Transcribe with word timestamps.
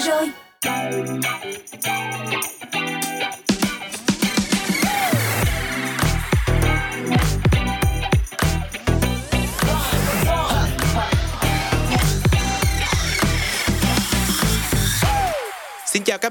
giờ 0.00 0.26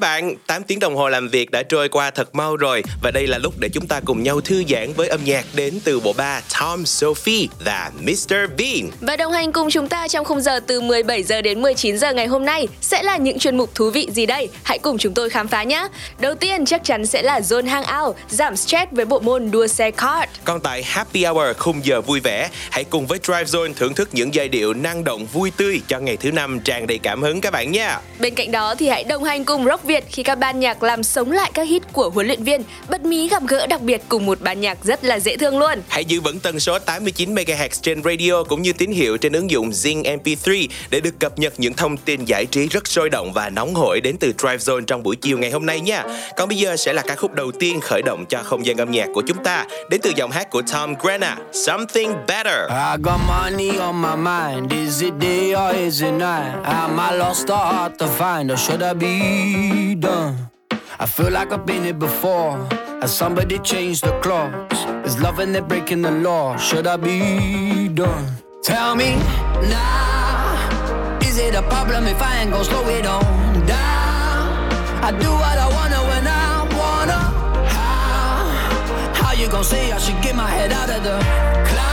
bạn, 0.03 0.35
8 0.47 0.63
tiếng 0.63 0.79
đồng 0.79 0.95
hồ 0.95 1.09
làm 1.09 1.27
việc 1.27 1.51
đã 1.51 1.63
trôi 1.63 1.89
qua 1.89 2.11
thật 2.11 2.35
mau 2.35 2.55
rồi 2.55 2.83
và 3.03 3.11
đây 3.11 3.27
là 3.27 3.37
lúc 3.37 3.53
để 3.59 3.69
chúng 3.73 3.87
ta 3.87 3.99
cùng 4.05 4.23
nhau 4.23 4.41
thư 4.41 4.63
giãn 4.69 4.93
với 4.93 5.07
âm 5.07 5.23
nhạc 5.23 5.45
đến 5.53 5.79
từ 5.83 5.99
bộ 5.99 6.13
ba 6.13 6.41
Tom 6.59 6.85
Sophie 6.85 7.47
và 7.65 7.91
Mr 8.01 8.33
Bean. 8.57 8.89
Và 9.01 9.15
đồng 9.15 9.31
hành 9.31 9.51
cùng 9.51 9.69
chúng 9.69 9.87
ta 9.87 10.07
trong 10.07 10.25
khung 10.25 10.41
giờ 10.41 10.59
từ 10.67 10.81
17 10.81 11.23
giờ 11.23 11.41
đến 11.41 11.61
19 11.61 11.97
giờ 11.97 12.13
ngày 12.13 12.27
hôm 12.27 12.45
nay 12.45 12.67
sẽ 12.81 13.03
là 13.03 13.17
những 13.17 13.39
chuyên 13.39 13.57
mục 13.57 13.75
thú 13.75 13.89
vị 13.89 14.07
gì 14.11 14.25
đây? 14.25 14.49
Hãy 14.63 14.79
cùng 14.79 14.97
chúng 14.97 15.13
tôi 15.13 15.29
khám 15.29 15.47
phá 15.47 15.63
nhé. 15.63 15.87
Đầu 16.19 16.35
tiên 16.35 16.65
chắc 16.65 16.83
chắn 16.83 17.05
sẽ 17.05 17.21
là 17.21 17.39
Zone 17.39 17.67
Hangout, 17.67 18.15
giảm 18.29 18.55
stress 18.55 18.91
với 18.91 19.05
bộ 19.05 19.19
môn 19.19 19.51
đua 19.51 19.67
xe 19.67 19.91
kart. 19.91 20.29
Còn 20.43 20.61
tại 20.61 20.83
Happy 20.83 21.25
Hour 21.25 21.57
khung 21.57 21.85
giờ 21.85 22.01
vui 22.01 22.19
vẻ, 22.19 22.49
hãy 22.71 22.83
cùng 22.83 23.07
với 23.07 23.19
Drive 23.23 23.43
Zone 23.43 23.73
thưởng 23.73 23.93
thức 23.93 24.09
những 24.11 24.33
giai 24.33 24.47
điệu 24.47 24.73
năng 24.73 25.03
động 25.03 25.25
vui 25.25 25.51
tươi 25.57 25.81
cho 25.87 25.99
ngày 25.99 26.17
thứ 26.17 26.31
năm 26.31 26.59
tràn 26.59 26.87
đầy 26.87 26.97
cảm 26.97 27.21
hứng 27.21 27.41
các 27.41 27.51
bạn 27.51 27.71
nha. 27.71 27.99
Bên 28.19 28.35
cạnh 28.35 28.51
đó 28.51 28.75
thì 28.75 28.87
hãy 28.87 29.03
đồng 29.03 29.23
hành 29.23 29.45
cùng 29.45 29.65
Rock 29.65 29.83
Việt 29.83 29.92
khi 30.09 30.23
các 30.23 30.39
ban 30.39 30.59
nhạc 30.59 30.83
làm 30.83 31.03
sống 31.03 31.31
lại 31.31 31.51
các 31.53 31.67
hit 31.67 31.83
của 31.93 32.09
huấn 32.09 32.27
luyện 32.27 32.43
viên, 32.43 32.63
bật 32.89 33.01
mí 33.01 33.29
gặp 33.29 33.43
gỡ 33.47 33.67
đặc 33.67 33.81
biệt 33.81 34.01
cùng 34.09 34.25
một 34.25 34.41
ban 34.41 34.61
nhạc 34.61 34.77
rất 34.83 35.03
là 35.03 35.19
dễ 35.19 35.37
thương 35.37 35.59
luôn. 35.59 35.79
Hãy 35.87 36.05
giữ 36.05 36.21
vững 36.21 36.39
tần 36.39 36.59
số 36.59 36.79
89 36.79 37.35
MHz 37.35 37.67
trên 37.81 38.03
radio 38.03 38.43
cũng 38.43 38.61
như 38.61 38.73
tín 38.73 38.91
hiệu 38.91 39.17
trên 39.17 39.33
ứng 39.33 39.51
dụng 39.51 39.69
Zing 39.69 40.03
MP3 40.03 40.67
để 40.89 40.99
được 40.99 41.19
cập 41.19 41.39
nhật 41.39 41.53
những 41.57 41.73
thông 41.73 41.97
tin 41.97 42.25
giải 42.25 42.45
trí 42.45 42.67
rất 42.67 42.87
sôi 42.87 43.09
động 43.09 43.33
và 43.33 43.49
nóng 43.49 43.75
hổi 43.75 44.01
đến 44.01 44.17
từ 44.19 44.33
Drive 44.37 44.57
Zone 44.57 44.85
trong 44.85 45.03
buổi 45.03 45.15
chiều 45.15 45.37
ngày 45.37 45.51
hôm 45.51 45.65
nay 45.65 45.79
nha. 45.79 46.03
Còn 46.37 46.49
bây 46.49 46.57
giờ 46.57 46.77
sẽ 46.77 46.93
là 46.93 47.01
ca 47.01 47.15
khúc 47.15 47.33
đầu 47.33 47.51
tiên 47.51 47.79
khởi 47.81 48.01
động 48.01 48.25
cho 48.29 48.43
không 48.43 48.65
gian 48.65 48.77
âm 48.77 48.91
nhạc 48.91 49.07
của 49.13 49.21
chúng 49.27 49.43
ta 49.43 49.65
đến 49.89 50.01
từ 50.01 50.11
giọng 50.15 50.31
hát 50.31 50.49
của 50.49 50.61
Tom 50.73 50.93
Grenna, 51.01 51.37
Something 51.53 52.13
Better. 52.27 52.69
I 52.69 52.97
got 53.03 53.19
money 53.27 53.77
on 53.77 54.01
my 54.01 54.15
mind, 54.15 54.71
is 54.71 55.03
it 55.03 55.13
day 55.21 55.53
or 55.53 55.75
is 55.75 56.03
it 56.03 56.11
night? 56.11 56.63
Am 56.63 56.97
I 57.11 57.17
lost 57.17 57.43
or 57.43 57.73
hard 57.73 57.95
to 57.99 58.07
find 58.19 58.53
or 58.53 58.59
should 58.59 58.81
I 58.81 59.82
done. 59.91 60.35
I 60.99 61.05
feel 61.05 61.31
like 61.31 61.51
I've 61.51 61.65
been 61.65 61.83
here 61.83 61.93
before. 62.07 62.53
Has 63.01 63.11
somebody 63.15 63.59
changed 63.59 64.03
the 64.03 64.13
clocks? 64.21 64.79
Is 65.07 65.15
love 65.21 65.39
and 65.39 65.53
they're 65.53 65.69
breaking 65.73 66.01
the 66.01 66.11
law? 66.11 66.57
Should 66.57 66.87
I 66.87 66.97
be 66.97 67.89
done? 67.89 68.25
Tell 68.63 68.95
me 68.95 69.09
now. 69.75 71.19
Is 71.27 71.37
it 71.37 71.55
a 71.55 71.63
problem 71.73 72.05
if 72.07 72.21
I 72.21 72.31
ain't 72.39 72.51
gonna 72.51 72.63
slow 72.71 72.87
it 72.97 73.05
on 73.05 73.25
down? 73.65 74.43
I 75.07 75.09
do 75.23 75.31
what 75.43 75.57
I 75.65 75.67
wanna 75.77 76.01
when 76.09 76.25
I 76.27 76.51
wanna. 76.79 77.21
How? 77.75 79.21
How 79.21 79.33
you 79.33 79.47
gonna 79.49 79.63
say 79.73 79.91
I 79.91 79.97
should 79.97 80.21
get 80.21 80.35
my 80.35 80.49
head 80.57 80.71
out 80.71 80.89
of 80.89 81.01
the 81.03 81.17
clouds? 81.69 81.92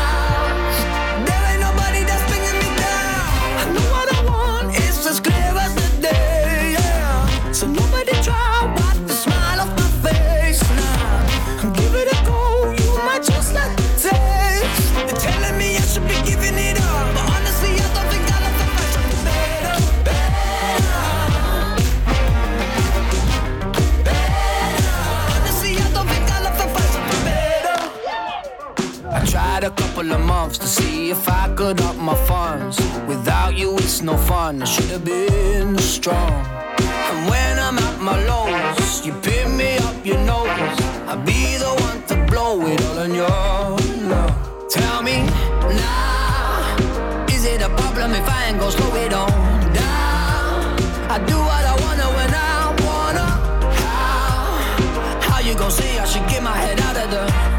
Couple 30.01 30.15
of 30.15 30.27
months 30.27 30.57
to 30.57 30.67
see 30.67 31.11
if 31.11 31.29
I 31.29 31.55
could 31.55 31.79
up 31.83 31.95
my 31.97 32.15
funds. 32.25 32.79
Without 33.07 33.55
you, 33.55 33.77
it's 33.77 34.01
no 34.01 34.17
fun. 34.17 34.63
I 34.63 34.65
should 34.65 34.91
have 34.97 35.05
been 35.05 35.77
strong. 35.77 36.33
And 37.11 37.29
when 37.29 37.59
I'm 37.59 37.77
at 37.77 38.01
my 38.01 38.17
lowest, 38.25 39.05
you 39.05 39.13
pick 39.21 39.47
me 39.51 39.77
up 39.77 40.07
your 40.07 40.17
nose. 40.25 40.79
I'll 41.07 41.23
be 41.23 41.59
the 41.59 41.73
one 41.87 42.01
to 42.09 42.15
blow 42.31 42.67
it 42.67 42.81
all 42.87 42.99
on 43.01 43.15
your 43.15 43.29
love. 44.09 44.71
Tell 44.71 45.03
me 45.03 45.17
now, 45.85 47.27
is 47.29 47.45
it 47.45 47.61
a 47.61 47.69
problem 47.69 48.13
if 48.13 48.27
I 48.27 48.47
ain't 48.47 48.59
gonna 48.59 48.73
slow 48.73 48.95
it 49.05 49.13
on 49.13 49.31
down? 49.75 50.81
I 51.15 51.19
do 51.29 51.37
what 51.37 51.65
I 51.73 51.75
wanna 51.85 52.09
when 52.17 52.31
I 52.33 52.57
wanna. 52.87 53.29
How? 53.83 55.29
How 55.29 55.41
you 55.41 55.55
gonna 55.55 55.71
say 55.71 55.99
I 55.99 56.07
should 56.07 56.27
get 56.27 56.43
my 56.43 56.57
head 56.57 56.81
out 56.81 56.97
of 56.97 57.11
the 57.11 57.50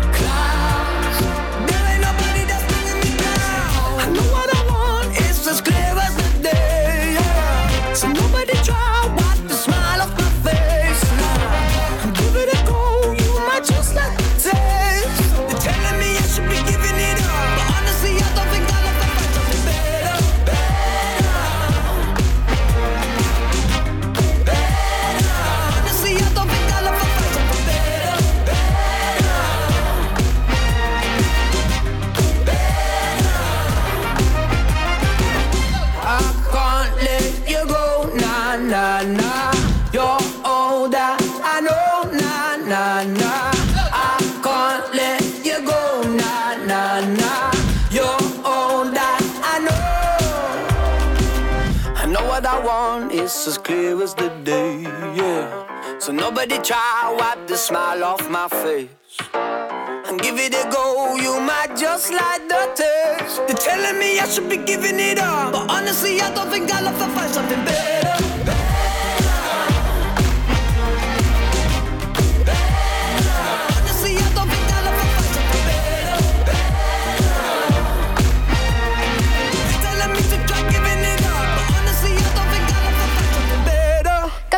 as 53.47 53.57
clear 53.57 54.01
as 54.03 54.13
the 54.13 54.29
day, 54.43 54.81
yeah. 54.81 55.97
So 55.99 56.11
nobody 56.11 56.57
try 56.59 57.09
to 57.09 57.15
wipe 57.17 57.47
the 57.47 57.57
smile 57.57 58.03
off 58.03 58.29
my 58.29 58.47
face. 58.47 58.89
And 59.33 60.21
give 60.21 60.37
it 60.37 60.53
a 60.53 60.69
go, 60.69 61.15
you 61.15 61.39
might 61.39 61.75
just 61.75 62.11
like 62.11 62.47
the 62.47 62.69
taste. 62.75 63.41
They're 63.47 63.57
telling 63.57 63.99
me 63.99 64.19
I 64.19 64.27
should 64.27 64.49
be 64.49 64.57
giving 64.57 64.99
it 64.99 65.17
up, 65.17 65.53
but 65.53 65.69
honestly, 65.71 66.21
I 66.21 66.33
don't 66.33 66.49
think 66.49 66.71
I'll 66.71 66.87
ever 66.87 67.07
find 67.15 67.31
something 67.33 67.65
better. 67.65 68.50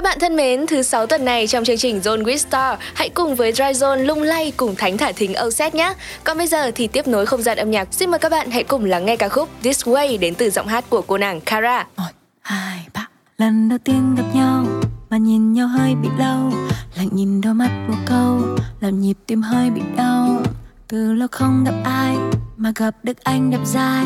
Các 0.03 0.09
bạn 0.09 0.19
thân 0.19 0.35
mến, 0.35 0.67
thứ 0.67 0.81
sáu 0.81 1.07
tuần 1.07 1.25
này 1.25 1.47
trong 1.47 1.63
chương 1.63 1.77
trình 1.77 1.99
Zone 1.99 2.23
with 2.23 2.37
Star, 2.37 2.79
hãy 2.93 3.09
cùng 3.09 3.35
với 3.35 3.51
Dry 3.51 3.63
Zone 3.63 4.05
lung 4.05 4.21
lay 4.21 4.53
cùng 4.57 4.75
Thánh 4.75 4.97
Thả 4.97 5.11
Thính 5.11 5.33
Âu 5.33 5.49
nhé. 5.73 5.93
Còn 6.23 6.37
bây 6.37 6.47
giờ 6.47 6.71
thì 6.75 6.87
tiếp 6.87 7.07
nối 7.07 7.25
không 7.25 7.41
gian 7.41 7.57
âm 7.57 7.71
nhạc, 7.71 7.87
xin 7.91 8.11
mời 8.11 8.19
các 8.19 8.29
bạn 8.29 8.51
hãy 8.51 8.63
cùng 8.63 8.85
lắng 8.85 9.05
nghe 9.05 9.15
ca 9.15 9.29
khúc 9.29 9.49
This 9.61 9.83
Way 9.83 10.19
đến 10.19 10.35
từ 10.35 10.49
giọng 10.49 10.67
hát 10.67 10.85
của 10.89 11.01
cô 11.01 11.17
nàng 11.17 11.41
Kara. 11.41 11.88
Một, 11.97 12.03
hai, 12.41 12.79
ba. 12.94 13.07
Lần 13.38 13.69
đầu 13.69 13.79
tiên 13.83 14.15
gặp 14.17 14.23
nhau 14.35 14.65
mà 15.09 15.17
nhìn 15.17 15.53
nhau 15.53 15.67
hơi 15.67 15.95
bị 15.95 16.09
lâu, 16.19 16.51
lạnh 16.97 17.09
nhìn 17.11 17.41
đôi 17.41 17.53
mắt 17.53 17.85
một 17.88 17.97
câu, 18.06 18.41
làm 18.79 19.01
nhịp 19.01 19.17
tim 19.27 19.41
hơi 19.41 19.69
bị 19.69 19.81
đau. 19.97 20.41
Từ 20.88 21.13
lâu 21.13 21.27
không 21.31 21.63
gặp 21.65 21.75
ai 21.83 22.15
mà 22.57 22.71
gặp 22.75 22.95
được 23.03 23.23
anh 23.23 23.51
đẹp 23.51 23.61
dai, 23.65 24.06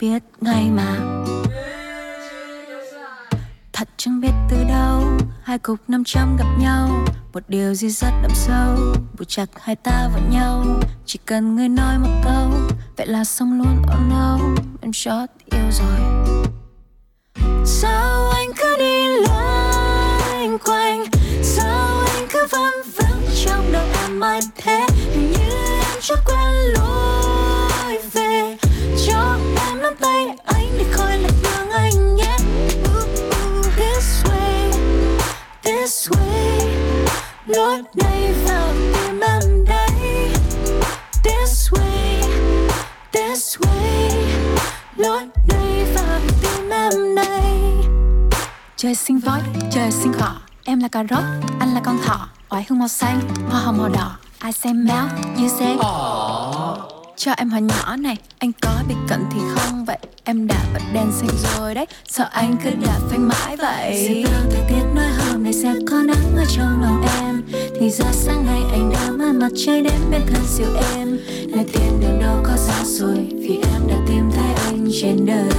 biết 0.00 0.22
ngay 0.40 0.64
mà 0.76 0.96
thật 3.72 3.88
chẳng 3.96 4.20
biết 4.20 4.32
từ 4.50 4.56
đâu 4.68 5.09
hai 5.50 5.58
cục 5.58 5.78
năm 5.88 6.02
trăm 6.06 6.36
gặp 6.36 6.46
nhau, 6.58 7.04
một 7.32 7.42
điều 7.48 7.74
gì 7.74 7.90
rất 7.90 8.10
đậm 8.22 8.30
sâu. 8.34 8.76
Buộc 9.18 9.28
chặt 9.28 9.46
hai 9.60 9.76
ta 9.76 10.08
vào 10.12 10.22
nhau, 10.30 10.64
chỉ 11.06 11.18
cần 11.26 11.56
người 11.56 11.68
nói 11.68 11.98
một 11.98 12.20
câu, 12.24 12.50
vậy 12.96 13.06
là 13.06 13.24
xong 13.24 13.58
luôn 13.58 13.82
oh 13.82 14.10
no, 14.10 14.38
em 14.80 14.92
chót 14.92 15.28
yêu 15.44 15.70
rồi. 15.70 16.00
Sao 17.64 18.30
anh 18.30 18.48
cứ 18.56 18.76
đi 18.78 19.06
loanh 19.26 20.58
quanh? 20.58 21.04
Sao 21.42 22.04
anh 22.14 22.26
cứ 22.32 22.46
văng 22.50 22.82
vắng 22.96 23.22
trong 23.44 23.72
đầu 23.72 23.86
em? 24.02 24.20
Mãi 24.20 24.40
thế 24.56 24.86
như 25.14 25.50
em 25.82 26.00
chưa 26.00 26.16
quen 26.26 26.54
luôn. 26.74 27.29
Way 36.10 36.68
lối 37.46 37.82
này 37.94 38.34
vào 38.46 38.68
tim 38.94 39.20
em 39.20 39.64
đây 39.64 40.30
this 41.24 41.70
way 41.70 42.22
this 43.12 43.58
way 43.58 44.10
lối 44.96 45.22
này 45.48 45.84
vào 45.94 46.20
tim 46.42 46.70
em 46.70 47.14
đây 47.14 47.52
trời 48.76 48.94
sinh 48.94 49.18
voi 49.18 49.40
trời 49.70 49.90
sinh 49.90 50.12
cỏ 50.20 50.34
em 50.70 50.80
là 50.80 50.88
cà 50.88 51.04
rốt, 51.10 51.24
anh 51.60 51.74
là 51.74 51.80
con 51.84 51.98
thỏ. 52.04 52.28
Oải 52.50 52.66
hương 52.68 52.78
màu 52.78 52.88
xanh, 52.88 53.20
hoa 53.50 53.60
hồng 53.60 53.78
màu 53.78 53.88
đỏ. 53.88 54.16
Ai 54.38 54.52
xem 54.52 54.86
béo 54.86 55.04
như 55.36 55.48
Aww 55.48 56.99
cho 57.20 57.32
em 57.32 57.50
hỏi 57.50 57.62
nhỏ 57.62 57.96
này, 57.96 58.16
anh 58.38 58.52
có 58.60 58.70
bị 58.88 58.94
cận 59.08 59.20
thì 59.32 59.40
không? 59.54 59.84
Vậy 59.84 59.98
em 60.24 60.46
đã 60.46 60.64
bật 60.74 60.80
đèn 60.92 61.12
xanh 61.12 61.28
rồi 61.58 61.74
đấy. 61.74 61.86
Sợ 62.08 62.28
anh 62.32 62.56
cứ 62.64 62.70
đạp 62.70 62.98
phanh 63.10 63.28
mãi 63.28 63.56
vậy? 63.56 64.06
Sẽ 64.08 64.30
thời 64.50 64.62
tiết 64.68 64.84
nói 64.94 65.10
hôm 65.18 65.42
nay 65.42 65.52
sẽ 65.52 65.74
có 65.90 66.02
nắng 66.02 66.36
ở 66.36 66.44
trong 66.56 66.82
lòng 66.82 67.02
em. 67.20 67.42
Thì 67.80 67.90
ra 67.90 68.12
sáng 68.12 68.46
nay 68.46 68.60
anh 68.72 68.92
đã 68.92 69.10
mang 69.10 69.38
mặt 69.38 69.52
trời 69.66 69.82
đến 69.82 70.00
bên 70.10 70.20
thân 70.26 70.44
siêu 70.46 70.68
em. 70.94 71.18
Nơi 71.48 71.64
tiền 71.72 72.00
đường 72.00 72.20
đâu 72.20 72.42
có 72.44 72.56
xa 72.56 72.84
rồi 72.84 73.28
vì 73.32 73.60
em 73.72 73.88
đã 73.88 73.96
tìm 74.08 74.30
thấy 74.36 74.54
anh 74.66 74.88
trên 75.00 75.26
đời. 75.26 75.50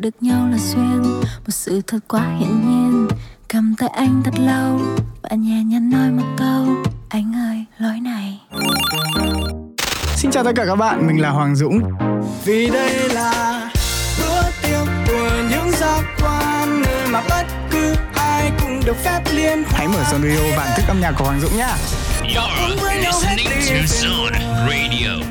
Được 0.00 0.22
nhau 0.22 0.48
là 0.48 0.58
duyên, 0.58 1.02
một 1.22 1.50
sự 1.50 1.82
thật 1.86 1.98
quá 2.08 2.36
hiển 2.38 2.48
nhiên. 2.48 3.08
Cầm 3.48 3.74
tay 3.78 3.88
anh 3.88 4.22
thật 4.24 4.38
lâu, 4.38 4.80
và 5.22 5.36
nhẹ 5.36 5.64
nhàng 5.64 5.90
nói 5.90 6.10
một 6.10 6.34
câu. 6.36 6.66
Anh 7.08 7.32
ơi, 7.50 7.64
lối 7.78 8.00
này. 8.00 8.40
Xin 10.16 10.30
chào 10.30 10.44
tất 10.44 10.52
cả 10.56 10.64
các 10.66 10.76
bạn, 10.76 11.06
mình 11.06 11.22
là 11.22 11.30
Hoàng 11.30 11.56
Dũng. 11.56 11.80
Vì 12.44 12.70
đây 12.70 13.08
là 13.08 13.70
bữa 14.18 14.42
tiệc 14.62 14.88
của 15.06 15.30
những 15.50 15.70
giác 15.70 16.02
quan 16.22 16.82
nơi 16.82 17.08
mà 17.08 17.22
bất 17.30 17.44
cứ 17.70 17.94
ai 18.14 18.52
cũng 18.60 18.80
được 18.86 18.96
phép 19.04 19.22
liên 19.32 19.64
hoan. 19.64 19.74
Hãy 19.74 19.88
mở 19.88 20.02
Zone 20.02 20.28
Radio 20.28 20.56
và 20.56 20.74
thức 20.76 20.84
âm 20.88 21.00
nhạc 21.00 21.12
của 21.18 21.24
Hoàng 21.24 21.40
Dũng 21.40 21.56
nhá. 21.56 21.76
You're 22.22 23.00
listening 23.00 23.48
to 23.48 23.74
Zone 23.86 24.66
Radio. 24.68 25.24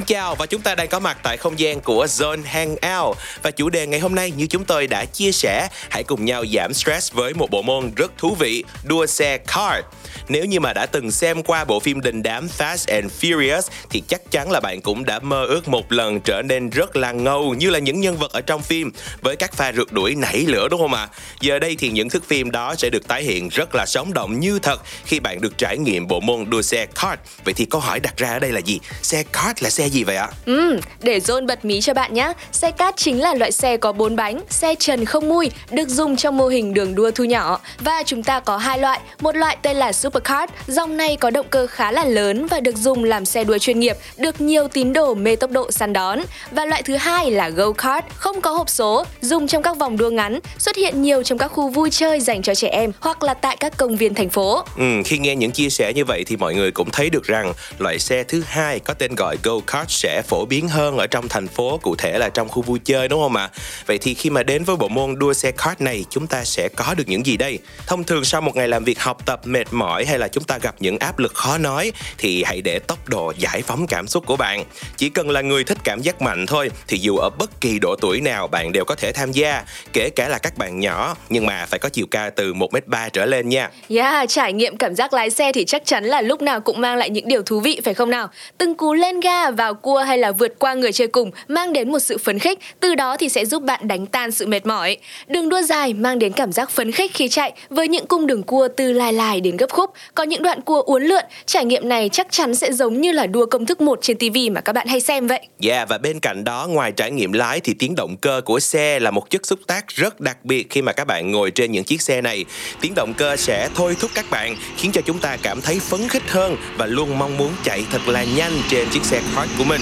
Xin 0.00 0.06
chào 0.06 0.34
và 0.34 0.46
chúng 0.46 0.60
ta 0.60 0.74
đang 0.74 0.88
có 0.88 0.98
mặt 0.98 1.18
tại 1.22 1.36
không 1.36 1.58
gian 1.58 1.80
của 1.80 2.06
Zone 2.06 2.42
Hangout 2.44 3.16
và 3.42 3.50
chủ 3.50 3.70
đề 3.70 3.86
ngày 3.86 4.00
hôm 4.00 4.14
nay 4.14 4.30
như 4.30 4.46
chúng 4.46 4.64
tôi 4.64 4.86
đã 4.86 5.04
chia 5.04 5.32
sẻ, 5.32 5.68
hãy 5.90 6.04
cùng 6.04 6.24
nhau 6.24 6.44
giảm 6.54 6.74
stress 6.74 7.12
với 7.12 7.34
một 7.34 7.50
bộ 7.50 7.62
môn 7.62 7.92
rất 7.96 8.12
thú 8.18 8.34
vị, 8.34 8.64
đua 8.84 9.06
xe 9.06 9.38
kart. 9.38 9.84
Nếu 10.28 10.44
như 10.44 10.60
mà 10.60 10.72
đã 10.72 10.86
từng 10.86 11.10
xem 11.10 11.42
qua 11.42 11.64
bộ 11.64 11.80
phim 11.80 12.00
đình 12.00 12.22
đám 12.22 12.48
Fast 12.58 12.94
and 12.94 13.12
Furious 13.20 13.62
thì 13.90 14.02
chắc 14.08 14.30
chắn 14.30 14.50
là 14.50 14.60
bạn 14.60 14.80
cũng 14.80 15.04
đã 15.04 15.18
mơ 15.18 15.46
ước 15.46 15.68
một 15.68 15.92
lần 15.92 16.20
trở 16.20 16.42
nên 16.42 16.70
rất 16.70 16.96
là 16.96 17.12
ngầu 17.12 17.54
như 17.54 17.70
là 17.70 17.78
những 17.78 18.00
nhân 18.00 18.16
vật 18.16 18.32
ở 18.32 18.40
trong 18.40 18.62
phim 18.62 18.90
với 19.20 19.36
các 19.36 19.52
pha 19.52 19.72
rượt 19.72 19.92
đuổi 19.92 20.14
nảy 20.14 20.36
lửa 20.36 20.68
đúng 20.70 20.80
không 20.80 20.94
ạ? 20.94 21.08
Giờ 21.40 21.58
đây 21.58 21.76
thì 21.78 21.88
những 21.88 22.08
thước 22.08 22.28
phim 22.28 22.50
đó 22.50 22.74
sẽ 22.78 22.90
được 22.90 23.08
tái 23.08 23.22
hiện 23.22 23.48
rất 23.48 23.74
là 23.74 23.86
sống 23.86 24.12
động 24.14 24.40
như 24.40 24.58
thật 24.58 24.82
khi 25.04 25.20
bạn 25.20 25.40
được 25.40 25.58
trải 25.58 25.78
nghiệm 25.78 26.08
bộ 26.08 26.20
môn 26.20 26.50
đua 26.50 26.62
xe 26.62 26.86
kart. 26.86 27.20
Vậy 27.44 27.54
thì 27.54 27.64
câu 27.64 27.80
hỏi 27.80 28.00
đặt 28.00 28.16
ra 28.16 28.28
ở 28.28 28.38
đây 28.38 28.52
là 28.52 28.60
gì? 28.60 28.80
Xe 29.02 29.22
kart 29.32 29.62
là 29.62 29.70
xe 29.70 29.86
gì 29.86 30.04
vậy 30.04 30.16
ạ? 30.16 30.28
Ừ, 30.46 30.80
để 31.02 31.18
John 31.18 31.46
bật 31.46 31.64
mí 31.64 31.80
cho 31.80 31.94
bạn 31.94 32.14
nhé. 32.14 32.32
Xe 32.52 32.70
kart 32.70 32.96
chính 32.96 33.20
là 33.20 33.34
loại 33.34 33.52
xe 33.52 33.76
có 33.76 33.92
bốn 33.92 34.16
bánh, 34.16 34.40
xe 34.50 34.74
trần 34.74 35.04
không 35.04 35.28
mui, 35.28 35.50
được 35.70 35.88
dùng 35.88 36.16
trong 36.16 36.36
mô 36.36 36.46
hình 36.46 36.74
đường 36.74 36.94
đua 36.94 37.10
thu 37.10 37.24
nhỏ. 37.24 37.60
Và 37.78 38.02
chúng 38.06 38.22
ta 38.22 38.40
có 38.40 38.56
hai 38.56 38.78
loại, 38.78 39.00
một 39.20 39.36
loại 39.36 39.56
tên 39.62 39.76
là 39.76 39.92
Supercard, 40.00 40.52
dòng 40.66 40.96
này 40.96 41.16
có 41.16 41.30
động 41.30 41.46
cơ 41.50 41.66
khá 41.66 41.92
là 41.92 42.04
lớn 42.04 42.46
và 42.46 42.60
được 42.60 42.76
dùng 42.76 43.04
làm 43.04 43.24
xe 43.24 43.44
đua 43.44 43.58
chuyên 43.58 43.80
nghiệp, 43.80 43.96
được 44.16 44.40
nhiều 44.40 44.68
tín 44.68 44.92
đồ 44.92 45.14
mê 45.14 45.36
tốc 45.36 45.50
độ 45.50 45.70
săn 45.70 45.92
đón. 45.92 46.20
Và 46.50 46.64
loại 46.64 46.82
thứ 46.82 46.96
hai 46.96 47.30
là 47.30 47.48
Go 47.48 47.72
Kart, 47.72 48.04
không 48.14 48.40
có 48.40 48.50
hộp 48.50 48.70
số, 48.70 49.04
dùng 49.20 49.46
trong 49.46 49.62
các 49.62 49.76
vòng 49.76 49.96
đua 49.96 50.10
ngắn, 50.10 50.38
xuất 50.58 50.76
hiện 50.76 51.02
nhiều 51.02 51.22
trong 51.22 51.38
các 51.38 51.48
khu 51.48 51.68
vui 51.68 51.90
chơi 51.90 52.20
dành 52.20 52.42
cho 52.42 52.54
trẻ 52.54 52.68
em 52.68 52.92
hoặc 53.00 53.22
là 53.22 53.34
tại 53.34 53.56
các 53.56 53.76
công 53.76 53.96
viên 53.96 54.14
thành 54.14 54.30
phố. 54.30 54.62
Ừ, 54.76 54.84
khi 55.04 55.18
nghe 55.18 55.36
những 55.36 55.50
chia 55.50 55.70
sẻ 55.70 55.92
như 55.94 56.04
vậy 56.04 56.24
thì 56.26 56.36
mọi 56.36 56.54
người 56.54 56.70
cũng 56.70 56.90
thấy 56.90 57.10
được 57.10 57.24
rằng 57.24 57.52
loại 57.78 57.98
xe 57.98 58.24
thứ 58.24 58.42
hai 58.46 58.78
có 58.78 58.94
tên 58.94 59.14
gọi 59.14 59.36
Go 59.42 59.52
Kart 59.66 59.90
sẽ 59.90 60.22
phổ 60.22 60.44
biến 60.44 60.68
hơn 60.68 60.98
ở 60.98 61.06
trong 61.06 61.28
thành 61.28 61.48
phố, 61.48 61.78
cụ 61.82 61.96
thể 61.96 62.18
là 62.18 62.28
trong 62.28 62.48
khu 62.48 62.62
vui 62.62 62.78
chơi 62.84 63.08
đúng 63.08 63.20
không 63.20 63.36
ạ? 63.36 63.50
Vậy 63.86 63.98
thì 63.98 64.14
khi 64.14 64.30
mà 64.30 64.42
đến 64.42 64.64
với 64.64 64.76
bộ 64.76 64.88
môn 64.88 65.18
đua 65.18 65.32
xe 65.32 65.50
kart 65.50 65.80
này, 65.80 66.04
chúng 66.10 66.26
ta 66.26 66.44
sẽ 66.44 66.68
có 66.76 66.94
được 66.94 67.04
những 67.06 67.26
gì 67.26 67.36
đây? 67.36 67.58
Thông 67.86 68.04
thường 68.04 68.24
sau 68.24 68.40
một 68.40 68.56
ngày 68.56 68.68
làm 68.68 68.84
việc 68.84 69.00
học 69.00 69.26
tập 69.26 69.40
mệt 69.44 69.66
mỏi 69.70 69.89
hay 70.08 70.18
là 70.18 70.28
chúng 70.28 70.44
ta 70.44 70.58
gặp 70.58 70.74
những 70.80 70.98
áp 70.98 71.18
lực 71.18 71.34
khó 71.34 71.58
nói 71.58 71.92
thì 72.18 72.44
hãy 72.44 72.60
để 72.62 72.78
tốc 72.78 73.08
độ 73.08 73.32
giải 73.38 73.62
phóng 73.62 73.86
cảm 73.86 74.06
xúc 74.06 74.26
của 74.26 74.36
bạn. 74.36 74.64
Chỉ 74.96 75.08
cần 75.08 75.30
là 75.30 75.40
người 75.40 75.64
thích 75.64 75.78
cảm 75.84 76.02
giác 76.02 76.22
mạnh 76.22 76.46
thôi 76.46 76.70
thì 76.88 76.98
dù 76.98 77.16
ở 77.16 77.30
bất 77.30 77.60
kỳ 77.60 77.78
độ 77.78 77.96
tuổi 78.00 78.20
nào 78.20 78.48
bạn 78.48 78.72
đều 78.72 78.84
có 78.84 78.94
thể 78.94 79.12
tham 79.12 79.32
gia, 79.32 79.64
kể 79.92 80.10
cả 80.16 80.28
là 80.28 80.38
các 80.38 80.58
bạn 80.58 80.80
nhỏ 80.80 81.16
nhưng 81.28 81.46
mà 81.46 81.66
phải 81.66 81.78
có 81.78 81.88
chiều 81.88 82.06
cao 82.10 82.30
từ 82.36 82.54
1m3 82.54 83.08
trở 83.12 83.26
lên 83.26 83.48
nha. 83.48 83.70
Yeah, 83.88 84.28
trải 84.28 84.52
nghiệm 84.52 84.76
cảm 84.76 84.94
giác 84.94 85.12
lái 85.12 85.30
xe 85.30 85.52
thì 85.52 85.64
chắc 85.64 85.82
chắn 85.84 86.04
là 86.04 86.20
lúc 86.20 86.42
nào 86.42 86.60
cũng 86.60 86.80
mang 86.80 86.96
lại 86.96 87.10
những 87.10 87.28
điều 87.28 87.42
thú 87.42 87.60
vị 87.60 87.80
phải 87.84 87.94
không 87.94 88.10
nào? 88.10 88.28
Từng 88.58 88.74
cú 88.74 88.94
lên 88.94 89.20
ga, 89.20 89.50
vào 89.50 89.74
cua 89.74 89.98
hay 89.98 90.18
là 90.18 90.32
vượt 90.32 90.58
qua 90.58 90.74
người 90.74 90.92
chơi 90.92 91.08
cùng 91.08 91.30
mang 91.48 91.72
đến 91.72 91.92
một 91.92 91.98
sự 91.98 92.18
phấn 92.18 92.38
khích, 92.38 92.58
từ 92.80 92.94
đó 92.94 93.16
thì 93.16 93.28
sẽ 93.28 93.44
giúp 93.44 93.62
bạn 93.62 93.88
đánh 93.88 94.06
tan 94.06 94.30
sự 94.30 94.46
mệt 94.46 94.66
mỏi. 94.66 94.96
Đường 95.26 95.48
đua 95.48 95.62
dài 95.62 95.94
mang 95.94 96.18
đến 96.18 96.32
cảm 96.32 96.52
giác 96.52 96.70
phấn 96.70 96.92
khích 96.92 97.14
khi 97.14 97.28
chạy 97.28 97.52
với 97.68 97.88
những 97.88 98.06
cung 98.06 98.26
đường 98.26 98.42
cua 98.42 98.68
từ 98.76 98.92
lai 98.92 99.12
lai 99.12 99.40
đến 99.40 99.56
gấp 99.56 99.70
khúc, 99.70 99.79
có 100.14 100.22
những 100.22 100.42
đoạn 100.42 100.60
cua 100.60 100.82
uốn 100.82 101.02
lượn, 101.02 101.24
trải 101.46 101.64
nghiệm 101.64 101.88
này 101.88 102.08
chắc 102.08 102.26
chắn 102.30 102.54
sẽ 102.54 102.72
giống 102.72 103.00
như 103.00 103.12
là 103.12 103.26
đua 103.26 103.46
công 103.46 103.66
thức 103.66 103.80
1 103.80 103.98
trên 104.02 104.18
TV 104.18 104.36
mà 104.52 104.60
các 104.60 104.72
bạn 104.72 104.86
hay 104.86 105.00
xem 105.00 105.26
vậy. 105.26 105.40
Yeah, 105.62 105.88
và 105.88 105.98
bên 105.98 106.20
cạnh 106.20 106.44
đó 106.44 106.66
ngoài 106.70 106.92
trải 106.92 107.10
nghiệm 107.10 107.32
lái 107.32 107.60
thì 107.60 107.74
tiếng 107.78 107.94
động 107.94 108.16
cơ 108.16 108.40
của 108.44 108.60
xe 108.60 109.00
là 109.00 109.10
một 109.10 109.30
chất 109.30 109.46
xúc 109.46 109.58
tác 109.66 109.88
rất 109.88 110.20
đặc 110.20 110.44
biệt 110.44 110.70
khi 110.70 110.82
mà 110.82 110.92
các 110.92 111.06
bạn 111.06 111.32
ngồi 111.32 111.50
trên 111.50 111.72
những 111.72 111.84
chiếc 111.84 112.02
xe 112.02 112.20
này. 112.20 112.44
Tiếng 112.80 112.94
động 112.94 113.14
cơ 113.14 113.36
sẽ 113.36 113.68
thôi 113.74 113.96
thúc 114.00 114.10
các 114.14 114.24
bạn 114.30 114.56
khiến 114.76 114.92
cho 114.92 115.00
chúng 115.00 115.18
ta 115.18 115.36
cảm 115.42 115.60
thấy 115.60 115.80
phấn 115.80 116.08
khích 116.08 116.30
hơn 116.30 116.56
và 116.76 116.86
luôn 116.86 117.18
mong 117.18 117.36
muốn 117.36 117.50
chạy 117.64 117.84
thật 117.90 118.08
là 118.08 118.24
nhanh 118.36 118.52
trên 118.70 118.88
chiếc 118.92 119.04
xe 119.04 119.20
kart 119.36 119.50
của 119.58 119.64
mình. 119.64 119.80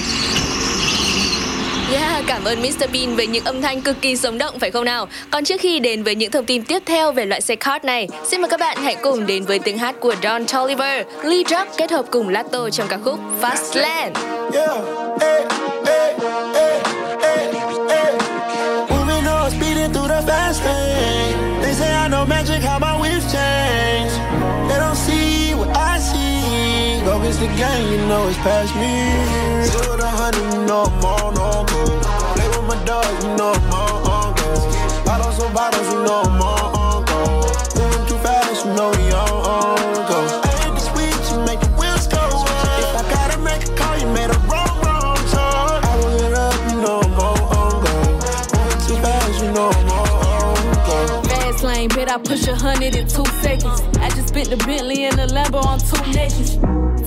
Yeah, 1.93 2.25
cảm 2.27 2.45
ơn 2.45 2.63
Mr 2.63 2.93
Bean 2.93 3.17
về 3.17 3.27
những 3.27 3.45
âm 3.45 3.63
thanh 3.63 3.81
cực 3.81 4.01
kỳ 4.01 4.17
sống 4.17 4.39
động 4.39 4.59
phải 4.59 4.71
không 4.71 4.85
nào? 4.85 5.09
Còn 5.31 5.45
trước 5.45 5.61
khi 5.61 5.79
đến 5.79 6.03
với 6.03 6.15
những 6.15 6.31
thông 6.31 6.45
tin 6.45 6.65
tiếp 6.65 6.83
theo 6.87 7.13
về 7.13 7.27
loại 7.27 7.41
xe 7.41 7.57
kart 7.57 7.85
này, 7.85 8.09
xin 8.25 8.41
mời 8.41 8.51
các 8.51 8.61
bạn 8.61 8.77
hãy 8.83 8.97
cùng 9.03 9.27
đến 9.27 9.45
với 9.45 9.59
tiếng 9.59 9.79
hát 9.79 9.95
của 10.01 10.15
Don 10.23 10.47
Toliver, 10.47 11.07
Lee 11.23 11.43
Druck 11.49 11.77
kết 11.77 11.91
hợp 11.91 12.05
cùng 12.11 12.29
Lato 12.29 12.71
trong 12.71 12.89
ca 12.89 12.99
khúc 13.05 13.21
Fastland. 13.41 14.11
Yeah, 14.53 14.79
hey, 15.21 15.45
hey, 15.87 16.15
hey, 16.55 16.83
hey, 17.23 17.53
hey. 17.89 18.13
Moving 18.91 19.27
on, 19.27 19.51
speeding 19.51 19.93
through 19.93 20.09
the 20.09 20.23
fast 20.27 20.65
lane. 20.67 21.63
They 21.63 21.75
say 21.75 22.05
I 22.05 22.09
know 22.09 22.27
magic, 22.27 22.63
how 22.63 22.79
my 22.79 23.01
wheels 23.01 23.33
change. 23.33 23.38
Against 27.29 27.41
the 27.41 27.47
game, 27.59 27.93
you 27.93 28.07
know 28.07 28.29
it's 28.29 28.39
past 28.39 28.75
me. 28.77 29.05
Zero 29.67 29.97
to 29.97 30.07
hundred, 30.07 30.55
you 30.55 30.65
know 30.67 30.85
I'm 30.85 31.05
on, 31.05 31.37
on 31.39 31.67
go. 31.67 32.01
Play 32.35 32.49
with 32.49 32.67
my 32.67 32.85
dogs, 32.85 33.25
you 33.25 33.37
know 33.37 33.53
I'm 33.53 33.73
on, 33.73 34.09
on 34.09 34.35
go. 34.37 35.05
Bottles 35.05 35.41
on 35.41 35.53
bottles, 35.53 35.93
you 35.93 36.03
know 36.05 36.23
I'm 36.23 36.41
on, 36.41 36.75
on 36.75 37.05
go. 37.05 37.81
Moving 37.81 38.07
too 38.09 38.19
fast, 38.25 38.65
you 38.65 38.73
know 38.73 38.91
we 38.91 39.13
on, 39.13 39.29
on 39.29 39.98
Push 52.25 52.47
a 52.49 52.55
hundred 52.55 52.95
in 52.97 53.07
two 53.07 53.25
seconds. 53.43 53.81
I 53.99 54.11
just 54.11 54.29
spit 54.29 54.51
the 54.51 54.57
Bentley 54.59 55.05
and 55.05 55.19
the 55.19 55.27
Lambo 55.27 55.65
on 55.65 55.79
two 55.79 56.01
necklaces. 56.13 56.59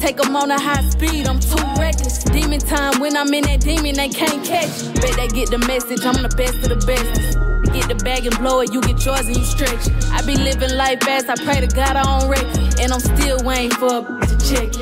Take 0.02 0.18
them 0.18 0.36
on 0.36 0.50
a 0.50 0.60
high 0.60 0.82
speed, 0.90 1.28
I'm 1.28 1.40
too 1.40 1.62
reckless. 1.78 2.24
Demon 2.24 2.60
time, 2.60 3.00
when 3.00 3.16
I'm 3.16 3.32
in 3.34 3.44
that 3.44 3.62
demon, 3.62 3.96
they 3.96 4.10
can't 4.10 4.44
catch. 4.44 4.94
Bet 4.96 5.16
they 5.16 5.28
get 5.28 5.52
the 5.52 5.60
message, 5.68 6.04
I'm 6.04 6.22
the 6.24 6.34
best 6.36 6.56
of 6.56 6.70
the 6.70 6.82
best. 6.88 7.38
Get 7.72 7.88
the 7.88 7.96
bag 8.04 8.26
and 8.26 8.36
blow 8.40 8.62
it, 8.62 8.74
you 8.74 8.82
get 8.82 9.06
yours 9.06 9.28
and 9.28 9.38
you 9.38 9.46
stretch. 9.46 9.88
I 10.12 10.26
be 10.26 10.36
living 10.36 10.76
life 10.76 11.02
fast, 11.02 11.30
I 11.30 11.36
pray 11.46 11.62
to 11.62 11.68
God 11.68 11.96
I 11.96 12.04
don't 12.04 12.30
wreck. 12.30 12.46
And 12.82 12.92
I'm 12.92 13.00
still 13.00 13.38
waiting 13.44 13.72
for 13.78 14.02
a 14.02 14.26
to 14.26 14.36
check. 14.42 14.74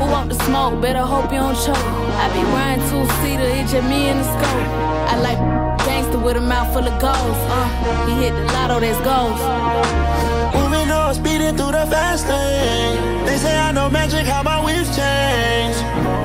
Who 0.00 0.06
want 0.08 0.30
the 0.30 0.38
smoke? 0.46 0.80
Better 0.80 1.04
hope 1.04 1.30
you 1.30 1.38
don't 1.38 1.54
choke. 1.54 1.76
I 1.76 2.32
be 2.32 2.42
riding 2.56 2.82
two 2.88 3.04
seater, 3.20 3.44
it 3.44 3.68
just 3.68 3.86
me 3.86 4.08
and 4.08 4.20
the 4.20 4.24
scope. 4.24 4.66
I 5.12 5.16
like 5.20 5.59
with 6.22 6.36
a 6.36 6.40
mouth 6.40 6.72
full 6.72 6.86
of 6.86 7.00
goals. 7.00 7.40
Uh, 7.48 8.06
he 8.06 8.12
hit 8.24 8.32
the 8.34 8.44
lotto, 8.52 8.80
that's 8.80 9.00
goals. 9.00 9.40
Moving 10.54 10.90
on, 10.90 11.14
speeding 11.14 11.56
through 11.56 11.72
the 11.72 11.86
fast 11.86 12.28
lane. 12.28 13.24
They 13.26 13.36
say 13.36 13.56
I 13.58 13.72
know 13.72 13.88
magic, 13.90 14.26
how 14.26 14.42
my 14.42 14.62
wheels 14.64 14.88
change. 14.96 15.76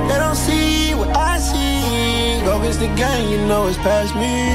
They 0.08 0.18
don't 0.18 0.36
see 0.36 0.94
what 0.94 1.08
I 1.16 1.38
see. 1.38 2.44
Go 2.44 2.60
against 2.60 2.80
the 2.80 2.88
game, 2.94 3.30
you 3.30 3.46
know 3.46 3.66
it's 3.68 3.78
past 3.78 4.14
me. 4.16 4.52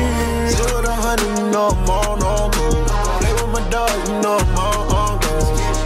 Zero 0.49 0.81
to 0.81 0.91
hundred, 0.91 1.37
you 1.39 1.49
know 1.51 1.69
I'm 1.69 1.89
on, 1.89 2.23
on 2.23 2.51
go. 2.51 2.67
Play 3.19 3.33
with 3.33 3.51
my 3.55 3.63
dog, 3.69 3.91
you 4.07 4.19
know 4.21 4.37
I'm 4.37 4.57
on, 4.57 4.79
on 4.99 5.19
go. 5.19 5.33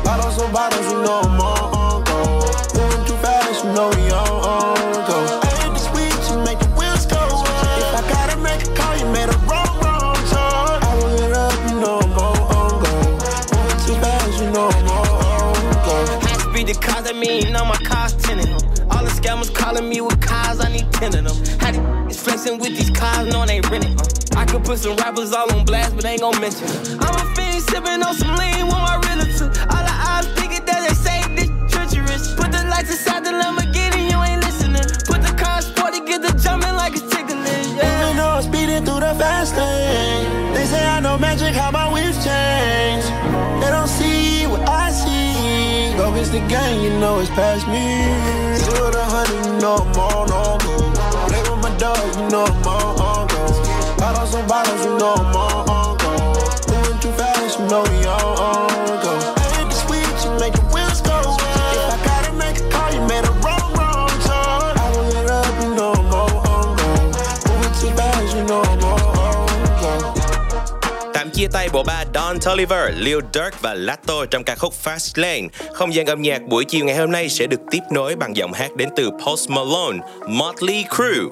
Bottles 0.03 0.41
on 0.41 0.51
bottles, 0.51 0.87
you 0.91 1.01
know 1.01 1.21
I'm 1.21 1.41
on, 1.41 1.54
go. 15.85 15.95
High 16.25 16.37
speed 16.41 16.67
the 16.67 16.73
cars, 16.73 17.03
that 17.05 17.15
mean 17.15 17.55
all 17.55 17.65
my 17.65 17.77
cars 17.85 18.13
tinted 18.13 18.47
them. 18.47 18.61
All 18.91 19.03
the 19.03 19.13
scammers 19.13 19.53
calling 19.53 19.87
me 19.87 20.01
with 20.01 20.19
cars, 20.21 20.59
I 20.59 20.71
need 20.71 20.91
ten 20.93 21.13
of 21.15 21.23
them. 21.23 21.37
How 21.61 21.71
these 22.07 22.21
flexing 22.21 22.59
with 22.59 22.75
these 22.77 22.89
cars, 22.89 23.27
knowing 23.31 23.47
they 23.47 23.61
renting. 23.69 23.97
Uh. 23.99 24.41
I 24.41 24.45
could 24.45 24.63
put 24.65 24.79
some 24.79 24.97
rappers 24.97 25.31
all 25.31 25.51
on 25.53 25.65
blast, 25.65 25.95
but 25.95 26.03
they 26.03 26.13
ain't 26.17 26.21
gon' 26.21 26.39
mention. 26.41 26.67
them. 26.67 26.99
I'm 26.99 27.15
a 27.15 27.25
fiend 27.35 27.63
sipping 27.69 28.01
on 28.03 28.13
some 28.15 28.35
lean 28.35 28.65
with 28.65 28.81
my 28.81 28.97
realtor. 29.05 29.47
All 29.71 29.83
the 29.85 29.95
eyes 30.11 30.27
thinking 30.35 30.65
that 30.65 30.81
they 30.83 30.95
say 30.95 31.21
this 31.37 31.49
treacherous. 31.71 32.33
Put 32.35 32.51
the 32.51 32.65
lights 32.67 32.91
inside 32.91 33.23
the 33.23 33.31
Lamborghini, 33.31 34.11
you 34.11 34.19
ain't 34.25 34.43
listening. 34.43 34.85
Put 35.07 35.21
the 35.23 35.33
car 35.37 35.61
sporty, 35.61 36.01
get 36.01 36.21
the 36.21 36.33
jumping 36.43 36.75
like 36.75 36.93
it's 36.93 37.07
tickling. 37.13 37.39
Yeah. 37.77 37.87
Moving 38.01 38.19
on, 38.19 38.43
speeding 38.43 38.83
through 38.85 39.01
the 39.07 39.13
fast 39.15 39.55
lane. 39.55 40.53
They 40.53 40.65
say 40.65 40.85
I 40.85 40.99
know 40.99 41.17
magic, 41.17 41.55
how 41.55 41.71
my 41.71 41.87
whips 41.91 42.23
change. 42.25 43.05
See. 46.23 46.39
Go 46.39 46.39
the 46.39 46.47
game, 46.47 46.81
you 46.83 46.99
know 46.99 47.19
it's 47.19 47.29
past 47.31 47.67
me. 47.67 48.03
Zero 48.57 48.91
to 48.91 49.03
hundred, 49.03 49.45
you 49.45 49.59
know 49.59 49.75
I'm 49.75 49.99
on, 49.99 50.31
on 50.31 50.59
go. 50.59 50.75
Play 51.27 51.41
with 51.41 51.61
my 51.61 51.75
dog, 51.77 51.97
you 52.15 52.29
know 52.29 52.45
I'm 52.45 52.67
on, 52.67 52.99
on 52.99 53.27
go. 53.27 53.97
Bottles 53.97 54.35
on 54.35 54.47
bottles, 54.47 54.85
you 54.85 54.97
know 54.97 55.13
I'm 55.13 55.35
on, 55.35 55.69
on 55.69 55.97
go. 55.97 56.11
Moving 56.71 56.99
too 56.99 57.11
fast, 57.11 57.59
you 57.59 57.67
know 57.67 57.83
we 57.83 58.05
on, 58.05 58.39
on 58.39 58.84
tay 71.55 71.69
bộ 71.73 71.83
ba 71.83 72.03
Don 72.13 72.37
Toliver, 72.45 72.93
Lil 72.97 73.17
Durk 73.33 73.61
và 73.61 73.73
Lato 73.73 74.25
trong 74.31 74.43
ca 74.43 74.55
khúc 74.55 74.73
Fast 74.83 75.21
Lane. 75.21 75.47
Không 75.73 75.93
gian 75.93 76.05
âm 76.05 76.21
nhạc 76.21 76.41
buổi 76.41 76.65
chiều 76.65 76.85
ngày 76.85 76.95
hôm 76.95 77.11
nay 77.11 77.29
sẽ 77.29 77.47
được 77.47 77.59
tiếp 77.71 77.79
nối 77.91 78.15
bằng 78.15 78.35
giọng 78.35 78.53
hát 78.53 78.75
đến 78.75 78.89
từ 78.95 79.09
Post 79.25 79.49
Malone, 79.49 79.97
Motley 80.27 80.85
Crue. 80.95 81.29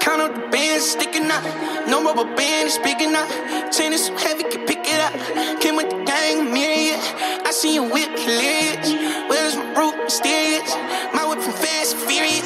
Count 0.00 0.22
up 0.22 0.30
the 0.36 0.48
bands 0.52 0.96
sticking 0.96 1.24
out. 1.24 1.67
No 1.88 2.04
rubber 2.04 2.24
band 2.36 2.68
is 2.68 2.74
speaking 2.74 3.14
out. 3.14 3.72
Chain 3.72 3.94
is 3.94 4.04
so 4.06 4.16
heavy, 4.16 4.42
can 4.42 4.66
pick 4.66 4.80
it 4.84 5.00
up. 5.00 5.14
Came 5.58 5.74
with 5.74 5.88
the 5.88 6.04
gang, 6.04 6.52
myriad. 6.52 7.00
I 7.46 7.50
see 7.50 7.72
you 7.72 7.82
whip 7.82 8.10
hilarious. 8.10 8.92
Where's 9.30 9.56
my 9.56 9.72
root 9.72 9.96
mysterious? 10.04 10.70
My 11.14 11.24
whip 11.24 11.40
from 11.40 11.54
fast 11.54 11.96
and 11.96 12.04
furious. 12.04 12.44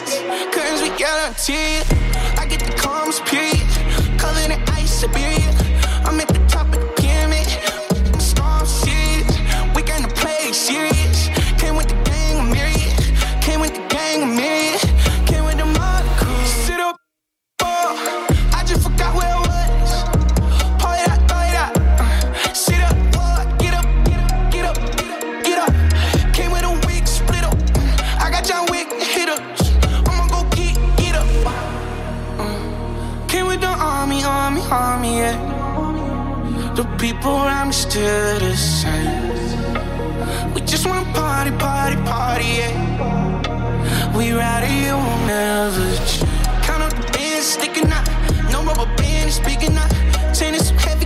Curtains 0.54 0.82
with 0.82 0.94
yellow 1.00 1.26
interior. 1.26 1.82
I 2.38 2.46
get 2.46 2.60
the 2.60 2.72
calms, 2.78 3.18
period. 3.20 3.66
Covered 4.16 4.46
in 4.46 4.62
ice, 4.78 5.00
Siberia. 5.00 5.41
The 36.74 36.84
people 36.96 37.30
around 37.30 37.68
me 37.68 37.74
still 37.74 38.38
the 38.38 38.56
same. 38.56 40.54
We 40.54 40.62
just 40.62 40.86
wanna 40.86 41.04
party, 41.12 41.50
party, 41.58 41.96
party, 41.96 42.44
yeah. 42.44 44.16
We 44.16 44.32
ride 44.32 44.64
it, 44.64 44.86
you 44.86 44.94
will 44.94 45.26
never 45.26 45.84
change. 46.06 46.24
Count 46.62 46.82
up 46.82 46.92
the 46.96 47.12
bands 47.12 47.46
sticking 47.46 47.92
out. 47.92 48.08
No 48.50 48.64
rubber 48.64 48.88
band 48.96 49.30
speaking 49.30 49.76
out. 49.76 49.90
Chain 50.34 50.54
is 50.54 50.70
heavy, 50.70 51.01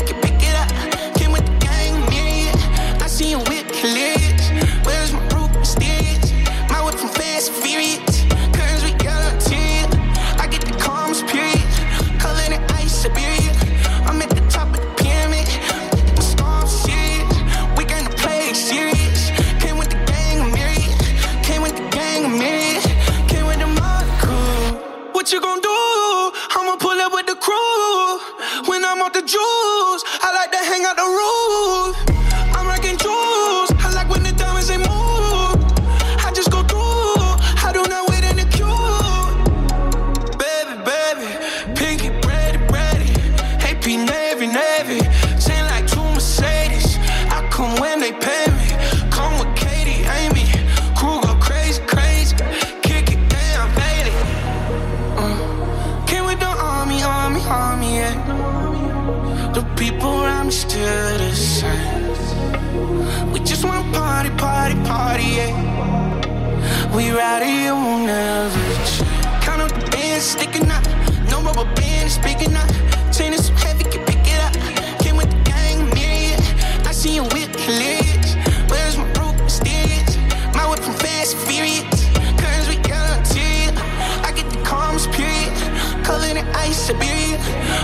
In 86.36 86.46
ice, 86.48 86.76
Siberia. 86.76 87.38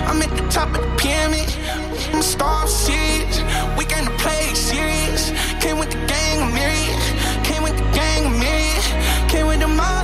I'm 0.06 0.20
at 0.20 0.28
the 0.36 0.46
top 0.50 0.68
of 0.76 0.82
the 0.84 0.96
pyramid. 0.98 1.48
I'm 2.12 2.20
a 2.20 2.22
star, 2.22 2.66
serious. 2.66 3.40
We 3.78 3.86
gonna 3.86 4.10
play 4.18 4.52
serious. 4.52 5.30
Came 5.62 5.78
with 5.78 5.90
the 5.90 6.04
gang, 6.06 6.52
myriad. 6.52 7.00
Came 7.44 7.62
with 7.62 7.76
the 7.78 7.88
gang, 7.96 8.38
myriad. 8.38 8.84
Came 9.30 9.46
with 9.46 9.60
the 9.60 9.68
mob. 9.68 10.01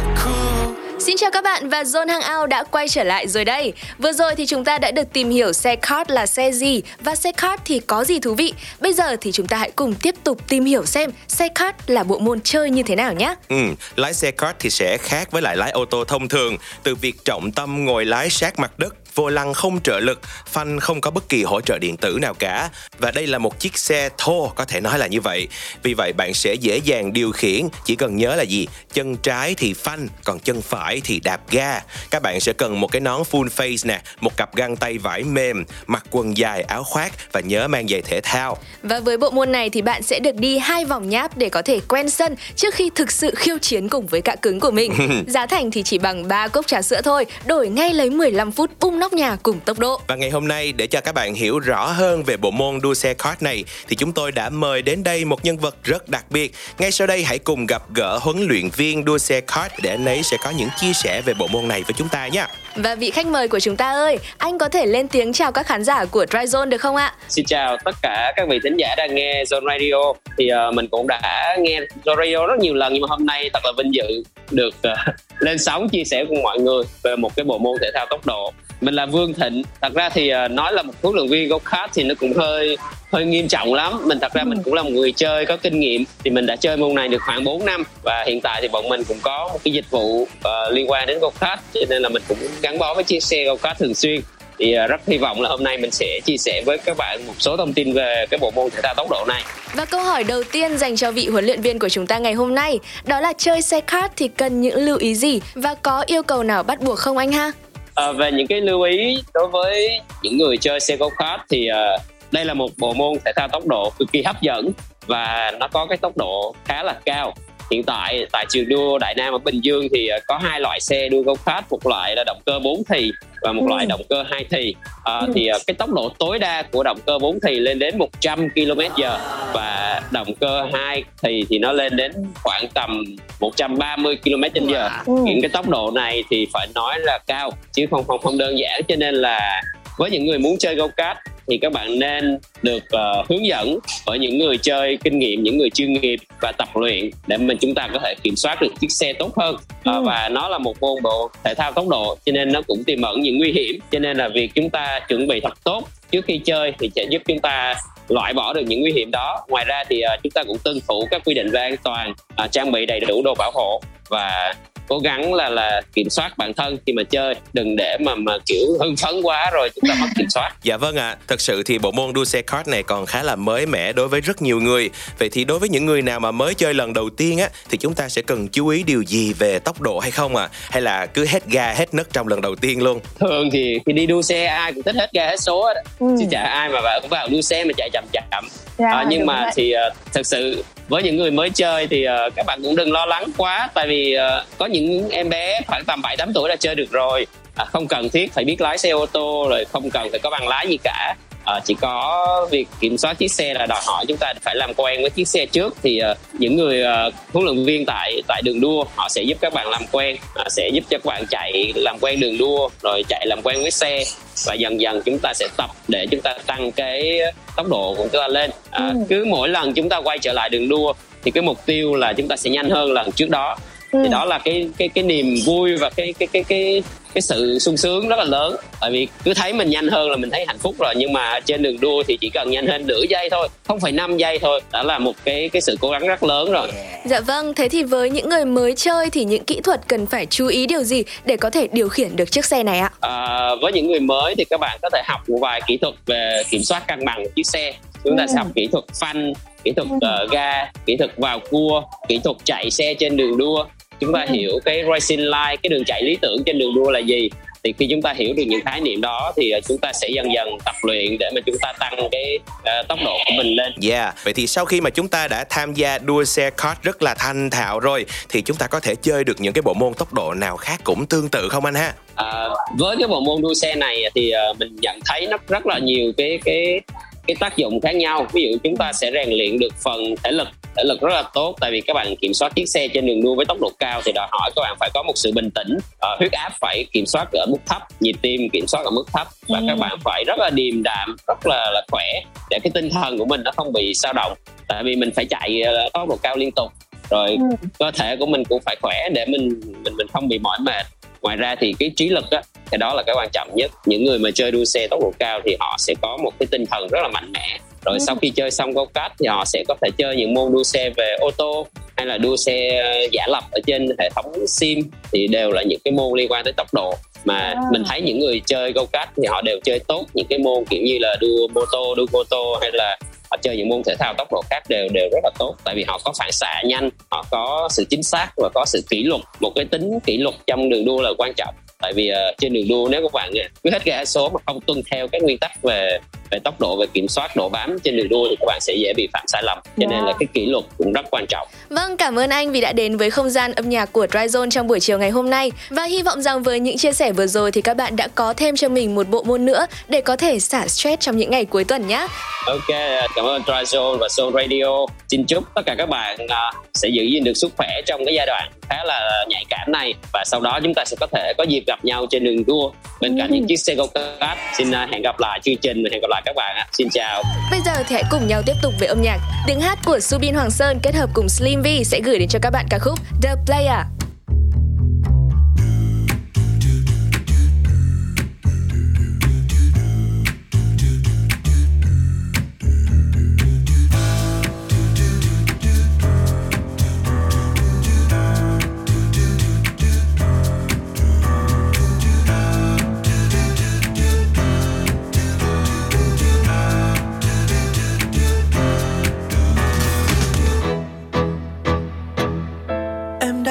Xin 1.08 1.16
chào 1.16 1.30
các 1.30 1.44
bạn 1.44 1.68
và 1.68 1.82
Zone 1.82 2.20
Hangout 2.20 2.48
đã 2.48 2.64
quay 2.64 2.88
trở 2.88 3.04
lại 3.04 3.28
rồi 3.28 3.44
đây. 3.44 3.72
Vừa 3.98 4.12
rồi 4.12 4.34
thì 4.34 4.46
chúng 4.46 4.64
ta 4.64 4.78
đã 4.78 4.90
được 4.90 5.12
tìm 5.12 5.30
hiểu 5.30 5.52
xe 5.52 5.76
kart 5.76 6.10
là 6.10 6.26
xe 6.26 6.52
gì 6.52 6.82
và 7.00 7.14
xe 7.14 7.32
kart 7.32 7.60
thì 7.64 7.80
có 7.80 8.04
gì 8.04 8.18
thú 8.18 8.34
vị. 8.34 8.54
Bây 8.80 8.92
giờ 8.92 9.16
thì 9.20 9.32
chúng 9.32 9.46
ta 9.46 9.56
hãy 9.56 9.70
cùng 9.76 9.94
tiếp 9.94 10.14
tục 10.24 10.48
tìm 10.48 10.64
hiểu 10.64 10.86
xem 10.86 11.10
xe 11.28 11.48
kart 11.54 11.76
là 11.86 12.04
bộ 12.04 12.18
môn 12.18 12.40
chơi 12.40 12.70
như 12.70 12.82
thế 12.82 12.96
nào 12.96 13.12
nhé. 13.12 13.34
Ừ, 13.48 13.56
lái 13.96 14.14
xe 14.14 14.30
kart 14.30 14.56
thì 14.58 14.70
sẽ 14.70 14.98
khác 14.98 15.30
với 15.30 15.42
lại 15.42 15.56
lái 15.56 15.70
ô 15.70 15.84
tô 15.84 16.04
thông 16.04 16.28
thường 16.28 16.56
từ 16.82 16.94
việc 16.94 17.24
trọng 17.24 17.52
tâm 17.52 17.84
ngồi 17.84 18.04
lái 18.04 18.30
sát 18.30 18.58
mặt 18.58 18.78
đất 18.78 18.94
vô 19.18 19.28
lăng 19.28 19.54
không 19.54 19.80
trợ 19.80 20.00
lực, 20.00 20.20
phanh 20.46 20.80
không 20.80 21.00
có 21.00 21.10
bất 21.10 21.28
kỳ 21.28 21.42
hỗ 21.42 21.60
trợ 21.60 21.78
điện 21.78 21.96
tử 21.96 22.18
nào 22.22 22.34
cả. 22.34 22.70
Và 22.98 23.10
đây 23.10 23.26
là 23.26 23.38
một 23.38 23.60
chiếc 23.60 23.78
xe 23.78 24.08
thô, 24.18 24.52
có 24.54 24.64
thể 24.64 24.80
nói 24.80 24.98
là 24.98 25.06
như 25.06 25.20
vậy. 25.20 25.48
Vì 25.82 25.94
vậy 25.94 26.12
bạn 26.12 26.34
sẽ 26.34 26.54
dễ 26.54 26.76
dàng 26.84 27.12
điều 27.12 27.32
khiển, 27.32 27.68
chỉ 27.84 27.96
cần 27.96 28.16
nhớ 28.16 28.34
là 28.36 28.42
gì? 28.42 28.68
Chân 28.92 29.16
trái 29.16 29.54
thì 29.58 29.74
phanh, 29.74 30.08
còn 30.24 30.38
chân 30.38 30.62
phải 30.62 31.00
thì 31.04 31.20
đạp 31.20 31.40
ga. 31.50 31.80
Các 32.10 32.22
bạn 32.22 32.40
sẽ 32.40 32.52
cần 32.52 32.80
một 32.80 32.92
cái 32.92 33.00
nón 33.00 33.22
full 33.30 33.48
face 33.56 33.88
nè, 33.88 34.00
một 34.20 34.36
cặp 34.36 34.56
găng 34.56 34.76
tay 34.76 34.98
vải 34.98 35.22
mềm, 35.22 35.64
mặc 35.86 36.04
quần 36.10 36.36
dài, 36.36 36.62
áo 36.62 36.84
khoác 36.84 37.12
và 37.32 37.40
nhớ 37.40 37.68
mang 37.68 37.88
giày 37.88 38.02
thể 38.02 38.20
thao. 38.20 38.56
Và 38.82 39.00
với 39.00 39.16
bộ 39.16 39.30
môn 39.30 39.52
này 39.52 39.70
thì 39.70 39.82
bạn 39.82 40.02
sẽ 40.02 40.20
được 40.20 40.34
đi 40.34 40.58
hai 40.58 40.84
vòng 40.84 41.08
nháp 41.08 41.36
để 41.36 41.48
có 41.48 41.62
thể 41.62 41.80
quen 41.88 42.10
sân 42.10 42.36
trước 42.56 42.74
khi 42.74 42.90
thực 42.94 43.10
sự 43.10 43.34
khiêu 43.36 43.58
chiến 43.58 43.88
cùng 43.88 44.06
với 44.06 44.20
cạ 44.20 44.36
cứng 44.42 44.60
của 44.60 44.70
mình. 44.70 44.92
Giá 45.26 45.46
thành 45.46 45.70
thì 45.70 45.82
chỉ 45.82 45.98
bằng 45.98 46.28
3 46.28 46.48
cốc 46.48 46.66
trà 46.66 46.82
sữa 46.82 47.00
thôi, 47.04 47.26
đổi 47.46 47.68
ngay 47.68 47.94
lấy 47.94 48.10
15 48.10 48.52
phút 48.52 48.70
bung 48.80 48.98
nóc 48.98 49.07
nhà 49.12 49.36
cùng 49.42 49.60
tốc 49.60 49.78
độ. 49.78 50.00
Và 50.06 50.14
ngày 50.14 50.30
hôm 50.30 50.48
nay 50.48 50.72
để 50.72 50.86
cho 50.86 51.00
các 51.00 51.14
bạn 51.14 51.34
hiểu 51.34 51.58
rõ 51.58 51.86
hơn 51.86 52.22
về 52.22 52.36
bộ 52.36 52.50
môn 52.50 52.80
đua 52.80 52.94
xe 52.94 53.14
kart 53.14 53.42
này 53.42 53.64
thì 53.88 53.96
chúng 53.96 54.12
tôi 54.12 54.32
đã 54.32 54.48
mời 54.48 54.82
đến 54.82 55.02
đây 55.04 55.24
một 55.24 55.44
nhân 55.44 55.58
vật 55.58 55.76
rất 55.84 56.08
đặc 56.08 56.24
biệt. 56.30 56.54
Ngay 56.78 56.90
sau 56.90 57.06
đây 57.06 57.24
hãy 57.24 57.38
cùng 57.38 57.66
gặp 57.66 57.82
gỡ 57.94 58.18
huấn 58.22 58.46
luyện 58.48 58.68
viên 58.76 59.04
đua 59.04 59.18
xe 59.18 59.40
kart 59.40 59.72
để 59.82 59.90
anh 59.90 60.04
ấy 60.04 60.22
sẽ 60.22 60.36
có 60.44 60.50
những 60.50 60.68
chia 60.80 60.92
sẻ 60.92 61.22
về 61.26 61.34
bộ 61.34 61.46
môn 61.46 61.68
này 61.68 61.82
với 61.82 61.94
chúng 61.96 62.08
ta 62.08 62.26
nhé. 62.26 62.46
Và 62.76 62.94
vị 62.94 63.10
khách 63.10 63.26
mời 63.26 63.48
của 63.48 63.60
chúng 63.60 63.76
ta 63.76 63.92
ơi, 63.92 64.18
anh 64.38 64.58
có 64.58 64.68
thể 64.68 64.86
lên 64.86 65.08
tiếng 65.08 65.32
chào 65.32 65.52
các 65.52 65.66
khán 65.66 65.84
giả 65.84 66.04
của 66.04 66.26
Dry 66.30 66.38
Zone 66.38 66.68
được 66.68 66.78
không 66.78 66.96
ạ? 66.96 67.14
Xin 67.28 67.44
chào 67.44 67.76
tất 67.84 67.94
cả 68.02 68.32
các 68.36 68.48
vị 68.48 68.58
thính 68.64 68.76
giả 68.76 68.94
đang 68.96 69.14
nghe 69.14 69.44
Zone 69.44 69.66
Radio. 69.66 70.12
Thì 70.38 70.50
uh, 70.68 70.74
mình 70.74 70.86
cũng 70.90 71.06
đã 71.06 71.56
nghe 71.58 71.80
Zone 72.04 72.16
Radio 72.16 72.46
rất 72.46 72.58
nhiều 72.58 72.74
lần 72.74 72.92
nhưng 72.92 73.02
mà 73.02 73.06
hôm 73.10 73.26
nay 73.26 73.50
thật 73.52 73.60
là 73.64 73.72
vinh 73.78 73.94
dự 73.94 74.22
được 74.50 74.74
uh, 74.88 75.14
lên 75.38 75.58
sóng 75.58 75.88
chia 75.88 76.04
sẻ 76.04 76.24
cùng 76.28 76.42
mọi 76.42 76.58
người 76.58 76.84
về 77.02 77.16
một 77.16 77.36
cái 77.36 77.44
bộ 77.44 77.58
môn 77.58 77.76
thể 77.80 77.90
thao 77.94 78.06
tốc 78.10 78.26
độ 78.26 78.52
mình 78.80 78.94
là 78.94 79.06
Vương 79.06 79.34
Thịnh 79.34 79.62
thật 79.80 79.94
ra 79.94 80.08
thì 80.08 80.32
uh, 80.44 80.50
nói 80.50 80.72
là 80.72 80.82
một 80.82 80.92
huấn 81.02 81.16
luyện 81.16 81.28
viên 81.28 81.48
go 81.48 81.58
kart 81.58 81.92
thì 81.94 82.02
nó 82.02 82.14
cũng 82.20 82.32
hơi 82.32 82.76
hơi 83.12 83.24
nghiêm 83.24 83.48
trọng 83.48 83.74
lắm 83.74 83.92
mình 84.04 84.18
thật 84.20 84.34
ra 84.34 84.44
mình 84.44 84.62
cũng 84.62 84.74
là 84.74 84.82
một 84.82 84.90
người 84.90 85.12
chơi 85.12 85.46
có 85.46 85.56
kinh 85.56 85.80
nghiệm 85.80 86.04
thì 86.24 86.30
mình 86.30 86.46
đã 86.46 86.56
chơi 86.56 86.76
môn 86.76 86.94
này 86.94 87.08
được 87.08 87.22
khoảng 87.22 87.44
4 87.44 87.64
năm 87.64 87.82
và 88.02 88.24
hiện 88.26 88.40
tại 88.40 88.58
thì 88.62 88.68
bọn 88.68 88.88
mình 88.88 89.04
cũng 89.08 89.18
có 89.22 89.48
một 89.52 89.58
cái 89.64 89.72
dịch 89.72 89.90
vụ 89.90 90.22
uh, 90.22 90.28
liên 90.70 90.90
quan 90.90 91.06
đến 91.06 91.18
go 91.18 91.30
kart 91.40 91.60
cho 91.74 91.80
nên 91.88 92.02
là 92.02 92.08
mình 92.08 92.22
cũng 92.28 92.38
gắn 92.62 92.78
bó 92.78 92.94
với 92.94 93.04
chiếc 93.04 93.22
xe 93.22 93.44
go 93.44 93.56
kart 93.56 93.78
thường 93.78 93.94
xuyên 93.94 94.20
thì 94.58 94.76
uh, 94.84 94.90
rất 94.90 95.00
hy 95.06 95.18
vọng 95.18 95.40
là 95.40 95.48
hôm 95.48 95.64
nay 95.64 95.78
mình 95.78 95.90
sẽ 95.90 96.20
chia 96.24 96.36
sẻ 96.36 96.62
với 96.66 96.78
các 96.78 96.96
bạn 96.96 97.26
một 97.26 97.34
số 97.38 97.56
thông 97.56 97.72
tin 97.72 97.92
về 97.92 98.26
cái 98.30 98.38
bộ 98.38 98.50
môn 98.50 98.70
thể 98.70 98.80
thao 98.82 98.94
tốc 98.94 99.06
độ 99.10 99.24
này. 99.28 99.42
Và 99.74 99.84
câu 99.84 100.00
hỏi 100.00 100.24
đầu 100.24 100.42
tiên 100.52 100.78
dành 100.78 100.96
cho 100.96 101.12
vị 101.12 101.26
huấn 101.26 101.46
luyện 101.46 101.60
viên 101.60 101.78
của 101.78 101.88
chúng 101.88 102.06
ta 102.06 102.18
ngày 102.18 102.32
hôm 102.32 102.54
nay 102.54 102.78
đó 103.04 103.20
là 103.20 103.32
chơi 103.38 103.62
xe 103.62 103.80
kart 103.80 104.12
thì 104.16 104.28
cần 104.28 104.60
những 104.60 104.78
lưu 104.78 104.96
ý 104.98 105.14
gì 105.14 105.40
và 105.54 105.74
có 105.82 106.04
yêu 106.06 106.22
cầu 106.22 106.42
nào 106.42 106.62
bắt 106.62 106.80
buộc 106.80 106.98
không 106.98 107.18
anh 107.18 107.32
ha? 107.32 107.52
À, 107.98 108.12
về 108.12 108.32
những 108.32 108.46
cái 108.46 108.60
lưu 108.60 108.82
ý 108.82 109.22
đối 109.34 109.48
với 109.48 110.00
những 110.22 110.38
người 110.38 110.56
chơi 110.56 110.80
xe 110.80 110.96
go 110.96 111.08
kart 111.08 111.40
thì 111.50 111.68
uh, 111.70 112.00
đây 112.32 112.44
là 112.44 112.54
một 112.54 112.70
bộ 112.78 112.92
môn 112.92 113.18
thể 113.24 113.32
thao 113.36 113.48
tốc 113.48 113.66
độ 113.66 113.92
cực 113.98 114.12
kỳ 114.12 114.22
hấp 114.22 114.42
dẫn 114.42 114.70
và 115.06 115.52
nó 115.60 115.68
có 115.68 115.86
cái 115.86 115.98
tốc 115.98 116.16
độ 116.16 116.54
khá 116.64 116.82
là 116.82 116.94
cao 117.04 117.34
hiện 117.70 117.82
tại 117.82 118.26
tại 118.32 118.46
trường 118.48 118.68
đua 118.68 118.98
Đại 118.98 119.14
Nam 119.14 119.34
ở 119.34 119.38
Bình 119.38 119.60
Dương 119.64 119.88
thì 119.94 120.08
ờ, 120.08 120.18
có 120.26 120.38
hai 120.42 120.60
loại 120.60 120.80
xe 120.80 121.08
đua 121.08 121.22
go 121.22 121.34
kart 121.34 121.64
một 121.70 121.86
loại 121.86 122.16
là 122.16 122.24
động 122.26 122.38
cơ 122.46 122.58
4 122.58 122.82
thì 122.88 123.12
và 123.42 123.52
một 123.52 123.62
ừ. 123.62 123.68
loại 123.68 123.86
động 123.86 124.00
cơ 124.08 124.24
2 124.30 124.44
thì 124.50 124.74
à, 125.04 125.18
ừ. 125.18 125.32
thì 125.34 125.50
cái 125.66 125.74
tốc 125.74 125.90
độ 125.90 126.12
tối 126.18 126.38
đa 126.38 126.62
của 126.62 126.82
động 126.82 126.98
cơ 127.06 127.18
4 127.18 127.38
thì 127.42 127.60
lên 127.60 127.78
đến 127.78 127.98
100 127.98 128.48
km/h 128.54 129.18
và 129.52 130.02
động 130.10 130.34
cơ 130.40 130.66
2 130.72 131.04
thì 131.22 131.44
thì 131.48 131.58
nó 131.58 131.72
lên 131.72 131.96
đến 131.96 132.12
khoảng 132.42 132.64
tầm 132.74 133.04
130 133.40 134.18
km/h 134.24 134.88
ừ. 135.06 135.12
những 135.24 135.40
cái 135.42 135.48
tốc 135.48 135.68
độ 135.68 135.90
này 135.90 136.24
thì 136.30 136.46
phải 136.52 136.68
nói 136.74 136.98
là 137.00 137.18
cao 137.26 137.50
chứ 137.72 137.86
không 137.90 138.04
không 138.04 138.18
không 138.18 138.38
đơn 138.38 138.58
giản 138.58 138.80
cho 138.88 138.96
nên 138.96 139.14
là 139.14 139.62
với 139.98 140.10
những 140.10 140.26
người 140.26 140.38
muốn 140.38 140.58
chơi 140.58 140.74
go 140.74 140.88
kart 140.96 141.18
thì 141.48 141.58
các 141.58 141.72
bạn 141.72 141.98
nên 141.98 142.38
được 142.62 142.82
uh, 142.96 143.28
hướng 143.28 143.46
dẫn 143.46 143.78
bởi 144.06 144.18
những 144.18 144.38
người 144.38 144.58
chơi 144.58 144.98
kinh 145.04 145.18
nghiệm 145.18 145.42
những 145.42 145.58
người 145.58 145.70
chuyên 145.70 145.92
nghiệp 145.92 146.18
và 146.40 146.52
tập 146.52 146.68
luyện 146.74 147.10
để 147.26 147.36
mình 147.36 147.56
chúng 147.60 147.74
ta 147.74 147.88
có 147.92 147.98
thể 148.04 148.14
kiểm 148.22 148.36
soát 148.36 148.60
được 148.60 148.72
chiếc 148.80 148.90
xe 148.90 149.12
tốt 149.12 149.36
hơn. 149.36 149.54
Uh, 149.54 150.06
và 150.06 150.28
nó 150.28 150.48
là 150.48 150.58
một 150.58 150.80
môn 150.80 151.02
bộ 151.02 151.30
thể 151.44 151.54
thao 151.54 151.72
tốc 151.72 151.88
độ 151.88 152.16
cho 152.26 152.32
nên 152.32 152.52
nó 152.52 152.62
cũng 152.66 152.84
tiềm 152.84 153.02
ẩn 153.02 153.20
những 153.20 153.38
nguy 153.38 153.52
hiểm. 153.52 153.80
Cho 153.90 153.98
nên 153.98 154.16
là 154.16 154.28
việc 154.28 154.50
chúng 154.54 154.70
ta 154.70 155.00
chuẩn 155.08 155.26
bị 155.26 155.40
thật 155.40 155.64
tốt 155.64 155.88
trước 156.10 156.24
khi 156.24 156.38
chơi 156.38 156.72
thì 156.78 156.90
sẽ 156.96 157.04
giúp 157.10 157.22
chúng 157.26 157.38
ta 157.38 157.74
loại 158.08 158.34
bỏ 158.34 158.52
được 158.52 158.62
những 158.66 158.80
nguy 158.80 158.92
hiểm 158.92 159.10
đó. 159.10 159.44
Ngoài 159.48 159.64
ra 159.64 159.84
thì 159.88 160.02
uh, 160.14 160.22
chúng 160.22 160.32
ta 160.32 160.44
cũng 160.44 160.58
tuân 160.64 160.78
thủ 160.88 161.08
các 161.10 161.22
quy 161.24 161.34
định 161.34 161.50
về 161.50 161.60
an 161.60 161.76
toàn 161.82 162.14
uh, 162.44 162.52
trang 162.52 162.72
bị 162.72 162.86
đầy 162.86 163.00
đủ 163.00 163.22
đồ 163.22 163.34
bảo 163.38 163.50
hộ 163.54 163.80
và 164.08 164.54
cố 164.88 164.98
gắng 164.98 165.34
là 165.34 165.48
là 165.48 165.80
kiểm 165.94 166.10
soát 166.10 166.38
bản 166.38 166.54
thân 166.54 166.78
khi 166.86 166.92
mà 166.92 167.02
chơi. 167.10 167.34
Đừng 167.52 167.76
để 167.76 167.96
mà 168.00 168.14
mà 168.14 168.32
kiểu 168.46 168.66
hưng 168.80 168.96
phấn 168.96 169.22
quá 169.22 169.50
rồi 169.52 169.70
chúng 169.74 169.88
ta 169.88 169.94
mất 170.00 170.06
kiểm 170.16 170.30
soát. 170.30 170.50
Dạ 170.62 170.76
vâng 170.76 170.96
ạ. 170.96 171.08
À. 171.08 171.16
thật 171.28 171.40
sự 171.40 171.62
thì 171.62 171.78
bộ 171.78 171.90
môn 171.90 172.12
đua 172.12 172.24
xe 172.24 172.42
kart 172.42 172.68
này 172.68 172.82
còn 172.82 173.06
khá 173.06 173.22
là 173.22 173.36
mới 173.36 173.66
mẻ 173.66 173.92
đối 173.92 174.08
với 174.08 174.20
rất 174.20 174.42
nhiều 174.42 174.60
người. 174.60 174.90
Vậy 175.18 175.28
thì 175.28 175.44
đối 175.44 175.58
với 175.58 175.68
những 175.68 175.86
người 175.86 176.02
nào 176.02 176.20
mà 176.20 176.30
mới 176.30 176.54
chơi 176.54 176.74
lần 176.74 176.92
đầu 176.92 177.10
tiên 177.10 177.38
á 177.38 177.48
thì 177.70 177.78
chúng 177.78 177.94
ta 177.94 178.08
sẽ 178.08 178.22
cần 178.22 178.48
chú 178.48 178.68
ý 178.68 178.82
điều 178.82 179.02
gì 179.02 179.32
về 179.32 179.58
tốc 179.58 179.80
độ 179.80 179.98
hay 179.98 180.10
không 180.10 180.36
à 180.36 180.48
hay 180.70 180.82
là 180.82 181.06
cứ 181.06 181.26
hết 181.28 181.46
ga 181.46 181.72
hết 181.72 181.94
nấc 181.94 182.12
trong 182.12 182.28
lần 182.28 182.40
đầu 182.40 182.56
tiên 182.56 182.82
luôn? 182.82 183.00
Thường 183.20 183.50
thì 183.52 183.78
khi 183.86 183.92
đi 183.92 184.06
đua 184.06 184.22
xe 184.22 184.44
ai 184.44 184.72
cũng 184.72 184.82
thích 184.82 184.94
hết 184.94 185.12
ga 185.12 185.26
hết 185.26 185.40
số 185.40 185.60
á. 185.60 185.74
Ừ. 185.98 186.06
chứ 186.18 186.24
chả 186.30 186.42
ai 186.42 186.68
mà 186.68 186.80
vào, 186.80 187.00
vào 187.10 187.28
đua 187.28 187.40
xe 187.40 187.64
mà 187.64 187.72
chạy 187.76 187.90
chậm 187.92 188.04
chậm. 188.12 188.48
Dạ, 188.78 188.90
à, 188.90 189.06
nhưng 189.08 189.26
mà 189.26 189.42
vậy. 189.42 189.52
thì 189.56 189.74
uh, 189.74 189.96
thật 190.12 190.26
sự 190.26 190.64
với 190.88 191.02
những 191.02 191.16
người 191.16 191.30
mới 191.30 191.50
chơi 191.50 191.86
thì 191.86 192.06
uh, 192.06 192.34
các 192.34 192.46
bạn 192.46 192.60
cũng 192.62 192.76
đừng 192.76 192.92
lo 192.92 193.06
lắng 193.06 193.24
quá. 193.36 193.68
Tại 193.74 193.88
vì 193.88 194.16
uh, 194.16 194.58
có 194.58 194.66
những 194.80 195.10
em 195.10 195.28
bé 195.28 195.60
khoảng 195.66 195.84
tầm 195.86 196.02
7 196.02 196.16
8 196.16 196.32
tuổi 196.32 196.48
đã 196.48 196.56
chơi 196.56 196.74
được 196.74 196.90
rồi. 196.90 197.26
À, 197.54 197.64
không 197.64 197.86
cần 197.88 198.08
thiết 198.08 198.32
phải 198.32 198.44
biết 198.44 198.60
lái 198.60 198.78
xe 198.78 198.90
ô 198.90 199.06
tô 199.06 199.46
rồi 199.50 199.64
không 199.72 199.90
cần 199.90 200.10
phải 200.10 200.20
có 200.20 200.30
bằng 200.30 200.48
lái 200.48 200.68
gì 200.68 200.78
cả. 200.84 201.14
À, 201.44 201.60
chỉ 201.64 201.74
có 201.80 202.48
việc 202.50 202.68
kiểm 202.80 202.98
soát 202.98 203.18
chiếc 203.18 203.32
xe 203.32 203.54
là 203.54 203.66
đòi 203.66 203.80
hỏi 203.86 204.04
chúng 204.08 204.16
ta 204.16 204.34
phải 204.42 204.56
làm 204.56 204.74
quen 204.76 205.00
với 205.00 205.10
chiếc 205.10 205.28
xe 205.28 205.46
trước. 205.46 205.76
Thì 205.82 206.00
uh, 206.10 206.16
những 206.32 206.56
người 206.56 206.82
uh, 207.08 207.14
huấn 207.32 207.44
luyện 207.44 207.64
viên 207.64 207.84
tại 207.86 208.22
tại 208.28 208.42
đường 208.44 208.60
đua 208.60 208.84
họ 208.96 209.08
sẽ 209.08 209.22
giúp 209.22 209.38
các 209.40 209.52
bạn 209.52 209.68
làm 209.68 209.82
quen 209.92 210.16
uh, 210.40 210.46
sẽ 210.50 210.70
giúp 210.72 210.84
cho 210.90 210.98
các 210.98 211.04
bạn 211.04 211.24
chạy 211.30 211.72
làm 211.74 211.98
quen 212.00 212.20
đường 212.20 212.38
đua 212.38 212.68
rồi 212.82 213.02
chạy 213.08 213.26
làm 213.26 213.42
quen 213.42 213.62
với 213.62 213.70
xe. 213.70 214.04
Và 214.46 214.54
dần 214.54 214.80
dần 214.80 215.02
chúng 215.04 215.18
ta 215.22 215.32
sẽ 215.34 215.48
tập 215.56 215.70
để 215.88 216.06
chúng 216.10 216.20
ta 216.20 216.34
tăng 216.46 216.72
cái 216.72 217.20
tốc 217.56 217.66
độ 217.68 217.94
của 217.96 218.08
chúng 218.12 218.22
ta 218.22 218.28
lên. 218.28 218.50
À, 218.70 218.88
ừ. 218.88 219.00
cứ 219.08 219.24
mỗi 219.28 219.48
lần 219.48 219.74
chúng 219.74 219.88
ta 219.88 220.00
quay 220.00 220.18
trở 220.18 220.32
lại 220.32 220.48
đường 220.48 220.68
đua 220.68 220.92
thì 221.22 221.30
cái 221.30 221.42
mục 221.42 221.66
tiêu 221.66 221.94
là 221.94 222.12
chúng 222.12 222.28
ta 222.28 222.36
sẽ 222.36 222.50
nhanh 222.50 222.70
hơn 222.70 222.92
lần 222.92 223.12
trước 223.12 223.30
đó 223.30 223.56
ừ. 223.92 223.98
thì 224.02 224.08
đó 224.08 224.24
là 224.24 224.38
cái 224.38 224.68
cái 224.78 224.88
cái 224.88 225.04
niềm 225.04 225.34
vui 225.46 225.76
và 225.76 225.90
cái 225.90 226.14
cái 226.18 226.28
cái 226.32 226.44
cái 226.48 226.82
cái 227.14 227.22
sự 227.22 227.58
sung 227.58 227.76
sướng 227.76 228.08
rất 228.08 228.18
là 228.18 228.24
lớn. 228.24 228.56
Tại 228.80 228.90
vì 228.90 229.08
cứ 229.24 229.34
thấy 229.34 229.52
mình 229.52 229.70
nhanh 229.70 229.88
hơn 229.88 230.10
là 230.10 230.16
mình 230.16 230.30
thấy 230.30 230.44
hạnh 230.46 230.58
phúc 230.58 230.74
rồi 230.78 230.94
nhưng 230.96 231.12
mà 231.12 231.40
trên 231.40 231.62
đường 231.62 231.80
đua 231.80 232.02
thì 232.06 232.16
chỉ 232.20 232.30
cần 232.30 232.50
nhanh 232.50 232.66
hơn 232.66 232.86
nửa 232.86 233.02
giây 233.08 233.28
thôi 233.30 233.48
không 233.66 233.80
phải 233.80 233.92
5 233.92 234.16
giây 234.16 234.38
thôi. 234.38 234.60
Đã 234.72 234.82
là 234.82 234.98
một 234.98 235.14
cái 235.24 235.48
cái 235.48 235.62
sự 235.62 235.76
cố 235.80 235.90
gắng 235.90 236.06
rất 236.06 236.22
lớn 236.22 236.52
rồi. 236.52 236.68
Dạ 237.04 237.20
vâng 237.20 237.54
thế 237.54 237.68
thì 237.68 237.82
với 237.82 238.10
những 238.10 238.28
người 238.28 238.44
mới 238.44 238.74
chơi 238.76 239.10
thì 239.10 239.24
những 239.24 239.44
kỹ 239.44 239.60
thuật 239.64 239.80
cần 239.88 240.06
phải 240.06 240.26
chú 240.26 240.46
ý 240.46 240.66
điều 240.66 240.82
gì 240.82 241.04
để 241.24 241.36
có 241.36 241.50
thể 241.50 241.68
điều 241.72 241.88
khiển 241.88 242.16
được 242.16 242.30
chiếc 242.30 242.44
xe 242.44 242.62
này 242.62 242.78
ạ? 242.78 242.90
À, 243.00 243.50
với 243.62 243.72
những 243.72 243.86
người 243.86 244.00
mới 244.00 244.34
thì 244.34 244.44
các 244.44 244.60
bạn 244.60 244.78
có 244.82 244.90
thể 244.92 245.02
học 245.06 245.28
một 245.28 245.38
vài 245.40 245.60
kỹ 245.66 245.76
thuật 245.76 245.94
về 246.06 246.42
kiểm 246.50 246.62
soát 246.62 246.88
cân 246.88 247.04
bằng 247.04 247.24
chiếc 247.36 247.46
xe. 247.46 247.72
Chúng 248.04 248.18
ta 248.18 248.26
sẽ 248.26 248.34
học 248.36 248.46
kỹ 248.54 248.68
thuật 248.72 248.84
phanh 249.00 249.32
kỹ 249.64 249.72
thuật 249.72 249.88
uh, 249.88 250.30
ga 250.30 250.70
kỹ 250.86 250.96
thuật 250.96 251.10
vào 251.16 251.40
cua 251.50 251.82
kỹ 252.08 252.20
thuật 252.24 252.36
chạy 252.44 252.70
xe 252.70 252.94
trên 252.94 253.16
đường 253.16 253.38
đua 253.38 253.64
chúng 254.00 254.12
ta 254.12 254.26
hiểu 254.28 254.60
cái 254.64 254.82
racing 254.92 255.20
line 255.20 255.56
cái 255.62 255.68
đường 255.70 255.84
chạy 255.86 256.02
lý 256.02 256.16
tưởng 256.22 256.42
trên 256.46 256.58
đường 256.58 256.74
đua 256.74 256.90
là 256.90 256.98
gì 256.98 257.30
thì 257.64 257.74
khi 257.78 257.86
chúng 257.90 258.02
ta 258.02 258.12
hiểu 258.12 258.34
được 258.36 258.42
những 258.46 258.60
khái 258.64 258.80
niệm 258.80 259.00
đó 259.00 259.32
thì 259.36 259.50
ờ, 259.50 259.60
chúng 259.68 259.78
ta 259.78 259.92
sẽ 259.92 260.08
dần 260.14 260.32
dần 260.34 260.48
tập 260.64 260.74
luyện 260.82 261.18
để 261.18 261.30
mà 261.34 261.40
chúng 261.46 261.56
ta 261.60 261.72
tăng 261.80 262.08
cái 262.12 262.38
uh, 262.52 262.88
tốc 262.88 262.98
độ 263.04 263.18
của 263.26 263.32
mình 263.36 263.56
lên. 263.56 263.72
Yeah, 263.90 264.14
vậy 264.24 264.34
thì 264.34 264.46
sau 264.46 264.64
khi 264.64 264.80
mà 264.80 264.90
chúng 264.90 265.08
ta 265.08 265.28
đã 265.28 265.44
tham 265.50 265.74
gia 265.74 265.98
đua 265.98 266.24
xe 266.24 266.50
kart 266.50 266.82
rất 266.82 267.02
là 267.02 267.14
thanh 267.14 267.50
thạo 267.50 267.80
rồi 267.80 268.06
thì 268.28 268.42
chúng 268.42 268.56
ta 268.56 268.66
có 268.66 268.80
thể 268.80 268.94
chơi 268.94 269.24
được 269.24 269.40
những 269.40 269.52
cái 269.52 269.62
bộ 269.62 269.74
môn 269.74 269.94
tốc 269.94 270.14
độ 270.14 270.34
nào 270.34 270.56
khác 270.56 270.80
cũng 270.84 271.06
tương 271.06 271.28
tự 271.28 271.48
không 271.48 271.64
anh 271.64 271.74
ha? 271.74 271.92
À, 272.14 272.48
với 272.78 272.96
cái 272.98 273.08
bộ 273.08 273.20
môn 273.20 273.42
đua 273.42 273.54
xe 273.54 273.74
này 273.74 274.02
thì 274.14 274.32
uh, 274.50 274.58
mình 274.58 274.76
nhận 274.80 275.00
thấy 275.04 275.26
nó 275.26 275.36
rất 275.48 275.66
là 275.66 275.78
nhiều 275.78 276.12
cái 276.16 276.38
cái 276.44 276.80
cái 277.26 277.36
tác 277.40 277.56
dụng 277.56 277.80
khác 277.80 277.94
nhau 277.94 278.26
ví 278.32 278.42
dụ 278.42 278.58
chúng 278.64 278.76
ta 278.76 278.92
sẽ 278.92 279.10
rèn 279.14 279.28
luyện 279.28 279.58
được 279.58 279.74
phần 279.84 280.14
thể 280.24 280.30
lực 280.30 280.48
thể 280.78 280.84
lực 280.84 281.00
rất 281.00 281.08
là 281.12 281.22
tốt. 281.34 281.56
Tại 281.60 281.70
vì 281.70 281.80
các 281.80 281.94
bạn 281.94 282.16
kiểm 282.16 282.34
soát 282.34 282.54
chiếc 282.54 282.66
xe 282.66 282.88
trên 282.88 283.06
đường 283.06 283.22
đua 283.22 283.34
với 283.34 283.46
tốc 283.46 283.58
độ 283.60 283.70
cao 283.78 284.02
thì 284.04 284.12
đòi 284.12 284.28
hỏi 284.30 284.50
các 284.56 284.60
bạn 284.62 284.76
phải 284.80 284.90
có 284.94 285.02
một 285.02 285.12
sự 285.16 285.32
bình 285.32 285.50
tĩnh. 285.50 285.76
Uh, 285.76 286.18
huyết 286.18 286.32
áp 286.32 286.52
phải 286.60 286.84
kiểm 286.92 287.06
soát 287.06 287.28
ở 287.32 287.46
mức 287.46 287.58
thấp 287.66 287.82
nhịp 288.00 288.14
tim 288.22 288.48
kiểm 288.52 288.66
soát 288.66 288.84
ở 288.84 288.90
mức 288.90 289.04
thấp. 289.12 289.26
Và 289.48 289.58
ừ. 289.58 289.64
các 289.68 289.78
bạn 289.78 289.98
phải 290.04 290.24
rất 290.26 290.38
là 290.38 290.50
điềm 290.50 290.82
đạm 290.82 291.16
rất 291.28 291.46
là 291.46 291.70
là 291.70 291.82
khỏe 291.92 292.06
để 292.50 292.58
cái 292.62 292.70
tinh 292.74 292.90
thần 292.90 293.18
của 293.18 293.24
mình 293.24 293.42
nó 293.44 293.50
không 293.56 293.72
bị 293.72 293.92
sao 293.94 294.12
động. 294.12 294.32
Tại 294.68 294.82
vì 294.84 294.96
mình 294.96 295.10
phải 295.16 295.24
chạy 295.24 295.62
tốc 295.92 296.08
độ 296.08 296.16
cao 296.22 296.36
liên 296.36 296.50
tục. 296.56 296.72
Rồi 297.10 297.30
ừ. 297.30 297.68
cơ 297.78 297.90
thể 297.90 298.16
của 298.16 298.26
mình 298.26 298.44
cũng 298.44 298.62
phải 298.66 298.76
khỏe 298.82 299.08
để 299.14 299.26
mình 299.26 299.60
mình 299.84 299.96
mình 299.96 300.06
không 300.12 300.28
bị 300.28 300.38
mỏi 300.38 300.58
mệt. 300.60 300.86
Ngoài 301.22 301.36
ra 301.36 301.54
thì 301.60 301.74
cái 301.78 301.90
trí 301.96 302.08
lực 302.08 302.30
á 302.30 302.42
thì 302.70 302.78
đó 302.78 302.94
là 302.94 303.02
cái 303.06 303.14
quan 303.18 303.28
trọng 303.32 303.50
nhất. 303.54 303.70
Những 303.86 304.04
người 304.04 304.18
mà 304.18 304.30
chơi 304.34 304.50
đua 304.50 304.64
xe 304.64 304.86
tốc 304.90 305.00
độ 305.02 305.12
cao 305.18 305.40
thì 305.44 305.56
họ 305.60 305.76
sẽ 305.78 305.94
có 306.02 306.16
một 306.16 306.32
cái 306.38 306.46
tinh 306.50 306.66
thần 306.66 306.88
rất 306.88 306.98
là 307.02 307.08
mạnh 307.08 307.32
mẽ 307.32 307.58
rồi 307.84 307.98
sau 308.06 308.16
khi 308.22 308.30
chơi 308.30 308.50
xong 308.50 308.72
go 308.72 308.84
kart 308.84 309.12
thì 309.20 309.26
họ 309.26 309.44
sẽ 309.44 309.64
có 309.68 309.74
thể 309.82 309.90
chơi 309.98 310.16
những 310.16 310.34
môn 310.34 310.52
đua 310.52 310.62
xe 310.62 310.90
về 310.96 311.16
ô 311.20 311.30
tô 311.38 311.66
hay 311.96 312.06
là 312.06 312.18
đua 312.18 312.36
xe 312.36 312.82
giả 313.12 313.26
lập 313.28 313.44
ở 313.52 313.60
trên 313.66 313.88
hệ 313.98 314.10
thống 314.14 314.46
sim 314.46 314.90
thì 315.12 315.28
đều 315.28 315.50
là 315.50 315.62
những 315.62 315.80
cái 315.84 315.92
môn 315.92 316.18
liên 316.18 316.32
quan 316.32 316.44
tới 316.44 316.52
tốc 316.56 316.74
độ. 316.74 316.94
Mà 317.24 317.38
à. 317.38 317.54
mình 317.72 317.82
thấy 317.88 318.00
những 318.00 318.18
người 318.18 318.40
chơi 318.46 318.72
go 318.72 318.84
kart 318.92 319.10
thì 319.16 319.22
họ 319.28 319.42
đều 319.42 319.60
chơi 319.64 319.78
tốt 319.78 320.06
những 320.14 320.26
cái 320.26 320.38
môn 320.38 320.64
kiểu 320.70 320.82
như 320.82 320.98
là 321.00 321.16
đua 321.20 321.48
mô 321.54 321.60
tô 321.72 321.94
đua 321.94 322.06
mô 322.12 322.24
tô 322.24 322.58
hay 322.60 322.70
là 322.72 322.98
họ 323.30 323.36
chơi 323.42 323.56
những 323.56 323.68
môn 323.68 323.82
thể 323.86 323.94
thao 323.98 324.14
tốc 324.18 324.28
độ 324.32 324.42
khác 324.50 324.62
đều 324.68 324.88
đều 324.92 325.08
rất 325.12 325.20
là 325.24 325.30
tốt. 325.38 325.54
Tại 325.64 325.74
vì 325.74 325.84
họ 325.88 326.00
có 326.04 326.12
phản 326.18 326.32
xạ 326.32 326.62
nhanh 326.64 326.90
họ 327.10 327.24
có 327.30 327.68
sự 327.70 327.84
chính 327.90 328.02
xác 328.02 328.28
và 328.36 328.48
có 328.54 328.64
sự 328.66 328.82
kỷ 328.90 329.02
luật 329.02 329.20
một 329.40 329.52
cái 329.54 329.64
tính 329.64 329.98
kỷ 330.04 330.16
luật 330.16 330.34
trong 330.46 330.70
đường 330.70 330.84
đua 330.84 331.02
là 331.02 331.10
quan 331.18 331.32
trọng. 331.36 331.54
Tại 331.80 331.92
vì 331.92 332.10
uh, 332.10 332.38
trên 332.38 332.52
đường 332.52 332.68
đua 332.68 332.88
nếu 332.90 333.02
các 333.02 333.12
bạn 333.12 333.32
cứ 333.62 333.70
hết 333.70 333.84
ga 333.84 334.04
số 334.04 334.28
mà 334.28 334.40
không 334.46 334.60
tuân 334.60 334.82
theo 334.90 335.08
các 335.08 335.22
nguyên 335.22 335.38
tắc 335.38 335.62
về 335.62 335.98
về 336.30 336.38
tốc 336.44 336.60
độ 336.60 336.76
về 336.76 336.86
kiểm 336.92 337.08
soát 337.08 337.36
độ 337.36 337.48
bám 337.48 337.78
trên 337.84 337.96
đường 337.96 338.08
đua 338.08 338.26
thì 338.30 338.36
các 338.40 338.44
bạn 338.46 338.60
sẽ 338.60 338.74
dễ 338.74 338.92
bị 338.96 339.08
phạm 339.12 339.24
sai 339.26 339.42
lầm. 339.42 339.58
Cho 339.64 339.70
yeah. 339.80 339.90
nên 339.90 340.04
là 340.04 340.12
cái 340.18 340.26
kỷ 340.34 340.46
luật 340.46 340.64
cũng 340.78 340.92
rất 340.92 341.06
quan 341.10 341.26
trọng. 341.28 341.48
Vâng 341.68 341.96
cảm 341.96 342.18
ơn 342.18 342.30
anh 342.30 342.52
vì 342.52 342.60
đã 342.60 342.72
đến 342.72 342.96
với 342.96 343.10
không 343.10 343.30
gian 343.30 343.52
âm 343.52 343.68
nhạc 343.68 343.92
của 343.92 344.06
Dry 344.10 344.18
Zone 344.18 344.50
trong 344.50 344.66
buổi 344.66 344.80
chiều 344.80 344.98
ngày 344.98 345.10
hôm 345.10 345.30
nay. 345.30 345.50
Và 345.70 345.84
hy 345.84 346.02
vọng 346.02 346.22
rằng 346.22 346.42
với 346.42 346.60
những 346.60 346.78
chia 346.78 346.92
sẻ 346.92 347.12
vừa 347.12 347.26
rồi 347.26 347.52
thì 347.52 347.60
các 347.60 347.76
bạn 347.76 347.96
đã 347.96 348.08
có 348.14 348.32
thêm 348.32 348.56
cho 348.56 348.68
mình 348.68 348.94
một 348.94 349.08
bộ 349.08 349.22
môn 349.22 349.44
nữa 349.44 349.66
để 349.88 350.00
có 350.00 350.16
thể 350.16 350.40
xả 350.40 350.68
stress 350.68 351.00
trong 351.00 351.16
những 351.16 351.30
ngày 351.30 351.44
cuối 351.44 351.64
tuần 351.64 351.86
nhé 351.86 352.06
ok 352.46 352.78
cảm 353.14 353.24
ơn 353.24 353.42
Dry 353.46 353.78
Zone 353.78 353.96
và 353.96 354.06
Zone 354.06 354.32
Radio. 354.32 354.86
Xin 355.08 355.24
chúc 355.24 355.44
tất 355.54 355.62
cả 355.66 355.74
các 355.78 355.88
bạn 355.88 356.16
uh, 356.24 356.66
sẽ 356.74 356.88
giữ 356.88 357.02
gìn 357.02 357.24
được 357.24 357.36
sức 357.36 357.52
khỏe 357.56 357.80
trong 357.86 358.04
cái 358.04 358.14
giai 358.14 358.26
đoạn 358.26 358.50
khá 358.68 358.84
là 358.84 359.24
nhạy 359.28 359.44
cảm 359.48 359.72
này. 359.72 359.94
Và 360.12 360.24
sau 360.26 360.40
đó 360.40 360.60
chúng 360.62 360.74
ta 360.74 360.84
sẽ 360.84 360.96
có 361.00 361.06
thể 361.12 361.32
có 361.38 361.44
dịp 361.44 361.62
gặp 361.66 361.84
nhau 361.84 362.06
trên 362.10 362.24
đường 362.24 362.44
đua 362.46 362.70
bên 363.00 363.18
cạnh 363.18 363.28
ừ. 363.28 363.34
những 363.34 363.46
chiếc 363.46 363.56
xe 363.56 363.74
go 363.74 363.86
kart. 363.86 364.38
Xin 364.58 364.70
uh, 364.70 364.90
hẹn 364.90 365.02
gặp 365.02 365.20
lại 365.20 365.40
chương 365.44 365.56
trình 365.56 365.84
và 365.84 365.88
hẹn 365.92 366.00
gặp 366.00 366.08
lại 366.10 366.17
các 366.24 366.36
bạn 366.36 366.56
ạ. 366.56 366.66
Xin 366.72 366.88
chào. 366.90 367.22
Bây 367.50 367.60
giờ 367.60 367.72
thì 367.88 367.94
hãy 367.94 368.04
cùng 368.10 368.26
nhau 368.26 368.42
tiếp 368.46 368.56
tục 368.62 368.74
với 368.78 368.88
âm 368.88 369.02
nhạc. 369.02 369.18
Tiếng 369.46 369.60
hát 369.60 369.78
của 369.84 370.00
Subin 370.00 370.34
Hoàng 370.34 370.50
Sơn 370.50 370.78
kết 370.82 370.94
hợp 370.94 371.10
cùng 371.14 371.28
Slim 371.28 371.62
V 371.62 371.66
sẽ 371.86 372.00
gửi 372.00 372.18
đến 372.18 372.28
cho 372.28 372.38
các 372.42 372.50
bạn 372.50 372.66
ca 372.70 372.78
khúc 372.78 372.98
The 373.22 373.34
Player. 373.46 373.86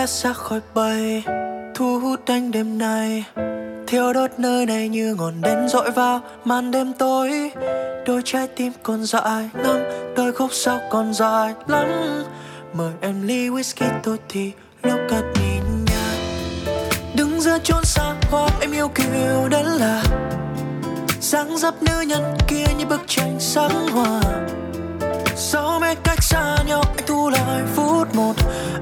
Xa 0.07 0.33
khỏi 0.33 0.59
bay, 0.73 1.23
thu 1.75 1.99
hút 1.99 2.19
anh 2.25 2.51
đêm 2.51 2.77
nay 2.77 3.25
thiêu 3.87 4.13
đốt 4.13 4.31
nơi 4.37 4.65
này 4.65 4.89
như 4.89 5.15
ngọn 5.15 5.41
đèn 5.41 5.67
dội 5.67 5.91
vào 5.91 6.21
màn 6.45 6.71
đêm 6.71 6.93
tối. 6.93 7.51
Đôi 8.05 8.21
trái 8.25 8.47
tim 8.47 8.71
còn 8.83 9.05
dại 9.05 9.49
lắm 9.53 9.77
đôi 10.15 10.33
khúc 10.33 10.49
sau 10.53 10.79
còn 10.89 11.13
dài 11.13 11.53
lắm. 11.67 11.87
Mời 12.73 12.91
em 13.01 13.27
ly 13.27 13.49
whisky 13.49 13.85
tôi 14.03 14.17
thì 14.29 14.51
lúc 14.83 14.99
cất 15.09 15.23
nhìn 15.39 15.85
nhà 15.85 16.13
đứng 17.15 17.41
giữa 17.41 17.57
chốn 17.63 17.83
xa 17.83 18.15
hoa, 18.31 18.49
em 18.61 18.71
yêu 18.71 18.87
kiều 18.87 19.47
đến 19.49 19.65
là. 19.65 20.03
Dáng 21.21 21.57
dấp 21.57 21.83
nữ 21.83 22.01
nhân 22.01 22.37
kia 22.47 22.65
như 22.77 22.85
bức 22.85 23.01
tranh 23.07 23.35
sáng 23.39 23.87
hoa. 23.87 24.21
Sau 25.35 25.79
mấy 25.79 25.95
cách 25.95 26.23
xa 26.23 26.57
nhau, 26.67 26.83
anh 26.97 27.05
thu 27.07 27.29
lại 27.29 27.63
phút 27.75 28.15
một. 28.15 28.33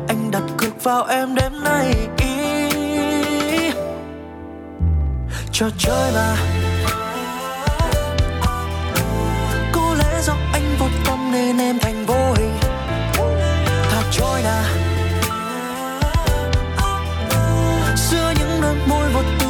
Anh 0.08 0.32
đặt 0.32 0.44
cược 0.58 0.65
vào 0.86 1.06
em 1.06 1.36
đêm 1.36 1.64
nay 1.64 1.96
trò 5.52 5.66
chơi 5.78 6.12
mà. 6.16 6.36
Có 9.72 9.96
lẽ 9.98 10.22
do 10.22 10.34
anh 10.54 10.76
vô 10.80 10.86
tâm 11.06 11.32
nên 11.32 11.58
em 11.58 11.80
thành 11.80 12.06
vô 12.06 12.34
hình. 12.34 12.54
Thả 13.90 14.02
trôi 14.12 14.42
nà. 14.44 14.64
Xưa 17.96 18.34
những 18.40 18.62
đôi 18.62 18.76
môi 18.88 19.10
vô 19.14 19.22
tình 19.40 19.45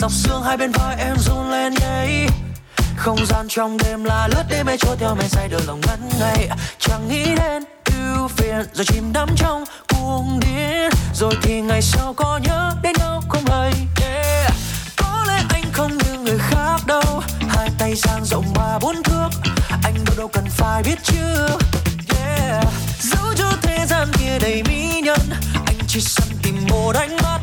dọc 0.00 0.12
xương 0.12 0.42
hai 0.42 0.56
bên 0.56 0.72
vai 0.72 0.96
em 0.98 1.16
run 1.18 1.50
lên 1.50 1.74
đây 1.80 2.26
không 2.96 3.26
gian 3.26 3.46
trong 3.48 3.76
đêm 3.76 4.04
là 4.04 4.28
lướt 4.28 4.42
đêm 4.48 4.66
mê 4.66 4.76
trôi 4.76 4.96
theo 4.96 5.14
mây 5.14 5.28
say 5.28 5.48
đôi 5.48 5.60
lòng 5.66 5.80
ngắn 5.86 6.10
ngày 6.20 6.48
chẳng 6.78 7.08
nghĩ 7.08 7.24
đến 7.24 7.64
ưu 7.84 8.28
phiền, 8.28 8.66
rồi 8.72 8.84
chìm 8.84 9.12
đắm 9.12 9.28
trong 9.36 9.64
cuồng 9.88 10.40
điên. 10.40 10.90
Rồi 11.14 11.34
thì 11.42 11.60
ngày 11.60 11.82
sau 11.82 12.14
có 12.14 12.40
nhớ 12.42 12.72
đến 12.82 12.92
đâu 12.98 13.20
không 13.28 13.44
lời 13.46 13.72
yeah. 14.02 14.52
có 14.96 15.24
lẽ 15.28 15.42
anh 15.48 15.64
không 15.72 15.98
như 15.98 16.18
người 16.18 16.38
khác 16.38 16.86
đâu. 16.86 17.22
Hai 17.48 17.68
tay 17.78 17.96
sang 17.96 18.24
rộng 18.24 18.52
ba 18.54 18.78
bốn 18.78 19.02
thước. 19.02 19.28
Anh 19.82 19.94
đâu 20.04 20.14
đâu 20.18 20.28
cần 20.28 20.44
phải 20.48 20.82
biết 20.82 20.98
chưa 21.04 21.48
yeah. 22.16 22.66
dẫu 23.00 23.34
cho 23.36 23.52
thế 23.62 23.86
gian 23.86 24.08
kia 24.18 24.38
đầy 24.40 24.62
mỹ 24.62 25.00
nhân. 25.04 25.30
Anh 25.66 25.76
chỉ 25.86 26.00
săn 26.00 26.28
tìm 26.42 26.66
một 26.68 26.96
ánh 26.96 27.16
mắt 27.22 27.40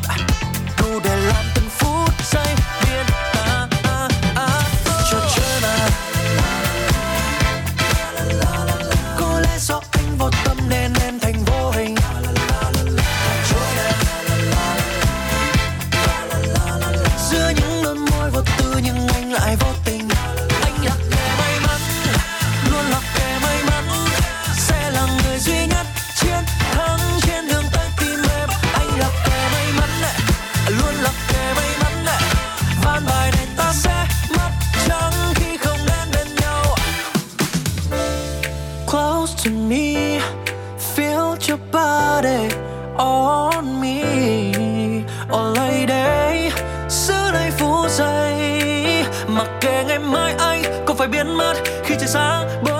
body 41.78 42.48
on 42.96 43.80
me. 43.80 45.04
All 45.30 45.54
I 45.72 45.86
day 45.86 46.50
Giữa 46.88 47.30
đây 47.32 47.50
phút 47.50 47.90
giây, 47.90 49.04
Mặc 49.28 49.48
kệ 49.60 49.84
ngày 49.88 49.98
mai 49.98 50.34
anh 50.38 50.62
có 50.86 50.94
phải 50.94 51.08
biến 51.08 51.36
mất 51.36 51.54
Khi 51.84 51.94
trời 51.98 52.08
sáng 52.08 52.48
bờ 52.64 52.77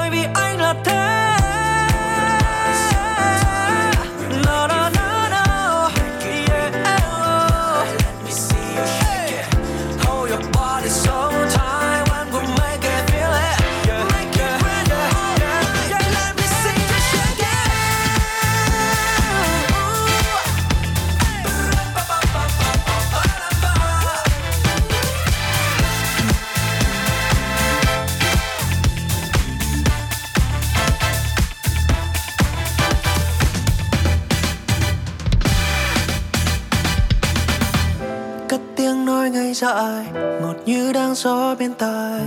dại 39.60 40.04
ngọt 40.40 40.56
như 40.66 40.92
đang 40.92 41.14
gió 41.14 41.54
bên 41.54 41.74
tai. 41.74 42.20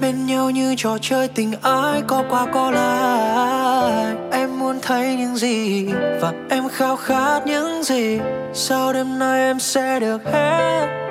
Bên 0.00 0.26
nhau 0.26 0.50
như 0.50 0.74
trò 0.76 0.98
chơi 1.00 1.28
tình 1.28 1.52
ái, 1.62 2.02
có 2.06 2.24
qua 2.30 2.46
có 2.54 2.70
lại. 2.70 4.14
Em 4.32 4.58
muốn 4.58 4.78
thấy 4.82 5.16
những 5.16 5.36
gì 5.36 5.86
và 6.20 6.32
em 6.50 6.68
khao 6.68 6.96
khát 6.96 7.46
những 7.46 7.82
gì. 7.82 8.18
Sau 8.54 8.92
đêm 8.92 9.18
nay 9.18 9.40
em 9.40 9.60
sẽ 9.60 10.00
được 10.00 10.24
hết? 10.24 11.03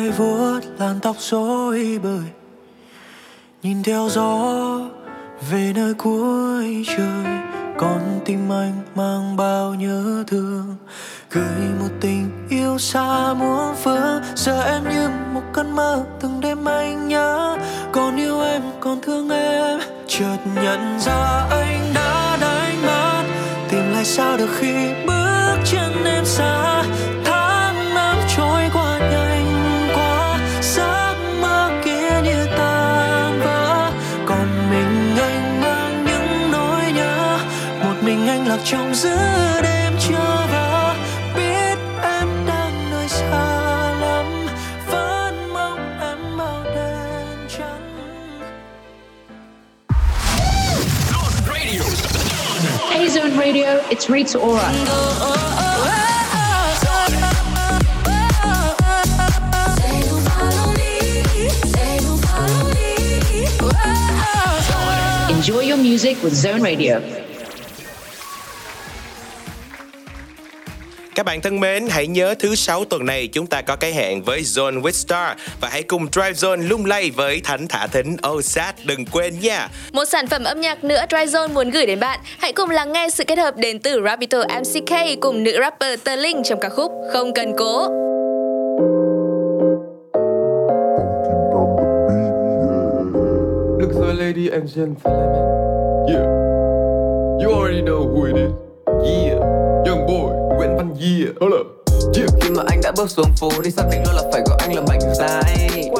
Tay 0.00 0.10
vuốt 0.10 0.60
làn 0.78 1.00
tóc 1.02 1.16
rối 1.18 1.98
bời, 2.02 2.24
nhìn 3.62 3.82
theo 3.82 4.08
gió 4.10 4.78
về 5.50 5.72
nơi 5.74 5.94
cuối 5.94 6.84
trời. 6.86 7.24
Con 7.78 8.20
tim 8.24 8.52
anh 8.52 8.72
mang 8.94 9.36
bao 9.36 9.74
nhớ 9.74 10.24
thương, 10.26 10.76
gửi 11.30 11.60
một 11.80 11.88
tình 12.00 12.30
yêu 12.50 12.78
xa 12.78 13.34
muôn 13.34 13.74
phương. 13.82 14.22
Giờ 14.34 14.62
em 14.62 14.82
như 14.88 15.08
một 15.32 15.42
cơn 15.52 15.76
mơ 15.76 16.04
từng 16.20 16.40
đêm 16.40 16.64
anh 16.64 17.08
nhớ, 17.08 17.58
còn 17.92 18.16
yêu 18.16 18.40
em, 18.40 18.62
còn 18.80 19.00
thương 19.02 19.30
em. 19.30 19.80
Chợt 20.08 20.38
nhận 20.62 21.00
ra 21.00 21.46
anh 21.50 21.92
đã 21.94 22.38
đánh 22.40 22.82
mất, 22.86 23.22
tìm 23.70 23.92
lại 23.92 24.04
sao 24.04 24.36
được 24.36 24.50
khi 24.58 24.74
bước 25.06 25.19
trong 38.70 38.94
đêm 39.62 39.92
chưa 40.08 40.46
biết 41.36 41.78
em 42.02 42.28
đang 42.46 42.90
nơi 42.90 43.08
xa 43.08 43.92
lắm 44.00 44.46
vẫn 44.86 45.52
mong 45.52 45.98
em 46.00 46.36
màu 46.36 46.64
đen 46.64 47.48
trắng 47.58 47.96
A 52.90 53.06
Zone 53.08 53.36
Radio, 53.36 53.80
it's 53.88 54.08
Rita 54.08 54.38
Ora. 54.38 54.72
Enjoy 65.28 65.60
your 65.60 65.78
music 65.78 66.22
with 66.22 66.34
Zone 66.34 66.62
Radio. 66.62 67.19
Các 71.20 71.24
bạn 71.24 71.40
thân 71.40 71.60
mến, 71.60 71.86
hãy 71.90 72.06
nhớ 72.06 72.34
thứ 72.38 72.54
sáu 72.54 72.84
tuần 72.84 73.06
này 73.06 73.28
chúng 73.32 73.46
ta 73.46 73.62
có 73.62 73.76
cái 73.76 73.92
hẹn 73.92 74.22
với 74.22 74.40
Zone 74.40 74.82
with 74.82 74.90
Star 74.90 75.38
và 75.60 75.68
hãy 75.68 75.82
cùng 75.82 76.06
Drive 76.12 76.32
Zone 76.32 76.68
lung 76.68 76.86
lay 76.86 77.10
với 77.10 77.40
Thánh 77.44 77.68
Thả 77.68 77.86
Thính 77.86 78.16
Osat 78.28 78.74
đừng 78.84 79.04
quên 79.06 79.40
nha. 79.40 79.68
Một 79.92 80.04
sản 80.04 80.26
phẩm 80.26 80.44
âm 80.44 80.60
nhạc 80.60 80.84
nữa 80.84 81.00
Dryzone 81.10 81.52
muốn 81.52 81.70
gửi 81.70 81.86
đến 81.86 82.00
bạn. 82.00 82.20
Hãy 82.38 82.52
cùng 82.52 82.70
lắng 82.70 82.92
nghe 82.92 83.08
sự 83.10 83.24
kết 83.24 83.38
hợp 83.38 83.56
đến 83.56 83.78
từ 83.78 84.02
Rapito 84.04 84.38
MCK 84.38 85.20
cùng 85.20 85.42
nữ 85.42 85.56
rapper 85.60 86.00
Tờ 86.04 86.16
Linh 86.16 86.42
trong 86.44 86.60
ca 86.60 86.68
khúc 86.68 86.92
Không 87.12 87.34
cần 87.34 87.52
cố. 87.58 87.80
Look 93.80 93.92
so 93.92 94.12
lady 94.24 94.48
and 94.48 94.76
gentlemen. 94.76 94.96
Yeah. 96.08 96.26
You 97.42 97.52
already 97.54 97.82
know 97.82 98.08
who 98.14 98.24
it 98.24 98.36
is. 98.36 98.59
Yeah. 99.04 99.40
Young 99.86 100.06
boy, 100.06 100.56
Nguyễn 100.56 100.76
Văn 100.76 100.94
Yeah. 101.00 101.36
Up. 101.40 101.66
Yeah. 102.16 102.28
Khi 102.40 102.50
mà 102.50 102.62
anh 102.68 102.80
đã 102.82 102.92
bước 102.96 103.10
xuống 103.10 103.30
phố 103.40 103.50
thì 103.64 103.70
xác 103.70 103.82
định 103.90 104.02
luôn 104.06 104.14
là 104.14 104.22
phải 104.32 104.42
gọi 104.46 104.58
anh 104.60 104.74
là 104.74 104.82
bánh 104.88 105.00
dài 105.14 105.90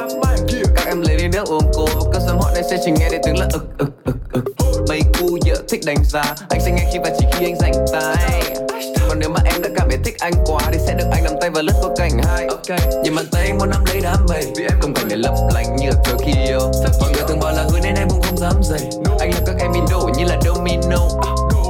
Các 0.76 0.86
em 0.86 1.00
lấy 1.00 1.16
đi 1.16 1.28
nước 1.28 1.44
ôm 1.48 1.64
cô 1.74 1.86
Cause 2.12 2.26
sớm 2.26 2.38
họ 2.38 2.50
đây 2.54 2.62
sẽ 2.70 2.76
chỉ 2.84 2.90
nghe 2.90 3.08
đến 3.10 3.20
tiếng 3.24 3.38
là 3.38 3.46
ực 3.52 3.78
ực 3.78 3.90
ực 4.04 4.16
ực. 4.32 4.44
Mấy 4.88 5.00
cu 5.20 5.38
dở 5.44 5.54
thích 5.68 5.80
đánh 5.86 6.04
giá 6.04 6.34
Anh 6.50 6.60
sẽ 6.60 6.70
nghe 6.70 6.90
khi 6.92 6.98
và 7.02 7.10
chỉ 7.18 7.26
khi 7.32 7.46
anh 7.46 7.56
rảnh 7.58 7.72
tay. 7.92 8.54
Còn 9.08 9.18
nếu 9.18 9.28
mà 9.28 9.40
em 9.44 9.62
đã 9.62 9.68
cảm 9.76 9.88
thấy 9.88 9.98
thích 10.04 10.14
anh 10.20 10.32
quá 10.46 10.60
Thì 10.72 10.78
sẽ 10.86 10.94
được 10.94 11.04
anh 11.12 11.24
nắm 11.24 11.32
tay 11.40 11.50
và 11.50 11.62
lướt 11.62 11.72
qua 11.82 11.90
cảnh 11.96 12.10
hai 12.24 12.46
Nhìn 13.02 13.16
bàn 13.16 13.24
tay 13.32 13.42
anh 13.42 13.58
muốn 13.58 13.70
nắm 13.70 13.84
lấy 13.86 14.00
đám 14.02 14.26
mây 14.28 14.44
Công 14.80 14.94
cảnh 14.94 15.08
này 15.08 15.18
lấp 15.18 15.34
lánh 15.54 15.76
như 15.76 15.90
Tokyo. 15.90 16.58
Mọi 17.00 17.12
người 17.12 17.22
thường 17.28 17.40
bảo 17.40 17.52
là 17.52 17.62
hứa 17.62 17.78
nên 17.82 17.94
em 17.94 18.08
cũng 18.10 18.22
không 18.22 18.38
dám 18.38 18.52
dày 18.62 18.80
Anh 19.20 19.30
làm 19.34 19.42
các 19.46 19.56
em 19.60 19.72
in 19.72 19.84
đổ 19.90 20.10
như 20.18 20.24
là 20.24 20.36
domino. 20.44 21.08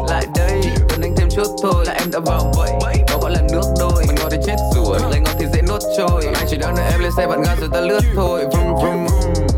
Lại 0.08 0.26
đây, 0.36 0.60
cần 1.00 1.10
anh 1.10 1.16
thêm 1.16 1.28
chút 1.30 1.56
thôi. 1.62 1.84
Là 1.86 1.92
em 1.92 2.10
đã 2.10 2.18
vào 2.26 2.52
bẫy 2.56 2.96
Đó 3.08 3.18
gọi 3.22 3.30
là 3.30 3.40
nước 3.52 3.62
đôi. 3.80 4.04
Mình 4.06 4.16
ngon 4.20 4.30
thì 4.30 4.36
chết 4.46 4.56
rồi, 4.74 4.98
lấy 5.10 5.20
ngọt 5.20 5.34
thì 5.38 5.46
dễ 5.54 5.62
nuốt 5.68 5.80
trôi. 5.96 6.26
Anh 6.34 6.46
chỉ 6.50 6.56
đang 6.56 6.74
đợi 6.76 6.86
em 6.92 7.00
lên 7.00 7.12
xe 7.16 7.26
bạn 7.26 7.42
ga 7.42 7.54
rồi 7.60 7.68
ta 7.72 7.80
lướt 7.80 8.00
thôi. 8.14 8.46
Vroom 8.52 8.74
vroom 8.74 9.06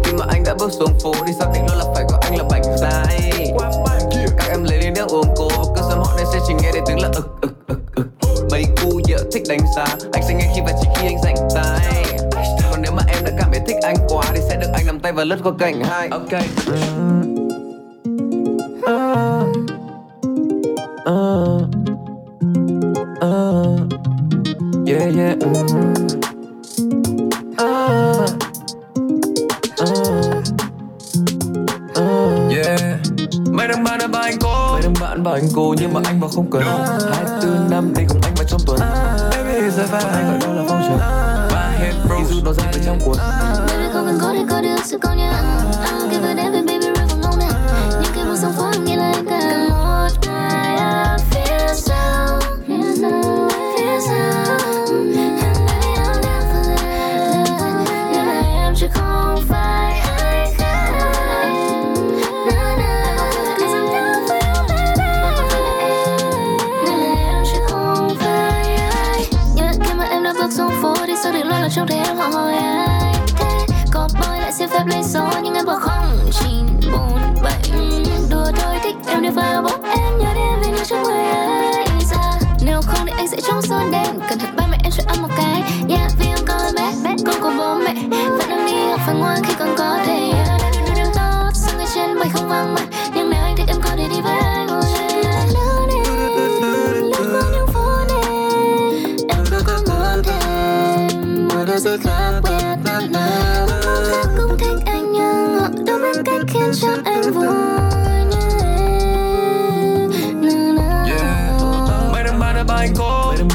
Khi 0.04 0.12
mà 0.12 0.24
anh 0.28 0.44
đã 0.44 0.54
bước 0.58 0.72
xuống 0.72 0.98
phố 1.02 1.12
thì 1.26 1.32
xác 1.38 1.46
định 1.54 1.62
luôn 1.68 1.78
là 1.78 1.84
phải 1.94 2.04
gọi 2.10 2.20
anh 2.22 2.36
là 2.36 2.44
bạch 2.50 2.62
dài 2.80 3.52
Các 4.38 4.48
em 4.50 4.64
lấy 4.64 4.78
đi 4.80 4.90
nước 4.90 5.08
uống 5.08 5.34
cô 5.36 5.48
Cứ 5.76 5.82
sớm 5.88 5.98
họ 5.98 6.12
nên 6.16 6.26
sẽ 6.32 6.38
chỉ 6.48 6.54
nghe 6.62 6.72
đến 6.74 6.84
tiếng 6.86 7.00
là 7.00 7.08
ực 7.14 7.40
ực 7.40 7.52
ực 7.66 7.78
ực. 7.96 8.06
Mấy 8.50 8.64
cu 8.82 9.00
dở 9.04 9.18
thích 9.32 9.42
đánh 9.48 9.60
giá. 9.76 9.84
Anh 10.12 10.22
sẽ 10.28 10.34
nghe 10.34 10.52
khi 10.54 10.60
và 10.66 10.72
chỉ 10.82 10.88
khi 10.96 11.06
anh 11.06 11.22
rảnh 11.22 11.36
tay 11.54 12.04
Còn 12.70 12.82
nếu 12.82 12.92
mà 12.92 13.02
em 13.08 13.24
đã 13.24 13.30
cảm 13.38 13.48
thấy 13.52 13.60
thích 13.66 13.76
anh 13.82 13.96
quá 14.08 14.24
Thì 14.34 14.40
sẽ 14.48 14.56
được 14.56 14.68
anh 14.74 14.86
nắm 14.86 15.00
tay 15.00 15.12
và 15.12 15.24
lướt 15.24 15.38
qua 15.42 15.52
cảnh 15.58 15.84
hai. 15.84 16.08
Ok. 16.08 17.21
Uh, 21.08 21.62
uh, 23.22 23.80
yeah, 24.86 25.10
yeah. 25.16 25.34
Mm. 25.40 25.96
Uh, 27.58 28.28
uh, 29.80 30.34
uh, 31.98 32.52
yeah. 32.52 33.00
Mấy 33.52 33.68
đứa 33.68 33.74
bạn 33.84 34.10
bảo 34.12 34.22
anh 34.22 34.36
cô. 34.40 34.72
Mấy 34.72 34.82
đứa 34.82 34.88
bạn 35.00 35.22
bảo 35.22 35.34
anh 35.34 35.48
cô 35.54 35.74
nhưng 35.80 35.92
mà 35.92 36.00
anh 36.04 36.20
bảo 36.20 36.30
không 36.30 36.50
cần 36.50 36.62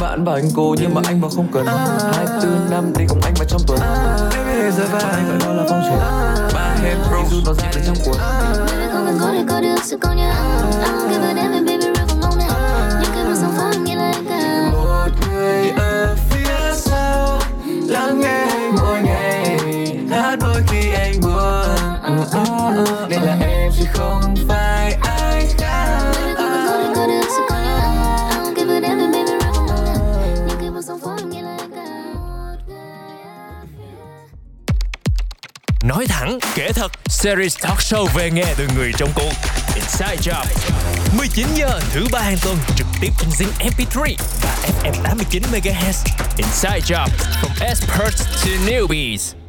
bạn 0.07 0.25
bảo 0.25 0.35
anh 0.35 0.49
cô 0.55 0.75
nhưng 0.79 0.93
mà 0.93 1.01
anh 1.05 1.21
mà 1.21 1.27
không 1.35 1.47
cần. 1.53 1.65
Hai 2.13 2.25
tư 2.41 2.49
năm 2.69 2.93
đi 2.97 3.05
cùng 3.09 3.19
anh 3.23 3.33
mà 3.39 3.45
trong 3.47 3.61
tuần. 3.67 3.79
Baby 3.79 4.71
giờ 4.77 4.83
phải 4.91 5.03
anh 5.03 5.29
gọi 5.29 5.37
đó 5.39 5.53
là 5.53 5.63
phong 5.69 5.81
trần. 5.81 5.99
Ba 6.53 6.75
head 6.81 6.97
bros 6.97 7.31
dù 7.31 7.37
nó 7.45 7.53
ra 7.53 7.71
từ 7.73 7.81
trong 7.85 7.95
cuốn 8.05 8.15
Baby 8.67 8.85
không 8.91 9.05
cần 9.05 9.17
gũi 9.17 9.33
để 9.33 9.43
có 9.49 9.61
được 9.61 9.75
sự 9.83 9.97
công 10.01 10.17
nhận 10.17 10.29
I 10.29 10.33
don't 10.83 11.09
give 11.09 11.27
a 11.27 11.33
damn 11.35 11.53
and 11.53 11.67
baby 11.67 11.83
real 11.83 12.07
không 12.07 12.19
ngông 12.21 12.37
nè 12.37 12.47
những 13.01 13.11
cái 13.15 13.23
mà 13.23 13.35
sóng 13.41 13.53
pháo 13.57 13.71
em 13.71 13.83
nghĩ 13.83 13.95
là 13.95 14.11
anh 14.11 14.25
cả 14.29 14.69
một 14.71 15.09
người 15.29 15.69
ở 15.77 16.15
phía 16.29 16.73
sau 16.73 17.39
lắng 17.87 18.19
nghe 18.19 18.45
anh 18.49 18.75
mỗi 18.75 19.01
ngày. 19.01 19.59
Hát 20.11 20.39
mỗi 20.41 20.61
khi 20.67 20.93
anh 20.93 21.13
buồn. 21.21 21.67
Uh, 22.41 23.09
nên 23.09 23.21
là 23.21 23.37
em 23.41 23.71
chứ 23.79 23.85
không 23.93 24.35
series 37.23 37.57
talk 37.57 37.79
show 37.79 38.05
về 38.13 38.31
nghe 38.31 38.53
từ 38.57 38.67
người 38.75 38.91
trong 38.97 39.09
cuộc. 39.15 39.31
Inside 39.75 40.15
Job. 40.21 40.45
19 41.17 41.47
giờ 41.55 41.79
thứ 41.93 42.05
ba 42.11 42.21
hàng 42.21 42.37
tuần 42.43 42.57
trực 42.75 42.87
tiếp 43.01 43.09
trên 43.19 43.29
Zing 43.29 43.69
MP3 43.69 44.15
và 44.41 44.57
FM 44.83 45.03
89 45.03 45.43
MHz. 45.51 46.05
Inside 46.37 46.79
Job, 46.79 47.07
from 47.41 47.67
experts 47.67 48.25
to 48.25 48.51
newbies. 48.65 49.46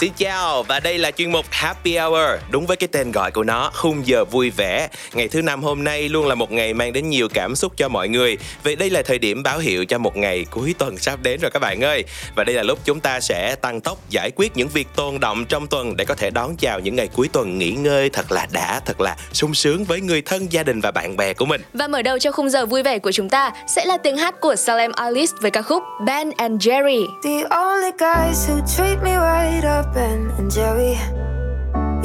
Xin 0.00 0.12
chào 0.16 0.62
và 0.62 0.80
đây 0.80 0.98
là 0.98 1.10
chuyên 1.10 1.32
mục 1.32 1.46
Happy 1.50 1.96
Hour 1.96 2.40
Đúng 2.50 2.66
với 2.66 2.76
cái 2.76 2.88
tên 2.92 3.12
gọi 3.12 3.30
của 3.30 3.44
nó, 3.44 3.70
khung 3.74 4.06
giờ 4.06 4.24
vui 4.24 4.50
vẻ. 4.50 4.88
Ngày 5.12 5.28
thứ 5.28 5.42
năm 5.42 5.62
hôm 5.62 5.84
nay 5.84 6.08
luôn 6.08 6.26
là 6.26 6.34
một 6.34 6.52
ngày 6.52 6.74
mang 6.74 6.92
đến 6.92 7.08
nhiều 7.08 7.28
cảm 7.34 7.56
xúc 7.56 7.72
cho 7.76 7.88
mọi 7.88 8.08
người. 8.08 8.38
Vì 8.62 8.76
đây 8.76 8.90
là 8.90 9.02
thời 9.02 9.18
điểm 9.18 9.42
báo 9.42 9.58
hiệu 9.58 9.84
cho 9.84 9.98
một 9.98 10.16
ngày 10.16 10.46
cuối 10.50 10.74
tuần 10.78 10.98
sắp 10.98 11.18
đến 11.22 11.40
rồi 11.40 11.50
các 11.50 11.58
bạn 11.58 11.84
ơi. 11.84 12.04
Và 12.34 12.44
đây 12.44 12.54
là 12.54 12.62
lúc 12.62 12.78
chúng 12.84 13.00
ta 13.00 13.20
sẽ 13.20 13.54
tăng 13.54 13.80
tốc 13.80 13.98
giải 14.10 14.30
quyết 14.36 14.56
những 14.56 14.68
việc 14.68 14.88
tồn 14.96 15.20
động 15.20 15.44
trong 15.44 15.66
tuần 15.66 15.96
Để 15.96 16.04
có 16.04 16.14
thể 16.14 16.30
đón 16.30 16.56
chào 16.56 16.80
những 16.80 16.96
ngày 16.96 17.08
cuối 17.08 17.28
tuần 17.32 17.58
nghỉ 17.58 17.70
ngơi 17.70 18.10
thật 18.10 18.32
là 18.32 18.46
đã, 18.52 18.80
thật 18.86 19.00
là 19.00 19.16
sung 19.32 19.54
sướng 19.54 19.84
với 19.84 20.00
người 20.00 20.22
thân, 20.22 20.52
gia 20.52 20.62
đình 20.62 20.80
và 20.80 20.90
bạn 20.90 21.16
bè 21.16 21.34
của 21.34 21.44
mình. 21.44 21.60
Và 21.74 21.88
mở 21.88 22.02
đầu 22.02 22.18
cho 22.18 22.32
khung 22.32 22.50
giờ 22.50 22.66
vui 22.66 22.82
vẻ 22.82 22.98
của 22.98 23.12
chúng 23.12 23.28
ta 23.28 23.52
sẽ 23.66 23.84
là 23.84 23.98
tiếng 24.02 24.16
hát 24.16 24.40
của 24.40 24.56
Salem 24.56 24.92
Alice 24.92 25.32
với 25.40 25.50
ca 25.50 25.62
khúc 25.62 25.82
Ben 26.06 26.30
and 26.36 26.68
Jerry. 26.68 27.06
The 27.24 27.48
only 27.50 27.90
guys 27.98 28.48
who 28.48 28.66
treat 28.76 28.98
me 29.04 29.10
right 29.10 29.64
are 29.64 29.89
Ben 29.92 30.30
and 30.38 30.50
Jerry. 30.50 30.98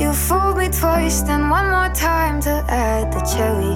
You 0.02 0.14
fooled 0.14 0.58
me 0.58 0.70
twice, 0.70 1.22
then 1.22 1.50
one 1.50 1.70
more 1.70 1.90
time 1.94 2.42
to 2.42 2.66
add 2.68 3.14
the 3.14 3.22
cherry. 3.22 3.76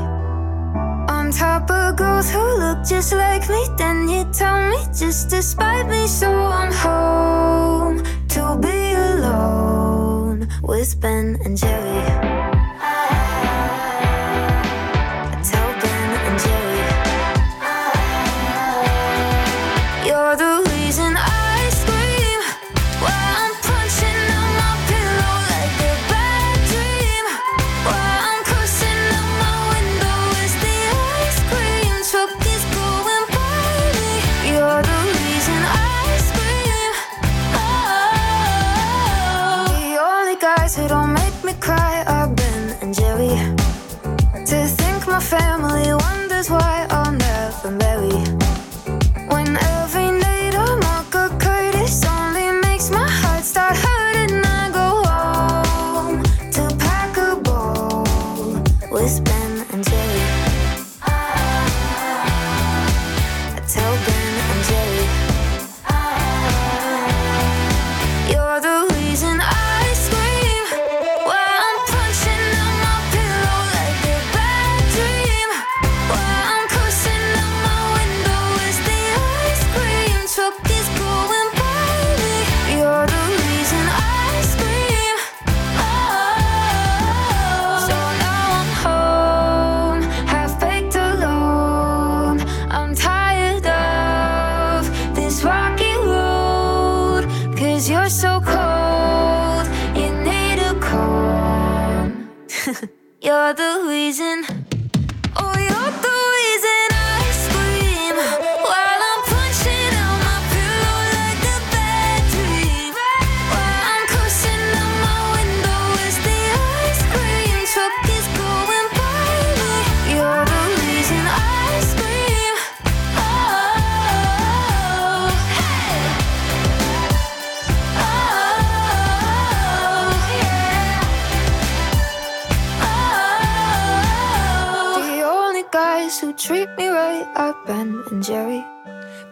On 1.10 1.32
top 1.32 1.70
of 1.70 1.96
girls 1.96 2.30
who 2.32 2.40
look 2.60 2.84
just 2.84 3.14
like 3.14 3.48
me, 3.50 3.66
then 3.78 4.08
you 4.10 4.26
tell 4.32 4.70
me 4.70 4.78
just 4.98 5.30
to 5.30 5.42
spite 5.42 5.88
me, 5.88 6.08
so 6.08 6.32
I'm 6.32 6.72
home 6.72 8.04
to 8.30 8.58
be 8.62 8.94
alone 8.94 10.48
with 10.64 11.00
Ben 11.00 11.38
and 11.46 11.58
Jerry. 11.58 12.29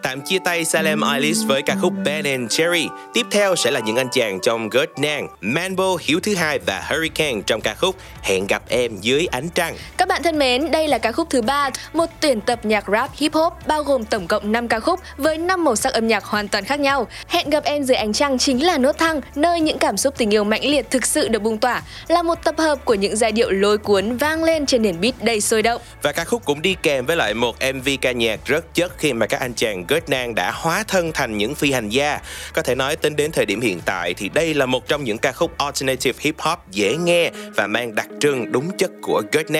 Tạm 0.08 0.20
chia 0.22 0.38
tay 0.38 0.64
Salem 0.64 1.00
Alice 1.00 1.40
với 1.46 1.62
ca 1.62 1.76
khúc 1.80 1.92
Ben 2.04 2.24
and 2.24 2.52
Jerry. 2.52 2.88
Tiếp 3.14 3.26
theo 3.30 3.56
sẽ 3.56 3.70
là 3.70 3.80
những 3.80 3.96
anh 3.96 4.08
chàng 4.12 4.38
trong 4.42 4.68
Gert 4.68 4.90
Nang, 4.96 5.28
Manbo, 5.40 5.96
Hiếu 6.00 6.20
thứ 6.22 6.34
hai 6.34 6.58
và 6.58 6.86
Hurricane 6.90 7.40
trong 7.46 7.60
ca 7.60 7.74
khúc 7.74 7.96
Hẹn 8.22 8.46
gặp 8.46 8.62
em 8.68 8.96
dưới 9.00 9.26
ánh 9.26 9.48
trăng. 9.48 9.76
Các 9.96 10.08
bạn 10.08 10.22
thân 10.22 10.38
mến, 10.38 10.70
đây 10.70 10.88
là 10.88 10.98
ca 10.98 11.12
khúc 11.12 11.30
thứ 11.30 11.42
ba, 11.42 11.70
một 11.92 12.06
tuyển 12.20 12.40
tập 12.40 12.64
nhạc 12.64 12.84
rap 12.88 13.10
hip 13.14 13.32
hop 13.32 13.52
bao 13.66 13.82
gồm 13.82 14.04
tổng 14.04 14.26
cộng 14.26 14.52
5 14.52 14.68
ca 14.68 14.80
khúc 14.80 15.00
với 15.16 15.38
5 15.38 15.64
màu 15.64 15.76
sắc 15.76 15.92
âm 15.92 16.06
nhạc 16.08 16.24
hoàn 16.24 16.48
toàn 16.48 16.64
khác 16.64 16.80
nhau. 16.80 17.06
Hẹn 17.28 17.50
gặp 17.50 17.64
em 17.64 17.82
dưới 17.82 17.96
ánh 17.96 18.12
trăng 18.12 18.38
chính 18.38 18.66
là 18.66 18.78
nốt 18.78 18.98
thăng, 18.98 19.20
nơi 19.34 19.60
những 19.60 19.78
cảm 19.78 19.96
xúc 19.96 20.14
tình 20.18 20.34
yêu 20.34 20.44
mãnh 20.44 20.64
liệt 20.64 20.90
thực 20.90 21.06
sự 21.06 21.28
được 21.28 21.42
bùng 21.42 21.58
tỏa, 21.58 21.82
là 22.08 22.22
một 22.22 22.44
tập 22.44 22.54
hợp 22.58 22.84
của 22.84 22.94
những 22.94 23.16
giai 23.16 23.32
điệu 23.32 23.50
lôi 23.50 23.78
cuốn 23.78 24.16
vang 24.16 24.44
lên 24.44 24.66
trên 24.66 24.82
nền 24.82 25.00
beat 25.00 25.14
đầy 25.22 25.40
sôi 25.40 25.62
động. 25.62 25.82
Và 26.02 26.12
ca 26.12 26.24
khúc 26.24 26.44
cũng 26.44 26.62
đi 26.62 26.76
kèm 26.82 27.06
với 27.06 27.16
lại 27.16 27.34
một 27.34 27.56
MV 27.74 27.88
ca 28.00 28.12
nhạc 28.12 28.40
rất 28.44 28.74
chất 28.74 28.92
khi 28.98 29.12
mà 29.12 29.26
các 29.26 29.40
anh 29.40 29.54
chàng 29.54 29.84
Gert 29.88 29.97
Nang 30.06 30.34
đã 30.34 30.50
hóa 30.50 30.84
thân 30.88 31.12
thành 31.12 31.38
những 31.38 31.54
phi 31.54 31.72
hành 31.72 31.88
gia. 31.88 32.20
Có 32.52 32.62
thể 32.62 32.74
nói 32.74 32.96
tính 32.96 33.16
đến 33.16 33.32
thời 33.32 33.46
điểm 33.46 33.60
hiện 33.60 33.80
tại 33.84 34.14
thì 34.14 34.28
đây 34.28 34.54
là 34.54 34.66
một 34.66 34.88
trong 34.88 35.04
những 35.04 35.18
ca 35.18 35.32
khúc 35.32 35.58
alternative 35.58 36.18
hip 36.20 36.38
hop 36.38 36.58
dễ 36.70 36.96
nghe 36.96 37.30
và 37.56 37.66
mang 37.66 37.94
đặc 37.94 38.06
trưng 38.20 38.52
đúng 38.52 38.70
chất 38.78 38.90
của 39.02 39.22
Gert 39.32 39.50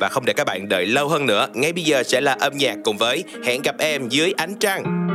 Và 0.00 0.08
không 0.08 0.24
để 0.24 0.32
các 0.32 0.44
bạn 0.44 0.68
đợi 0.68 0.86
lâu 0.86 1.08
hơn 1.08 1.26
nữa, 1.26 1.48
ngay 1.54 1.72
bây 1.72 1.84
giờ 1.84 2.02
sẽ 2.02 2.20
là 2.20 2.36
âm 2.40 2.56
nhạc 2.56 2.76
cùng 2.84 2.98
với 2.98 3.24
Hẹn 3.44 3.62
gặp 3.62 3.74
em 3.78 4.08
dưới 4.08 4.34
ánh 4.36 4.54
trăng. 4.60 5.08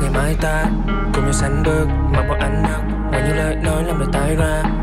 Ngày 0.00 0.10
mai 0.10 0.36
ta. 0.40 0.64
Cùng 1.14 1.24
nhau 1.24 1.32
sánh 1.32 1.62
bước 1.62 1.86
Mặc 2.12 2.24
một 2.28 2.36
ánh 2.40 2.62
nắng 2.62 3.10
Ngoài 3.10 3.22
những 3.26 3.36
lời 3.36 3.54
nói 3.54 3.84
làm 3.84 3.98
đời 3.98 4.08
tái 4.12 4.36
ra 4.36 4.77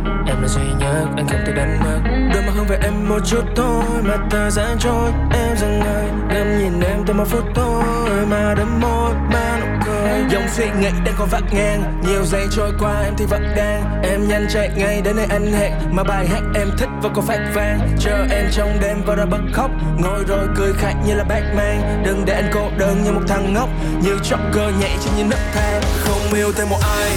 là 0.45 0.49
duy 0.49 0.63
nhất 0.79 1.05
anh 1.17 1.27
không 1.27 1.39
thể 1.45 1.53
đánh 1.53 1.79
mất. 1.79 1.99
Đôi 2.33 2.43
mắt 2.43 2.51
hướng 2.55 2.65
về 2.67 2.77
em 2.83 3.09
một 3.09 3.19
chút 3.25 3.43
thôi, 3.55 3.83
mà 4.03 4.15
thời 4.29 4.51
gian 4.51 4.77
trôi 4.79 5.11
em 5.31 5.57
dừng 5.57 5.79
lại. 5.79 6.05
Ngắm 6.29 6.59
nhìn 6.59 6.81
em 6.81 7.03
từ 7.05 7.13
một 7.13 7.25
phút 7.27 7.43
thôi, 7.55 7.83
mà 8.29 8.53
đắm 8.57 8.79
môi, 8.81 9.13
mà 9.33 9.59
nụ 9.59 9.65
cười. 9.85 10.23
Dòng 10.29 10.47
suy 10.49 10.65
nghĩ 10.79 10.89
đang 11.05 11.15
còn 11.17 11.27
vắt 11.31 11.43
ngang, 11.53 12.01
nhiều 12.07 12.25
giây 12.25 12.47
trôi 12.51 12.71
qua 12.79 13.01
em 13.03 13.13
thì 13.17 13.25
vẫn 13.25 13.53
đang. 13.55 14.01
Em 14.03 14.27
nhanh 14.27 14.47
chạy 14.49 14.69
ngay 14.75 15.01
đến 15.01 15.15
nơi 15.15 15.25
anh 15.29 15.53
hẹn, 15.53 15.71
mà 15.91 16.03
bài 16.03 16.27
hát 16.27 16.41
em 16.55 16.67
thích 16.77 16.89
vẫn 17.01 17.11
còn 17.15 17.25
phát 17.25 17.39
vang. 17.53 17.79
Chờ 17.99 18.25
em 18.31 18.45
trong 18.51 18.77
đêm 18.81 19.01
và 19.05 19.15
ra 19.15 19.25
bật 19.25 19.41
khóc, 19.53 19.71
ngồi 19.97 20.23
rồi 20.27 20.47
cười 20.55 20.73
khẽ 20.73 20.93
như 21.07 21.13
là 21.13 21.23
Batman. 21.23 22.03
Đừng 22.05 22.25
để 22.25 22.33
anh 22.33 22.49
cô 22.53 22.69
đơn 22.77 23.03
như 23.03 23.11
một 23.11 23.23
thằng 23.27 23.53
ngốc, 23.53 23.69
như 24.01 24.15
Joker 24.15 24.71
nhảy 24.79 24.97
trên 25.05 25.13
những 25.17 25.29
nấc 25.29 25.39
thang. 25.53 25.81
Không 26.03 26.33
yêu 26.33 26.51
thêm 26.57 26.69
một 26.69 26.79
ai, 26.81 27.11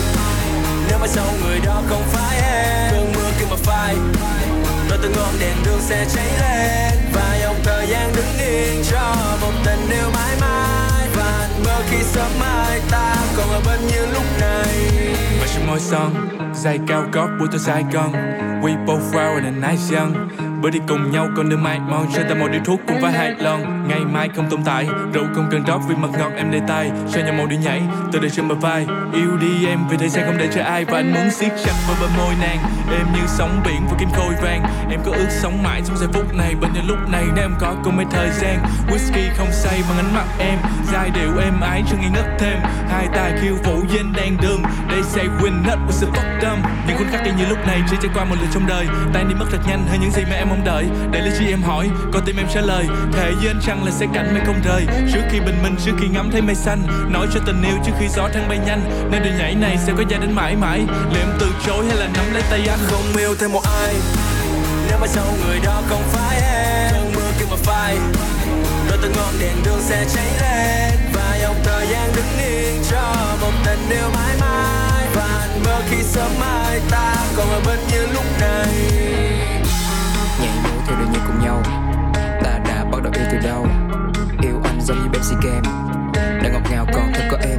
nếu 0.88 0.98
mà 1.00 1.06
sau 1.06 1.26
người 1.44 1.60
đó 1.66 1.82
không 1.88 2.02
phải 2.06 2.36
em 2.36 2.77
vai. 3.68 3.94
Rồi 4.88 4.98
kia 5.02 5.02
từng 5.02 5.12
ngọn 5.12 5.34
đèn 5.40 5.56
đường 5.64 5.80
sẽ 5.80 6.06
cháy 6.14 6.26
lên 6.40 6.98
và 7.12 7.38
dòng 7.42 7.56
thời 7.64 7.86
gian 7.86 8.12
đứng 8.16 8.38
yên 8.38 8.82
cho 8.90 9.14
một 9.40 9.52
tình 9.64 9.90
yêu 9.90 10.10
mãi 10.14 10.36
mãi. 10.40 11.08
Và 11.16 11.48
mơ 11.64 11.82
khi 11.90 12.02
sớm 12.02 12.30
mai 12.40 12.80
ta 12.90 13.16
còn 13.36 13.48
ở 13.48 13.60
bên 13.66 13.80
như 13.86 14.06
lúc 14.06 14.24
này. 14.40 14.74
Và 15.40 15.46
trên 15.54 15.66
môi 15.66 15.80
son, 15.80 16.28
Giày 16.54 16.78
cao 16.88 17.04
gót 17.12 17.28
buổi 17.38 17.48
tối 17.50 17.60
dài 17.60 17.84
gần 17.92 18.12
We 18.62 18.86
both 18.86 19.14
wow 19.14 19.34
and 19.34 19.46
a 19.46 19.70
nice 19.70 19.96
young 19.96 20.28
bởi 20.62 20.70
đi 20.70 20.78
cùng 20.88 21.10
nhau 21.10 21.28
con 21.36 21.48
đường 21.48 21.62
mai 21.62 21.78
mòn 21.78 22.06
Sẽ 22.12 22.22
ta 22.28 22.34
một 22.34 22.48
điếu 22.52 22.60
thuốc 22.64 22.80
cũng 22.88 23.00
phải 23.00 23.12
hai 23.12 23.34
lon. 23.38 23.88
Ngày 23.88 24.00
mai 24.00 24.28
không 24.36 24.50
tồn 24.50 24.64
tại, 24.64 24.86
Rượu 25.12 25.24
không 25.34 25.48
cần 25.50 25.64
rót 25.64 25.78
vì 25.88 25.94
mật 25.94 26.08
ngọt 26.18 26.30
em 26.36 26.50
đầy 26.50 26.60
tay. 26.68 26.90
Sao 27.08 27.22
nhau 27.22 27.32
màu 27.32 27.46
đi 27.46 27.56
nhảy, 27.56 27.82
Tôi 28.12 28.20
để 28.22 28.30
trên 28.30 28.48
bờ 28.48 28.54
vai. 28.54 28.86
Yêu 29.12 29.36
đi 29.40 29.66
em, 29.66 29.78
vì 29.90 29.96
thế 29.96 30.08
sẽ 30.08 30.26
không 30.26 30.38
để 30.38 30.48
cho 30.54 30.62
ai. 30.62 30.84
Và 30.84 30.98
anh 30.98 31.14
muốn 31.14 31.30
siết 31.30 31.52
chặt 31.64 31.72
vào 31.86 31.96
bờ 32.00 32.06
môi 32.16 32.34
nàng. 32.40 32.58
Em 32.90 33.06
như 33.14 33.20
sóng 33.26 33.62
biển 33.64 33.86
và 33.90 33.96
kim 33.98 34.08
khôi 34.10 34.34
vàng. 34.42 34.62
Em 34.90 35.00
có 35.06 35.12
ước 35.12 35.28
sống 35.30 35.62
mãi 35.62 35.82
trong 35.86 35.96
giây 35.96 36.08
phút 36.12 36.34
này. 36.34 36.54
Bên 36.60 36.72
như 36.72 36.80
lúc 36.86 36.98
này 37.08 37.24
nếu 37.34 37.44
em 37.44 37.54
có 37.60 37.74
cùng 37.84 37.96
mấy 37.96 38.06
thời 38.10 38.30
gian, 38.30 38.58
Whisky 38.88 39.28
không 39.36 39.52
say 39.52 39.82
bằng 39.88 39.98
ánh 39.98 40.14
mắt 40.14 40.26
em. 40.38 40.58
Giai 40.92 41.10
điệu 41.10 41.38
em 41.42 41.60
ái 41.60 41.82
cho 41.90 41.96
nghi 41.96 42.08
ngất 42.14 42.26
thêm. 42.38 42.58
Hai 42.88 43.06
tay 43.14 43.32
khiêu 43.40 43.54
vũ 43.64 43.82
dên 43.92 44.12
đèn 44.16 44.36
đường. 44.42 44.62
They 44.90 45.02
say 45.02 45.26
win 45.40 45.64
hết 45.64 45.76
with 45.86 45.90
sự 45.90 46.06
fucked 46.12 46.52
up 46.52 46.58
Những 46.86 46.96
khoảnh 46.96 47.08
khắc 47.10 47.36
như 47.38 47.46
lúc 47.48 47.58
này 47.66 47.82
chỉ 47.90 47.96
trải 48.02 48.10
qua 48.14 48.24
một 48.24 48.36
lần 48.40 48.48
trong 48.52 48.66
đời. 48.66 48.86
Tay 49.12 49.24
đi 49.28 49.34
mất 49.34 49.46
thật 49.50 49.58
nhanh 49.68 49.86
hơn 49.90 50.00
những 50.00 50.10
gì 50.10 50.22
mà 50.30 50.36
em 50.36 50.47
mong 50.48 50.64
đợi. 50.64 50.84
Để 51.12 51.20
lý 51.20 51.30
trí 51.38 51.46
em 51.50 51.62
hỏi, 51.62 51.90
con 52.12 52.22
tim 52.26 52.36
em 52.36 52.46
trả 52.54 52.60
lời. 52.60 52.84
Thề 53.12 53.32
với 53.32 53.48
anh 53.48 53.60
rằng 53.66 53.84
là 53.84 53.90
sẽ 53.90 54.06
cạnh 54.14 54.34
mây 54.34 54.42
không 54.46 54.60
rời. 54.64 54.86
Trước 55.12 55.22
khi 55.30 55.40
bình 55.40 55.62
minh, 55.62 55.76
trước 55.84 55.92
khi 56.00 56.08
ngắm 56.08 56.30
thấy 56.32 56.42
mây 56.42 56.54
xanh, 56.54 56.82
Nói 57.12 57.26
cho 57.34 57.40
tình 57.46 57.62
yêu 57.62 57.76
trước 57.86 57.92
khi 58.00 58.08
gió 58.08 58.28
thăng 58.28 58.48
bay 58.48 58.58
nhanh. 58.66 59.08
Nên 59.10 59.22
đường 59.22 59.38
nhảy 59.38 59.54
này 59.54 59.78
sẽ 59.86 59.92
có 59.96 60.02
gia 60.08 60.18
đến 60.18 60.32
mãi 60.32 60.56
mãi. 60.56 60.78
Liệu 61.12 61.22
em 61.22 61.36
từ 61.40 61.46
chối 61.66 61.86
hay 61.86 61.96
là 61.96 62.08
nắm 62.14 62.24
lấy 62.32 62.42
tay 62.50 62.66
anh? 62.68 62.78
Không 62.86 63.16
yêu 63.16 63.34
thêm 63.40 63.52
một 63.52 63.62
ai. 63.64 63.94
Nếu 64.88 64.98
mai 64.98 65.08
sau 65.08 65.26
người 65.46 65.58
đó 65.64 65.82
không 65.88 66.02
phải 66.12 66.40
em, 66.40 66.92
cơn 66.92 67.12
mưa 67.14 67.30
kia 67.38 67.46
mà 67.50 67.56
phai. 67.56 67.96
Đôi 68.88 68.98
từng 69.02 69.12
ngọn 69.16 69.34
đèn 69.40 69.56
đường 69.64 69.80
sẽ 69.80 70.04
cháy 70.14 70.26
lên. 70.40 70.98
Và 71.14 71.38
dòng 71.42 71.56
thời 71.64 71.86
gian 71.86 72.10
đứng 72.16 72.46
yên 72.48 72.82
cho 72.90 73.14
một 73.40 73.52
tình 73.64 73.90
yêu 73.90 74.10
mãi 74.14 74.36
mãi. 74.40 75.06
Và 75.14 75.38
anh 75.40 75.62
mơ 75.64 75.82
khi 75.90 76.02
sớm 76.02 76.30
mai 76.40 76.80
ta 76.90 77.16
còn 77.36 77.48
ở 77.50 77.60
bên 77.66 77.78
như 77.90 78.06
lúc 78.06 78.24
này 78.40 79.27
nhảy 80.40 80.50
múa 80.64 80.80
theo 80.86 80.96
đời 80.98 81.06
như 81.12 81.18
cùng 81.26 81.44
nhau. 81.44 81.62
Ta 82.44 82.58
đã 82.68 82.84
bắt 82.92 83.02
đầu 83.02 83.12
yêu 83.16 83.26
từ 83.32 83.38
đâu? 83.48 83.66
Yêu 84.42 84.60
anh 84.64 84.80
giống 84.80 84.98
như 85.02 85.08
Pepsi 85.12 85.34
kem, 85.42 85.62
đã 86.14 86.50
ngọt 86.52 86.70
ngào 86.70 86.86
còn 86.94 87.12
thật 87.14 87.24
có 87.30 87.38
em 87.42 87.58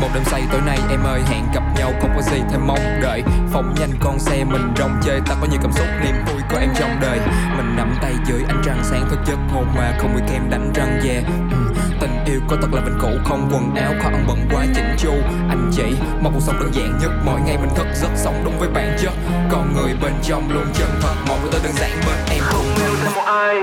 một 0.00 0.08
đêm 0.14 0.24
say 0.24 0.42
tối 0.52 0.60
nay 0.66 0.78
em 0.90 1.02
ơi 1.02 1.20
hẹn 1.26 1.44
gặp 1.54 1.62
nhau 1.78 1.92
không 2.00 2.10
có 2.16 2.22
gì 2.22 2.42
thêm 2.50 2.66
mong 2.66 3.00
đợi. 3.02 3.22
Phóng 3.52 3.74
nhanh 3.80 3.90
con 4.00 4.18
xe 4.18 4.44
mình 4.44 4.72
rong 4.78 5.00
chơi 5.02 5.20
ta 5.26 5.34
có 5.40 5.46
nhiều 5.50 5.60
cảm 5.62 5.72
xúc 5.72 5.86
niềm 6.04 6.14
vui 6.26 6.42
của 6.50 6.56
em 6.56 6.70
trong 6.78 7.00
đời. 7.00 7.18
Mình 7.56 7.76
nắm 7.76 7.94
tay 8.02 8.14
dưới 8.26 8.42
ánh 8.48 8.62
trăng 8.64 8.80
sáng 8.84 9.08
thức 9.10 9.18
giấc 9.26 9.38
hôn 9.52 9.66
mà 9.76 9.92
không 9.98 10.14
bị 10.14 10.22
kem 10.30 10.50
đánh 10.50 10.72
răng 10.74 11.00
về 11.04 11.10
yeah. 11.10 11.24
Ừ 11.50 11.69
tình 12.00 12.24
yêu 12.26 12.40
có 12.48 12.56
thật 12.60 12.68
là 12.72 12.80
vinh 12.84 12.98
cũ 13.00 13.08
không 13.24 13.50
quần 13.52 13.74
áo 13.84 13.92
khó 14.02 14.08
ăn 14.08 14.24
bận 14.28 14.48
quá 14.52 14.66
chỉnh 14.74 14.96
chu. 14.98 15.12
Anh 15.48 15.70
chỉ 15.76 15.84
mong 16.22 16.32
cuộc 16.34 16.40
sống 16.46 16.60
đơn 16.60 16.70
giản 16.74 16.98
nhất 17.02 17.10
mỗi 17.24 17.40
ngày 17.40 17.56
mình 17.56 17.70
thức 17.76 17.86
giấc 17.94 18.10
sống 18.16 18.42
đúng 18.44 18.58
với 18.58 18.68
bản 18.68 18.96
chất. 19.02 19.12
Còn 19.50 19.74
người 19.74 19.94
bên 20.02 20.12
trong 20.22 20.50
luôn 20.50 20.66
chân 20.74 20.88
thật 21.02 21.14
mọi 21.28 21.38
người 21.40 21.50
tôi 21.52 21.60
đơn 21.64 21.72
giản 21.72 21.90
bên 22.06 22.16
em 22.30 22.40
không 22.40 22.64
yêu 22.76 22.94
thêm 23.02 23.12
một 23.14 23.24
ai 23.26 23.56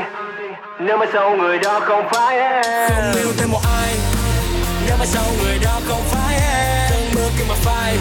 nếu 0.80 0.98
mai 0.98 1.08
sau 1.14 1.36
người 1.38 1.60
đó 1.60 1.80
không 1.80 2.06
phải 2.12 2.40
em. 2.40 2.90
Không 2.90 3.14
yêu 3.14 3.32
thêm 3.38 3.52
một 3.52 3.62
ai 3.82 3.96
nếu 4.88 4.98
mai 4.98 5.08
sau 5.08 5.24
người 5.44 5.58
đó 5.64 5.80
không 5.88 6.02
phải 6.06 6.36
em. 6.36 6.92
Cơn 6.92 7.10
mưa 7.16 7.30
kia 7.38 7.46
mà 7.50 7.56
phai 7.56 7.98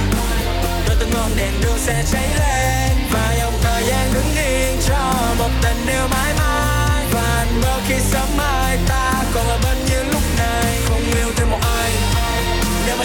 đôi 0.87 0.97
từng 1.01 1.11
ngọn 1.15 1.31
đèn 1.37 1.53
đường 1.63 1.79
sẽ 1.79 2.05
cháy 2.13 2.29
lên. 2.39 2.97
Và 3.13 3.35
dòng 3.41 3.55
thời 3.63 3.83
gian 3.83 4.11
đứng 4.15 4.45
yên 4.45 4.79
cho 4.89 5.13
một 5.39 5.51
tình 5.63 5.95
yêu 5.95 6.09
mãi 6.11 6.33
mãi. 6.39 7.05
Và 7.13 7.23
anh 7.39 7.61
mơ 7.61 7.81
khi 7.89 7.95
sớm 8.01 8.29
mai 8.39 8.79
ta 8.89 9.13
còn 9.35 9.47
ở 9.47 9.59
bên 9.65 9.77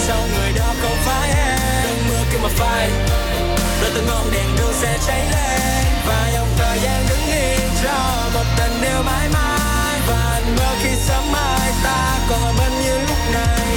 sau 0.08 0.28
người 0.36 0.52
đó 0.52 0.74
không 0.82 0.98
phải 1.06 1.30
em. 1.30 1.60
Đừng 1.84 2.08
mưa 2.08 2.24
kia 2.32 2.38
mà 2.44 2.50
phai. 2.50 2.90
Đôi 3.82 3.92
từng 3.96 4.06
ngọn 4.08 4.32
đèn 4.32 4.56
đường 4.58 4.74
sẽ 4.74 4.98
cháy 5.08 5.20
lên. 5.20 5.86
Và 6.08 6.32
dòng 6.34 6.48
thời 6.58 6.80
gian 6.80 7.06
đứng 7.10 7.36
yên 7.36 7.70
cho 7.84 8.30
một 8.34 8.46
tình 8.58 8.82
yêu 8.82 9.04
mãi 9.04 9.28
mãi. 9.34 10.00
Và 10.08 10.42
mơ 10.58 10.76
khi 10.84 10.90
sớm 11.08 11.32
mai 11.32 11.72
ta 11.84 12.20
còn 12.30 12.56
bên 12.58 12.72
như 12.82 13.00
lúc 13.00 13.20
này. 13.34 13.71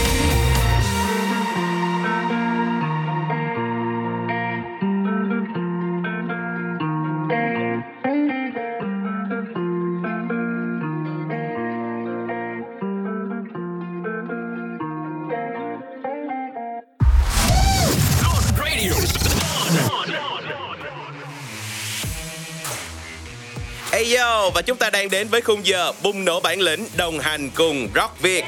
Và 24.55 24.63
chúng 24.63 24.79
ta 24.79 24.91
đang 24.91 25.11
đến 25.11 25.29
với 25.29 25.41
khung 25.41 25.67
giờ 25.67 25.93
bùng 26.03 26.25
nổ 26.25 26.41
bản 26.41 26.61
lĩnh 26.61 26.87
đồng 26.97 27.19
hành 27.19 27.51
cùng 27.55 27.89
Rock 27.95 28.21
Việt. 28.23 28.45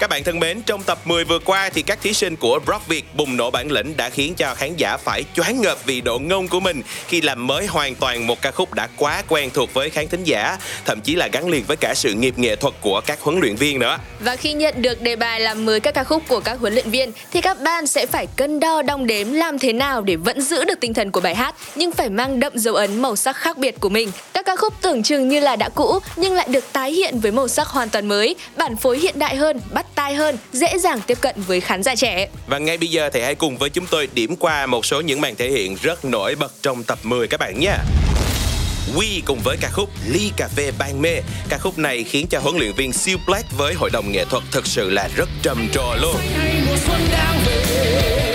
Các 0.00 0.10
bạn 0.10 0.24
thân 0.24 0.40
mến, 0.40 0.62
trong 0.62 0.82
tập 0.82 0.98
10 1.04 1.24
vừa 1.24 1.38
qua 1.38 1.70
thì 1.74 1.82
các 1.82 1.98
thí 2.02 2.12
sinh 2.12 2.36
của 2.36 2.58
Rock 2.66 2.88
Việt 2.88 3.04
bùng 3.16 3.36
nổ 3.36 3.50
bản 3.50 3.70
lĩnh 3.70 3.96
đã 3.96 4.10
khiến 4.10 4.34
cho 4.34 4.54
khán 4.54 4.76
giả 4.76 4.96
phải 4.96 5.24
choáng 5.34 5.60
ngợp 5.60 5.78
vì 5.84 6.00
độ 6.00 6.18
ngông 6.18 6.48
của 6.48 6.60
mình 6.60 6.82
khi 7.08 7.20
làm 7.20 7.46
mới 7.46 7.66
hoàn 7.66 7.94
toàn 7.94 8.26
một 8.26 8.42
ca 8.42 8.50
khúc 8.50 8.74
đã 8.74 8.88
quá 8.96 9.22
quen 9.28 9.50
thuộc 9.54 9.74
với 9.74 9.90
khán 9.90 10.08
thính 10.08 10.24
giả, 10.24 10.58
thậm 10.84 11.00
chí 11.00 11.14
là 11.14 11.28
gắn 11.32 11.48
liền 11.48 11.64
với 11.64 11.76
cả 11.76 11.94
sự 11.94 12.12
nghiệp 12.12 12.38
nghệ 12.38 12.56
thuật 12.56 12.74
của 12.80 13.00
các 13.06 13.20
huấn 13.20 13.40
luyện 13.40 13.56
viên 13.56 13.78
nữa. 13.78 13.98
Và 14.20 14.36
khi 14.36 14.52
nhận 14.52 14.82
được 14.82 15.02
đề 15.02 15.16
bài 15.16 15.40
làm 15.40 15.66
mới 15.66 15.80
các 15.80 15.94
ca 15.94 16.04
khúc 16.04 16.22
của 16.28 16.40
các 16.40 16.60
huấn 16.60 16.74
luyện 16.74 16.90
viên 16.90 17.12
thì 17.32 17.40
các 17.40 17.60
ban 17.60 17.86
sẽ 17.86 18.06
phải 18.06 18.26
cân 18.26 18.60
đo 18.60 18.82
đong 18.82 19.06
đếm 19.06 19.32
làm 19.32 19.58
thế 19.58 19.72
nào 19.72 20.02
để 20.02 20.16
vẫn 20.16 20.40
giữ 20.40 20.64
được 20.64 20.80
tinh 20.80 20.94
thần 20.94 21.10
của 21.10 21.20
bài 21.20 21.34
hát 21.34 21.54
nhưng 21.74 21.92
phải 21.92 22.08
mang 22.08 22.40
đậm 22.40 22.52
dấu 22.58 22.74
ấn 22.74 23.02
màu 23.02 23.16
sắc 23.16 23.36
khác 23.36 23.58
biệt 23.58 23.80
của 23.80 23.88
mình. 23.88 24.10
Các 24.32 24.46
ca 24.46 24.56
khúc 24.56 24.74
tưởng 24.82 25.02
chừng 25.02 25.28
như 25.28 25.40
là 25.40 25.56
đã 25.56 25.68
cũ 25.68 25.98
nhưng 26.16 26.32
lại 26.32 26.48
được 26.50 26.64
tái 26.72 26.92
hiện 26.92 27.20
với 27.20 27.32
màu 27.32 27.48
sắc 27.48 27.68
hoàn 27.68 27.88
toàn 27.88 28.08
mới, 28.08 28.36
bản 28.56 28.76
phối 28.76 28.98
hiện 28.98 29.18
đại 29.18 29.36
hơn, 29.36 29.60
bắt 29.70 29.86
tai 29.94 30.14
hơn, 30.14 30.38
dễ 30.52 30.78
dàng 30.78 31.00
tiếp 31.06 31.18
cận 31.20 31.34
với 31.46 31.60
khán 31.60 31.82
giả 31.82 31.94
trẻ. 31.94 32.28
Và 32.46 32.58
ngay 32.58 32.78
bây 32.78 32.88
giờ 32.88 33.10
thì 33.12 33.22
hãy 33.22 33.34
cùng 33.34 33.58
với 33.58 33.70
chúng 33.70 33.86
tôi 33.86 34.08
điểm 34.12 34.36
qua 34.36 34.66
một 34.66 34.86
số 34.86 35.00
những 35.00 35.20
màn 35.20 35.36
thể 35.36 35.50
hiện 35.50 35.76
rất 35.82 36.04
nổi 36.04 36.34
bật 36.34 36.52
trong 36.62 36.84
tập 36.84 36.98
10 37.02 37.28
các 37.28 37.40
bạn 37.40 37.60
nhé. 37.60 37.76
We 38.96 39.20
cùng 39.24 39.40
với 39.44 39.56
ca 39.60 39.68
khúc 39.72 39.88
Ly 40.06 40.30
Cà 40.36 40.48
Phê 40.56 40.72
Ban 40.78 41.02
Mê 41.02 41.20
Ca 41.48 41.58
khúc 41.58 41.78
này 41.78 42.04
khiến 42.04 42.26
cho 42.30 42.38
huấn 42.38 42.56
luyện 42.56 42.72
viên 42.72 42.92
siêu 42.92 43.18
Black 43.26 43.58
với 43.58 43.74
hội 43.74 43.90
đồng 43.92 44.12
nghệ 44.12 44.24
thuật 44.24 44.42
thực 44.52 44.66
sự 44.66 44.90
là 44.90 45.08
rất 45.16 45.28
trầm 45.42 45.68
trồ 45.72 45.94
luôn 45.94 46.16
mùa 46.66 46.76
xuân 46.86 47.00
đang 47.12 47.38
về 47.46 48.33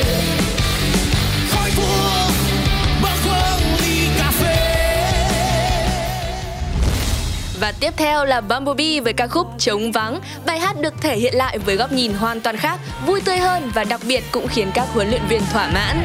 Và 7.70 7.74
tiếp 7.80 7.94
theo 7.98 8.26
là 8.26 8.42
Bumblebee 8.42 9.00
với 9.00 9.14
ca 9.14 9.28
khúc 9.28 9.48
Trống 9.58 9.92
vắng. 9.92 10.20
Bài 10.46 10.60
hát 10.60 10.82
được 10.82 10.94
thể 11.02 11.18
hiện 11.18 11.36
lại 11.36 11.58
với 11.58 11.76
góc 11.76 11.92
nhìn 11.92 12.14
hoàn 12.14 12.42
toàn 12.42 12.58
khác, 12.58 12.80
vui 13.06 13.22
tươi 13.22 13.38
hơn 13.38 13.72
và 13.74 13.84
đặc 13.84 14.02
biệt 14.08 14.24
cũng 14.32 14.48
khiến 14.48 14.72
các 14.74 14.88
huấn 14.94 15.10
luyện 15.10 15.22
viên 15.30 15.42
thỏa 15.54 15.70
mãn. 15.74 16.04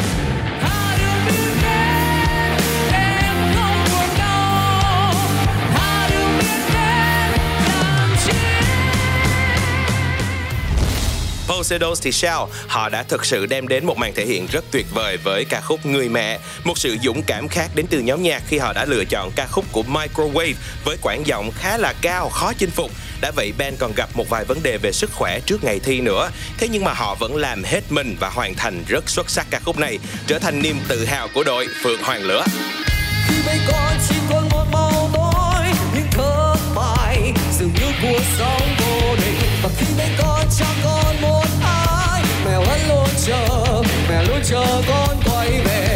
Poseidon 11.58 11.94
thì 12.02 12.12
sao? 12.12 12.48
Họ 12.68 12.88
đã 12.88 13.02
thực 13.02 13.24
sự 13.24 13.46
đem 13.46 13.68
đến 13.68 13.86
một 13.86 13.98
màn 13.98 14.14
thể 14.14 14.26
hiện 14.26 14.46
rất 14.52 14.64
tuyệt 14.70 14.86
vời 14.94 15.16
với 15.16 15.44
ca 15.44 15.60
khúc 15.60 15.86
Người 15.86 16.08
mẹ, 16.08 16.38
một 16.64 16.78
sự 16.78 16.96
dũng 17.02 17.22
cảm 17.22 17.48
khác 17.48 17.70
đến 17.74 17.86
từ 17.90 18.00
nhóm 18.00 18.22
nhạc 18.22 18.42
khi 18.46 18.58
họ 18.58 18.72
đã 18.72 18.84
lựa 18.84 19.04
chọn 19.04 19.30
ca 19.36 19.46
khúc 19.46 19.64
của 19.72 19.82
Microwave 19.82 20.54
với 20.84 20.96
quãng 21.02 21.26
giọng 21.26 21.50
khá 21.50 21.78
là 21.78 21.94
cao, 22.00 22.28
khó 22.28 22.52
chinh 22.52 22.70
phục. 22.70 22.90
Đã 23.20 23.30
vậy 23.36 23.52
Ben 23.58 23.76
còn 23.78 23.92
gặp 23.96 24.08
một 24.14 24.28
vài 24.28 24.44
vấn 24.44 24.62
đề 24.62 24.78
về 24.78 24.92
sức 24.92 25.10
khỏe 25.12 25.40
trước 25.40 25.64
ngày 25.64 25.80
thi 25.80 26.00
nữa. 26.00 26.30
Thế 26.58 26.68
nhưng 26.68 26.84
mà 26.84 26.92
họ 26.92 27.14
vẫn 27.14 27.36
làm 27.36 27.64
hết 27.64 27.80
mình 27.90 28.16
và 28.20 28.28
hoàn 28.28 28.54
thành 28.54 28.84
rất 28.88 29.10
xuất 29.10 29.30
sắc 29.30 29.46
ca 29.50 29.60
khúc 29.60 29.78
này, 29.78 29.98
trở 30.26 30.38
thành 30.38 30.62
niềm 30.62 30.76
tự 30.88 31.04
hào 31.04 31.28
của 31.34 31.44
đội 31.44 31.66
Phượng 31.82 32.02
Hoàng 32.02 32.22
Lửa. 32.22 32.44
khi 33.28 33.34
mấy 33.46 33.58
con 33.68 33.92
chỉ 34.08 34.14
còn 34.30 34.48
một 34.48 34.64
màu 34.72 35.10
tối 35.14 35.64
những 35.94 36.06
thất 36.10 36.56
bại 36.74 37.32
dường 37.58 37.70
như 37.74 37.86
cuộc 38.02 38.22
sống 38.38 38.76
vô 38.78 39.16
định 39.16 39.53
và 39.64 39.70
khi 39.76 39.86
mấy 39.98 40.08
con 40.18 40.46
chẳng 40.58 40.76
còn 40.84 41.20
một 41.22 41.46
ai 41.62 42.22
mẹ 42.44 42.58
vẫn 42.66 42.80
luôn 42.88 43.08
chờ 43.26 43.46
mẹ 44.08 44.24
luôn 44.24 44.40
chờ 44.44 44.82
con 44.88 45.16
quay 45.24 45.60
về. 45.60 45.93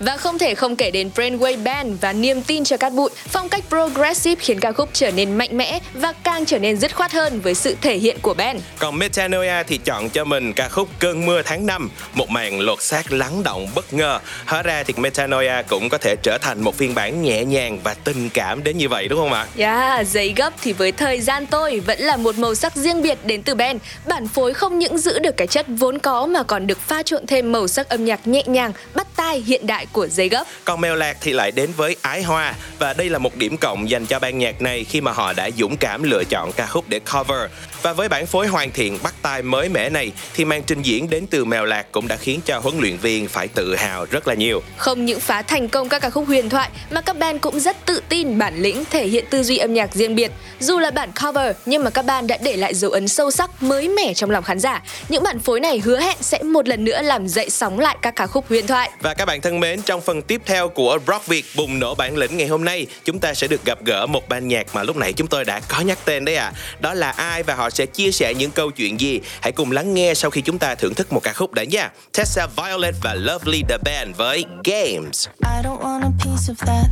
Và 0.00 0.16
không 0.16 0.38
thể 0.38 0.54
không 0.54 0.76
kể 0.76 0.90
đến 0.90 1.10
Brainwave 1.14 1.62
Band 1.62 1.94
và 2.00 2.12
niềm 2.12 2.42
tin 2.42 2.64
cho 2.64 2.76
cát 2.76 2.92
bụi. 2.92 3.10
Phong 3.28 3.48
cách 3.48 3.64
progressive 3.68 4.40
khiến 4.40 4.60
ca 4.60 4.72
khúc 4.72 4.88
trở 4.92 5.10
nên 5.10 5.32
mạnh 5.32 5.56
mẽ 5.56 5.80
và 5.94 6.12
càng 6.12 6.46
trở 6.46 6.58
nên 6.58 6.76
dứt 6.76 6.96
khoát 6.96 7.12
hơn 7.12 7.40
với 7.40 7.54
sự 7.54 7.76
thể 7.80 7.98
hiện 7.98 8.16
của 8.22 8.34
band. 8.34 8.60
Còn 8.78 8.98
Metanoia 8.98 9.62
thì 9.62 9.78
chọn 9.84 10.10
cho 10.10 10.24
mình 10.24 10.52
ca 10.52 10.68
khúc 10.68 10.88
Cơn 10.98 11.26
mưa 11.26 11.42
tháng 11.42 11.66
5, 11.66 11.90
một 12.14 12.30
màn 12.30 12.60
lột 12.60 12.82
xác 12.82 13.12
lắng 13.12 13.42
động 13.42 13.68
bất 13.74 13.92
ngờ. 13.92 14.18
Hóa 14.46 14.62
ra 14.62 14.82
thì 14.82 14.94
Metanoia 14.96 15.62
cũng 15.68 15.88
có 15.88 15.98
thể 15.98 16.14
trở 16.22 16.38
thành 16.40 16.60
một 16.60 16.76
phiên 16.76 16.94
bản 16.94 17.22
nhẹ 17.22 17.44
nhàng 17.44 17.78
và 17.84 17.94
tình 17.94 18.30
cảm 18.30 18.64
đến 18.64 18.78
như 18.78 18.88
vậy 18.88 19.08
đúng 19.08 19.18
không 19.18 19.32
ạ? 19.32 19.46
Yeah, 19.56 20.06
giấy 20.06 20.32
gấp 20.36 20.52
thì 20.62 20.72
với 20.72 20.92
thời 20.92 21.20
gian 21.20 21.46
tôi 21.46 21.80
vẫn 21.80 21.98
là 22.00 22.16
một 22.16 22.38
màu 22.38 22.54
sắc 22.54 22.76
riêng 22.76 23.02
biệt 23.02 23.18
đến 23.24 23.42
từ 23.42 23.54
band. 23.54 23.80
Bản 24.06 24.28
phối 24.28 24.54
không 24.54 24.78
những 24.78 24.98
giữ 24.98 25.18
được 25.18 25.36
cái 25.36 25.46
chất 25.46 25.66
vốn 25.68 25.98
có 25.98 26.26
mà 26.26 26.42
còn 26.42 26.66
được 26.66 26.80
pha 26.80 27.02
trộn 27.02 27.26
thêm 27.26 27.52
màu 27.52 27.68
sắc 27.68 27.88
âm 27.88 28.04
nhạc 28.04 28.26
nhẹ 28.26 28.42
nhàng, 28.46 28.72
bắt 28.94 29.06
tai 29.16 29.40
hiện 29.40 29.66
đại 29.66 29.86
của 29.92 30.06
giấy 30.06 30.28
gấp. 30.28 30.44
Còn 30.64 30.80
Mèo 30.80 30.96
Lạc 30.96 31.16
thì 31.20 31.32
lại 31.32 31.50
đến 31.50 31.70
với 31.76 31.96
Ái 32.02 32.22
Hoa 32.22 32.54
và 32.78 32.92
đây 32.92 33.08
là 33.08 33.18
một 33.18 33.36
điểm 33.36 33.56
cộng 33.56 33.90
dành 33.90 34.06
cho 34.06 34.18
ban 34.18 34.38
nhạc 34.38 34.62
này 34.62 34.84
khi 34.84 35.00
mà 35.00 35.12
họ 35.12 35.32
đã 35.32 35.50
dũng 35.50 35.76
cảm 35.76 36.02
lựa 36.02 36.24
chọn 36.24 36.52
ca 36.52 36.66
khúc 36.66 36.88
để 36.88 37.00
cover. 37.12 37.50
Và 37.82 37.92
với 37.92 38.08
bản 38.08 38.26
phối 38.26 38.46
hoàn 38.46 38.70
thiện 38.70 38.98
bắt 39.02 39.14
tai 39.22 39.42
mới 39.42 39.68
mẻ 39.68 39.90
này 39.90 40.12
thì 40.34 40.44
màn 40.44 40.62
trình 40.62 40.82
diễn 40.82 41.10
đến 41.10 41.26
từ 41.26 41.44
Mèo 41.44 41.64
Lạc 41.64 41.92
cũng 41.92 42.08
đã 42.08 42.16
khiến 42.16 42.40
cho 42.44 42.58
huấn 42.58 42.78
luyện 42.78 42.96
viên 42.96 43.28
phải 43.28 43.48
tự 43.48 43.76
hào 43.76 44.06
rất 44.10 44.28
là 44.28 44.34
nhiều. 44.34 44.62
Không 44.76 45.04
những 45.04 45.20
phá 45.20 45.42
thành 45.42 45.68
công 45.68 45.88
các 45.88 46.02
ca 46.02 46.10
khúc 46.10 46.26
huyền 46.26 46.48
thoại 46.48 46.70
mà 46.90 47.00
các 47.00 47.18
band 47.18 47.40
cũng 47.40 47.60
rất 47.60 47.86
tự 47.86 48.02
tin 48.08 48.38
bản 48.38 48.62
lĩnh 48.62 48.84
thể 48.90 49.06
hiện 49.06 49.24
tư 49.30 49.42
duy 49.42 49.56
âm 49.56 49.74
nhạc 49.74 49.94
riêng 49.94 50.14
biệt. 50.14 50.32
Dù 50.60 50.78
là 50.78 50.90
bản 50.90 51.10
cover 51.24 51.56
nhưng 51.66 51.84
mà 51.84 51.90
các 51.90 52.04
band 52.04 52.28
đã 52.28 52.38
để 52.42 52.56
lại 52.56 52.74
dấu 52.74 52.90
ấn 52.90 53.08
sâu 53.08 53.30
sắc 53.30 53.62
mới 53.62 53.88
mẻ 53.88 54.14
trong 54.14 54.30
lòng 54.30 54.44
khán 54.44 54.58
giả. 54.58 54.82
Những 55.08 55.22
bản 55.22 55.38
phối 55.38 55.60
này 55.60 55.78
hứa 55.78 56.00
hẹn 56.00 56.16
sẽ 56.20 56.42
một 56.42 56.68
lần 56.68 56.84
nữa 56.84 57.02
làm 57.02 57.28
dậy 57.28 57.50
sóng 57.50 57.78
lại 57.78 57.96
các 58.02 58.16
ca 58.16 58.26
khúc 58.26 58.48
huyền 58.48 58.66
thoại. 58.66 58.90
Và 59.00 59.14
các 59.14 59.24
bạn 59.24 59.40
thân 59.40 59.60
mến, 59.60 59.82
trong 59.82 60.00
phần 60.00 60.22
tiếp 60.22 60.42
theo 60.46 60.68
của 60.68 60.98
Rock 61.06 61.26
Việt 61.26 61.44
bùng 61.56 61.78
nổ 61.78 61.94
bản 61.94 62.16
lĩnh 62.16 62.36
ngày 62.36 62.46
hôm 62.46 62.64
nay, 62.64 62.86
chúng 63.04 63.18
ta 63.18 63.34
sẽ 63.34 63.46
được 63.46 63.64
gặp 63.64 63.84
gỡ 63.84 64.06
một 64.06 64.28
ban 64.28 64.48
nhạc 64.48 64.66
mà 64.74 64.82
lúc 64.82 64.96
nãy 64.96 65.12
chúng 65.12 65.26
tôi 65.26 65.44
đã 65.44 65.60
có 65.68 65.80
nhắc 65.80 65.98
tên 66.04 66.24
đấy 66.24 66.36
ạ. 66.36 66.52
À. 66.54 66.58
Đó 66.80 66.94
là 66.94 67.10
ai 67.10 67.42
và 67.42 67.54
họ 67.54 67.69
sẽ 67.70 67.86
chia 67.86 68.12
sẻ 68.12 68.34
những 68.34 68.50
câu 68.50 68.70
chuyện 68.70 69.00
gì? 69.00 69.20
Hãy 69.40 69.52
cùng 69.52 69.72
lắng 69.72 69.94
nghe 69.94 70.14
sau 70.14 70.30
khi 70.30 70.40
chúng 70.40 70.58
ta 70.58 70.74
thưởng 70.74 70.94
thức 70.94 71.12
một 71.12 71.20
ca 71.22 71.32
khúc 71.32 71.52
đã 71.52 71.64
nha. 71.64 71.90
Tessa 72.18 72.46
Violet 72.46 72.94
và 73.02 73.14
Lovely 73.14 73.62
The 73.68 73.78
Band 73.84 74.16
với 74.16 74.44
Games. 74.64 75.28
I 75.42 75.62
don't 75.62 75.80
want 75.80 76.02
a 76.02 76.12
piece 76.24 76.52
of 76.52 76.66
that. 76.66 76.86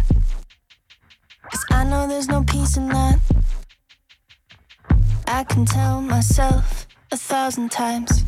Cause 1.50 1.64
I 1.70 1.84
know 1.84 2.08
there's 2.08 2.28
no 2.28 2.42
peace 2.52 2.76
in 2.76 2.88
that. 2.88 3.14
I 5.26 5.44
can 5.44 5.66
tell 5.66 6.00
myself 6.00 6.62
a 7.10 7.16
thousand 7.16 7.70
times. 7.70 8.24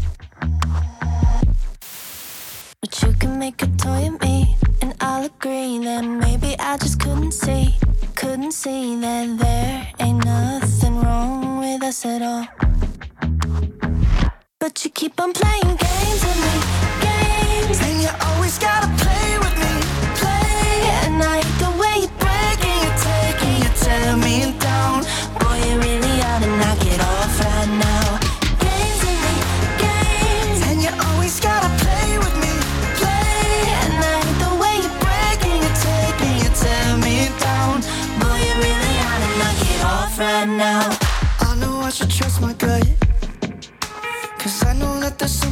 But 2.80 3.02
you 3.02 3.12
can 3.20 3.38
make 3.38 3.62
a 3.62 3.68
toy 3.78 4.06
of 4.06 4.20
me, 4.20 4.56
and 4.82 4.94
I'll 5.00 5.24
agree 5.24 5.78
that 5.80 6.02
maybe 6.02 6.56
I 6.58 6.76
just 6.78 7.00
couldn't 7.00 7.32
see, 7.32 7.74
couldn't 8.14 8.52
see 8.52 8.96
that 9.00 9.38
there 9.38 9.88
ain't 10.00 10.24
nothing 10.24 11.00
wrong 11.00 11.58
with 11.60 11.82
us 11.82 12.04
at 12.06 12.22
all. 12.22 12.46
But 14.58 14.84
you 14.84 14.90
keep 14.90 15.20
on 15.20 15.32
playing 15.32 15.76
games 15.76 16.20
with 16.26 16.40
me, 16.46 16.54
games, 17.00 17.80
and 17.82 18.02
you 18.02 18.08
always 18.28 18.58
gotta 18.58 18.88
play 19.02 19.38
with 19.38 19.49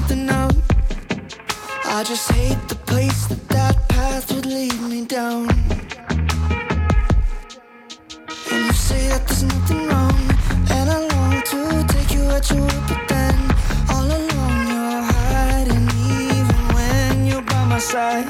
something 0.09 0.31
up. 0.31 0.53
I 1.85 2.03
just 2.05 2.31
hate 2.33 2.59
the 2.69 2.77
place 2.87 3.27
that 3.27 3.49
that 3.49 3.89
path 3.89 4.33
would 4.33 4.47
lead 4.47 4.81
me 4.83 5.05
down. 5.05 5.49
And 8.51 8.67
you 8.67 8.73
say 8.73 9.09
that 9.09 9.27
there's 9.27 9.43
nothing 9.43 9.87
wrong. 9.89 10.21
And 10.71 10.91
I 10.91 10.99
long 11.13 11.43
to 11.53 11.85
take 11.93 12.11
you 12.15 12.25
at 12.31 12.49
your 12.51 12.61
word, 12.61 12.85
but 12.89 13.03
then 13.09 13.35
all 13.91 14.07
along 14.07 14.57
you're 14.73 15.03
hiding, 15.13 15.89
even 16.33 16.61
when 16.77 17.27
you're 17.27 17.43
by 17.43 17.65
my 17.65 17.79
side. 17.79 18.27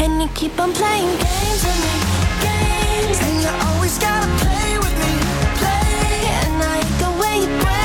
And 0.00 0.20
you 0.20 0.28
keep 0.34 0.58
on 0.60 0.72
playing 0.72 1.12
games 1.24 1.62
with 1.66 1.80
me, 1.86 1.96
games. 2.44 3.18
And 3.26 3.36
you 3.44 3.50
always 3.68 3.98
gotta 3.98 4.28
play 4.44 4.72
with 4.84 4.96
me, 5.04 5.14
play. 5.60 6.20
And 6.44 6.62
I 6.62 6.76
hate 6.80 6.96
the 7.04 7.10
way 7.20 7.34
you're 7.44 7.60
breaking, 7.62 7.79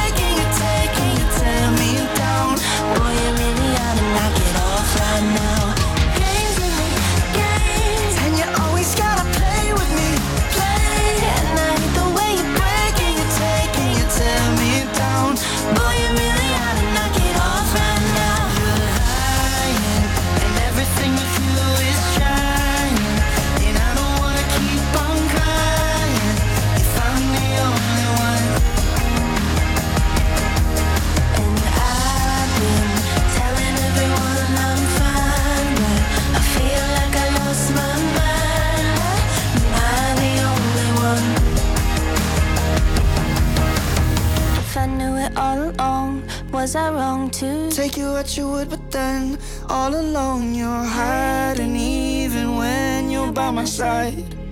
all 49.86 49.94
alone 49.94 50.56
you're 50.56 50.84
hiding, 50.84 51.76
even 51.76 52.56
when 52.56 53.12
you're 53.12 53.32
by 53.32 53.52
my 53.52 53.66
side. 53.66 54.45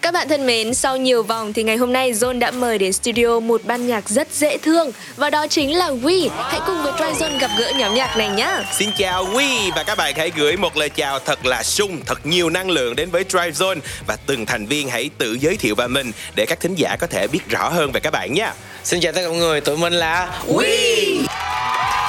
Các 0.00 0.14
bạn 0.14 0.28
thân 0.28 0.46
mến, 0.46 0.74
sau 0.74 0.96
nhiều 0.96 1.22
vòng 1.22 1.52
thì 1.52 1.62
ngày 1.62 1.76
hôm 1.76 1.92
nay 1.92 2.12
Zone 2.12 2.38
đã 2.38 2.50
mời 2.50 2.78
đến 2.78 2.92
studio 2.92 3.40
một 3.40 3.60
ban 3.64 3.86
nhạc 3.86 4.08
rất 4.08 4.28
dễ 4.32 4.58
thương 4.58 4.92
và 5.16 5.30
đó 5.30 5.46
chính 5.46 5.78
là 5.78 5.90
We. 5.90 6.28
Hãy 6.30 6.60
cùng 6.66 6.82
với 6.82 6.92
Tryzone 6.92 7.38
gặp 7.38 7.50
gỡ 7.58 7.72
nhóm 7.78 7.94
nhạc 7.94 8.16
này 8.16 8.28
nhé. 8.28 8.50
Xin 8.78 8.90
chào 8.98 9.26
We 9.26 9.70
và 9.76 9.82
các 9.82 9.98
bạn 9.98 10.14
hãy 10.16 10.30
gửi 10.36 10.56
một 10.56 10.76
lời 10.76 10.88
chào 10.88 11.18
thật 11.18 11.46
là 11.46 11.62
sung, 11.62 12.00
thật 12.06 12.26
nhiều 12.26 12.50
năng 12.50 12.70
lượng 12.70 12.96
đến 12.96 13.10
với 13.10 13.24
Drive 13.28 13.50
Zone 13.50 13.78
và 14.06 14.16
từng 14.26 14.46
thành 14.46 14.66
viên 14.66 14.88
hãy 14.88 15.10
tự 15.18 15.36
giới 15.40 15.56
thiệu 15.56 15.74
về 15.74 15.88
mình 15.88 16.12
để 16.34 16.46
các 16.46 16.60
thính 16.60 16.74
giả 16.74 16.96
có 17.00 17.06
thể 17.06 17.26
biết 17.26 17.48
rõ 17.48 17.68
hơn 17.68 17.92
về 17.92 18.00
các 18.00 18.12
bạn 18.12 18.34
nhé. 18.34 18.50
Xin 18.84 19.00
chào 19.00 19.12
tất 19.12 19.20
cả 19.22 19.28
mọi 19.28 19.38
người, 19.38 19.60
tụi 19.60 19.76
mình 19.76 19.92
là 19.92 20.28
We. 20.46 21.26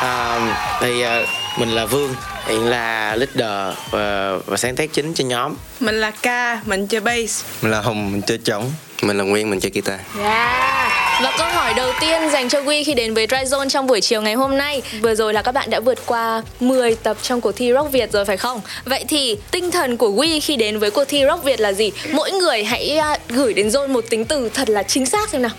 À, 0.01 0.39
thì 0.81 1.01
à, 1.01 1.21
mình 1.57 1.69
là 1.69 1.85
Vương, 1.85 2.15
hiện 2.51 2.69
là 2.69 3.15
leader 3.15 3.77
và, 3.91 4.37
và 4.45 4.57
sáng 4.57 4.75
tác 4.75 4.93
chính 4.93 5.13
cho 5.13 5.25
nhóm. 5.25 5.55
Mình 5.79 6.01
là 6.01 6.11
Ca, 6.11 6.61
mình 6.65 6.87
chơi 6.87 7.01
bass. 7.01 7.45
Mình 7.61 7.71
là 7.71 7.81
Hùng, 7.81 8.11
mình 8.11 8.21
chơi 8.21 8.37
trống. 8.37 8.71
Mình 9.01 9.17
là 9.17 9.23
Nguyên, 9.23 9.49
mình 9.49 9.59
chơi 9.59 9.71
guitar. 9.73 9.99
Yeah. 10.19 10.91
Và 11.23 11.33
câu 11.37 11.49
hỏi 11.49 11.73
đầu 11.73 11.91
tiên 12.01 12.29
dành 12.31 12.49
cho 12.49 12.61
We 12.61 12.83
khi 12.85 12.93
đến 12.93 13.13
với 13.13 13.27
Dry 13.27 13.37
Zone 13.37 13.69
trong 13.69 13.87
buổi 13.87 14.01
chiều 14.01 14.21
ngày 14.21 14.33
hôm 14.33 14.57
nay 14.57 14.81
Vừa 15.01 15.15
rồi 15.15 15.33
là 15.33 15.41
các 15.41 15.51
bạn 15.51 15.69
đã 15.69 15.79
vượt 15.79 16.05
qua 16.05 16.41
10 16.59 16.95
tập 16.95 17.17
trong 17.21 17.41
cuộc 17.41 17.51
thi 17.51 17.73
Rock 17.73 17.91
Việt 17.91 18.11
rồi 18.11 18.25
phải 18.25 18.37
không? 18.37 18.61
Vậy 18.85 19.05
thì 19.07 19.37
tinh 19.51 19.71
thần 19.71 19.97
của 19.97 20.09
We 20.09 20.39
khi 20.41 20.55
đến 20.55 20.79
với 20.79 20.91
cuộc 20.91 21.05
thi 21.07 21.23
Rock 21.25 21.43
Việt 21.43 21.59
là 21.59 21.73
gì? 21.73 21.91
Mỗi 22.11 22.31
người 22.31 22.63
hãy 22.63 22.99
uh, 22.99 23.21
gửi 23.29 23.53
đến 23.53 23.67
Zone 23.67 23.87
một 23.87 24.05
tính 24.09 24.25
từ 24.25 24.49
thật 24.49 24.69
là 24.69 24.83
chính 24.83 25.05
xác 25.05 25.29
xem 25.29 25.41
nào 25.41 25.51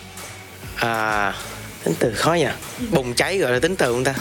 À, 0.77 1.35
tính 1.85 1.95
từ 1.99 2.13
khó 2.15 2.35
nhỉ? 2.35 2.47
Bùng 2.91 3.15
cháy 3.15 3.39
gọi 3.39 3.53
là 3.53 3.59
tính 3.59 3.77
từ 3.77 3.87
không 3.87 4.05
ta? 4.05 4.15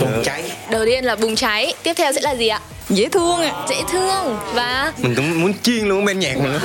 Bùng 0.00 0.22
cháy. 0.24 0.52
Đầu 0.70 0.84
tiên 0.86 1.04
là 1.04 1.16
bùng 1.16 1.36
cháy, 1.36 1.74
tiếp 1.82 1.94
theo 1.96 2.12
sẽ 2.12 2.20
là 2.20 2.34
gì 2.34 2.48
ạ? 2.48 2.60
Dễ 2.88 3.08
thương 3.08 3.40
à 3.40 3.52
Dễ 3.68 3.76
thương. 3.92 4.38
Và 4.54 4.92
Mình 4.98 5.14
cũng 5.14 5.42
muốn 5.42 5.52
chuyên 5.62 5.88
luôn 5.88 6.04
bên 6.04 6.18
nhạc 6.18 6.36
mình. 6.36 6.58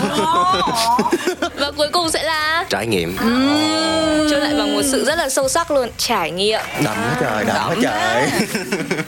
Và 1.60 1.72
cuối 1.78 1.88
cùng 1.92 2.10
sẽ 2.10 2.24
là 2.24 2.66
Trải 2.70 2.88
nghiệm. 2.88 3.18
Uhm, 3.26 4.30
Chốt 4.32 4.40
lại 4.40 4.54
bằng 4.58 4.74
một 4.76 4.82
sự 4.92 5.06
rất 5.06 5.18
là 5.18 5.30
sâu 5.30 5.50
sắc 5.50 5.72
luôn. 5.72 5.90
Trải 5.98 6.32
nghiệm. 6.32 6.60
Đậm 6.84 6.96
hết 6.96 7.16
trời, 7.22 7.44
đậm 7.46 7.70
hết 7.70 7.76
trời. 7.82 8.30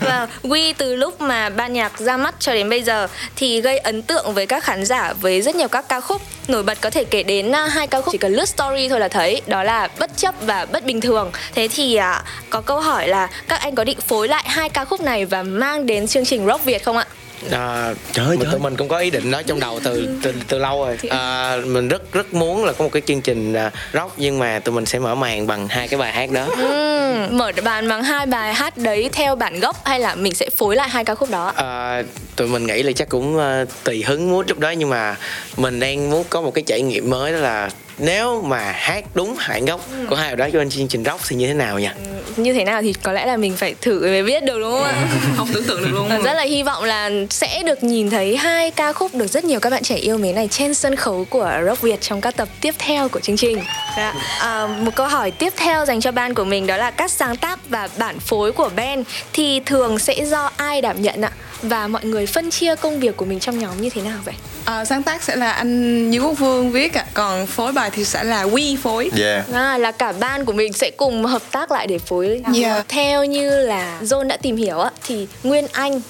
Và 0.00 0.28
We 0.42 0.74
từ 0.78 0.96
lúc 0.96 1.20
mà 1.20 1.48
ban 1.48 1.72
nhạc 1.72 1.98
ra 1.98 2.16
mắt 2.16 2.34
cho 2.38 2.54
đến 2.54 2.70
bây 2.70 2.82
giờ 2.82 3.06
Thì 3.36 3.60
gây 3.60 3.78
ấn 3.78 4.02
tượng 4.02 4.34
với 4.34 4.46
các 4.46 4.64
khán 4.64 4.84
giả 4.84 5.12
với 5.20 5.42
rất 5.42 5.56
nhiều 5.56 5.68
các 5.68 5.88
ca 5.88 6.00
khúc. 6.00 6.22
Nổi 6.48 6.62
bật 6.62 6.78
có 6.80 6.90
thể 6.90 7.04
kể 7.04 7.22
đến 7.22 7.52
à, 7.52 7.66
hai 7.66 7.86
ca 7.86 8.00
khúc. 8.00 8.12
Chỉ 8.12 8.18
cần 8.18 8.32
lướt 8.32 8.48
story 8.48 8.88
thôi 8.88 9.00
là 9.00 9.08
thấy. 9.08 9.42
Đó 9.46 9.62
là 9.62 9.88
Bất 9.98 10.16
chấp 10.16 10.34
và 10.40 10.66
Bất 10.72 10.84
bình 10.84 11.00
thường. 11.00 11.30
Thế 11.54 11.68
thì 11.68 11.96
à, 11.96 12.22
có 12.50 12.60
câu 12.60 12.80
hỏi 12.80 13.08
là 13.08 13.28
các 13.48 13.60
anh 13.60 13.74
có 13.74 13.84
định 13.84 14.00
phối 14.00 14.28
lại 14.28 14.44
hai 14.46 14.68
ca 14.68 14.84
khúc 14.84 15.00
này 15.00 15.24
và 15.24 15.42
mang 15.42 15.86
đến 15.86 16.06
chương 16.06 16.24
trình 16.24 16.46
Rock 16.46 16.64
Việt 16.64 16.84
không 16.84 16.96
ạ? 16.96 17.03
À, 17.50 17.94
trời 18.12 18.26
ơi, 18.26 18.36
tụi 18.50 18.60
mình 18.60 18.76
cũng 18.76 18.88
có 18.88 18.98
ý 18.98 19.10
định 19.10 19.30
đó 19.30 19.42
trong 19.42 19.60
đầu 19.60 19.80
từ 19.84 20.08
từ, 20.22 20.34
từ 20.48 20.58
lâu 20.58 20.84
rồi. 20.84 20.98
À, 21.10 21.56
mình 21.66 21.88
rất 21.88 22.12
rất 22.12 22.34
muốn 22.34 22.64
là 22.64 22.72
có 22.72 22.84
một 22.84 22.90
cái 22.92 23.02
chương 23.06 23.20
trình 23.20 23.54
à, 23.54 23.70
rock 23.92 24.12
nhưng 24.16 24.38
mà 24.38 24.58
tụi 24.58 24.74
mình 24.74 24.86
sẽ 24.86 24.98
mở 24.98 25.14
màn 25.14 25.46
bằng 25.46 25.68
hai 25.68 25.88
cái 25.88 25.98
bài 26.00 26.12
hát 26.12 26.30
đó. 26.30 26.46
Uhm, 26.46 27.38
mở 27.38 27.52
bàn 27.64 27.88
bằng 27.88 28.02
hai 28.02 28.26
bài 28.26 28.54
hát 28.54 28.76
đấy 28.76 29.10
theo 29.12 29.36
bản 29.36 29.60
gốc 29.60 29.76
hay 29.84 30.00
là 30.00 30.14
mình 30.14 30.34
sẽ 30.34 30.50
phối 30.58 30.76
lại 30.76 30.88
hai 30.88 31.04
ca 31.04 31.14
khúc 31.14 31.30
đó? 31.30 31.52
à, 31.56 32.02
tụi 32.36 32.48
mình 32.48 32.66
nghĩ 32.66 32.82
là 32.82 32.92
chắc 32.92 33.08
cũng 33.08 33.36
uh, 33.36 33.68
tùy 33.84 34.02
hứng 34.06 34.30
muốn 34.30 34.46
lúc 34.48 34.58
đó 34.58 34.70
nhưng 34.70 34.88
mà 34.90 35.16
mình 35.56 35.80
đang 35.80 36.10
muốn 36.10 36.24
có 36.30 36.40
một 36.40 36.50
cái 36.54 36.64
trải 36.66 36.80
nghiệm 36.82 37.10
mới 37.10 37.32
đó 37.32 37.38
là 37.38 37.70
nếu 37.98 38.42
mà 38.42 38.58
hát 38.72 39.04
đúng 39.14 39.36
bản 39.48 39.64
gốc 39.64 39.80
Ừ. 39.92 40.06
của 40.08 40.16
hai 40.16 40.26
bài 40.28 40.36
đó 40.36 40.46
cho 40.52 40.58
bên 40.58 40.70
chương 40.70 40.88
trình 40.88 41.04
rock 41.04 41.20
thì 41.28 41.36
như 41.36 41.46
thế 41.46 41.54
nào 41.54 41.78
nhỉ? 41.78 41.88
như 42.36 42.52
thế 42.52 42.64
nào 42.64 42.82
thì 42.82 42.92
có 43.02 43.12
lẽ 43.12 43.26
là 43.26 43.36
mình 43.36 43.56
phải 43.56 43.74
thử 43.80 44.00
mới 44.00 44.22
biết 44.22 44.44
được 44.44 44.58
đúng 44.58 44.72
không 44.72 44.82
ạ? 44.82 45.06
Không 45.36 45.48
tưởng 45.54 45.64
tượng 45.64 45.80
được 45.82 45.88
luôn 45.92 46.08
rất 46.24 46.34
là 46.34 46.42
hy 46.42 46.62
vọng 46.62 46.84
là 46.84 47.10
sẽ 47.30 47.62
được 47.66 47.82
nhìn 47.84 48.10
thấy 48.10 48.36
hai 48.36 48.70
ca 48.70 48.92
khúc 48.92 49.14
được 49.14 49.26
rất 49.26 49.44
nhiều 49.44 49.60
các 49.60 49.70
bạn 49.70 49.82
trẻ 49.82 49.96
yêu 49.96 50.18
mến 50.18 50.34
này 50.34 50.48
trên 50.50 50.74
sân 50.74 50.96
khấu 50.96 51.24
của 51.30 51.52
Rock 51.66 51.82
Việt 51.82 52.00
trong 52.00 52.20
các 52.20 52.36
tập 52.36 52.48
tiếp 52.60 52.74
theo 52.78 53.08
của 53.08 53.20
chương 53.20 53.36
trình. 53.36 53.58
Dạ. 53.96 54.14
À, 54.40 54.66
một 54.80 54.94
câu 54.94 55.06
hỏi 55.06 55.30
tiếp 55.30 55.52
theo 55.56 55.84
dành 55.84 56.00
cho 56.00 56.12
ban 56.12 56.34
của 56.34 56.44
mình 56.44 56.66
đó 56.66 56.76
là 56.76 56.90
các 56.90 57.10
sáng 57.10 57.36
tác 57.36 57.58
và 57.68 57.88
bản 57.98 58.18
phối 58.20 58.52
của 58.52 58.70
band 58.76 59.06
thì 59.32 59.60
thường 59.66 59.98
sẽ 59.98 60.24
do 60.24 60.50
ai 60.56 60.80
đảm 60.80 61.02
nhận 61.02 61.22
ạ? 61.22 61.30
Và 61.68 61.88
mọi 61.88 62.04
người 62.04 62.26
phân 62.26 62.50
chia 62.50 62.76
công 62.76 63.00
việc 63.00 63.16
của 63.16 63.24
mình 63.24 63.40
trong 63.40 63.58
nhóm 63.58 63.80
như 63.80 63.90
thế 63.90 64.02
nào 64.02 64.18
vậy? 64.24 64.34
à, 64.64 64.84
Sáng 64.84 65.02
tác 65.02 65.22
sẽ 65.22 65.36
là 65.36 65.50
anh 65.52 66.10
Dương 66.10 66.24
Quốc 66.24 66.38
Vương 66.38 66.70
viết 66.70 66.94
ạ 66.94 67.04
Còn 67.14 67.46
phối 67.46 67.72
bài 67.72 67.90
thì 67.92 68.04
sẽ 68.04 68.24
là 68.24 68.42
Quy 68.42 68.76
phối 68.82 69.10
Yeah 69.18 69.44
À, 69.52 69.78
là 69.78 69.90
cả 69.92 70.12
ban 70.12 70.44
của 70.44 70.52
mình 70.52 70.72
sẽ 70.72 70.90
cùng 70.96 71.24
hợp 71.24 71.42
tác 71.50 71.70
lại 71.70 71.86
để 71.86 71.98
phối 71.98 72.40
Yeah. 72.54 72.88
theo 72.88 73.24
như 73.24 73.50
là 73.66 73.98
John 74.02 74.26
đã 74.28 74.36
tìm 74.36 74.56
hiểu 74.56 74.78
á 74.78 74.90
thì 75.06 75.26
Nguyên 75.42 75.66
Anh 75.72 76.00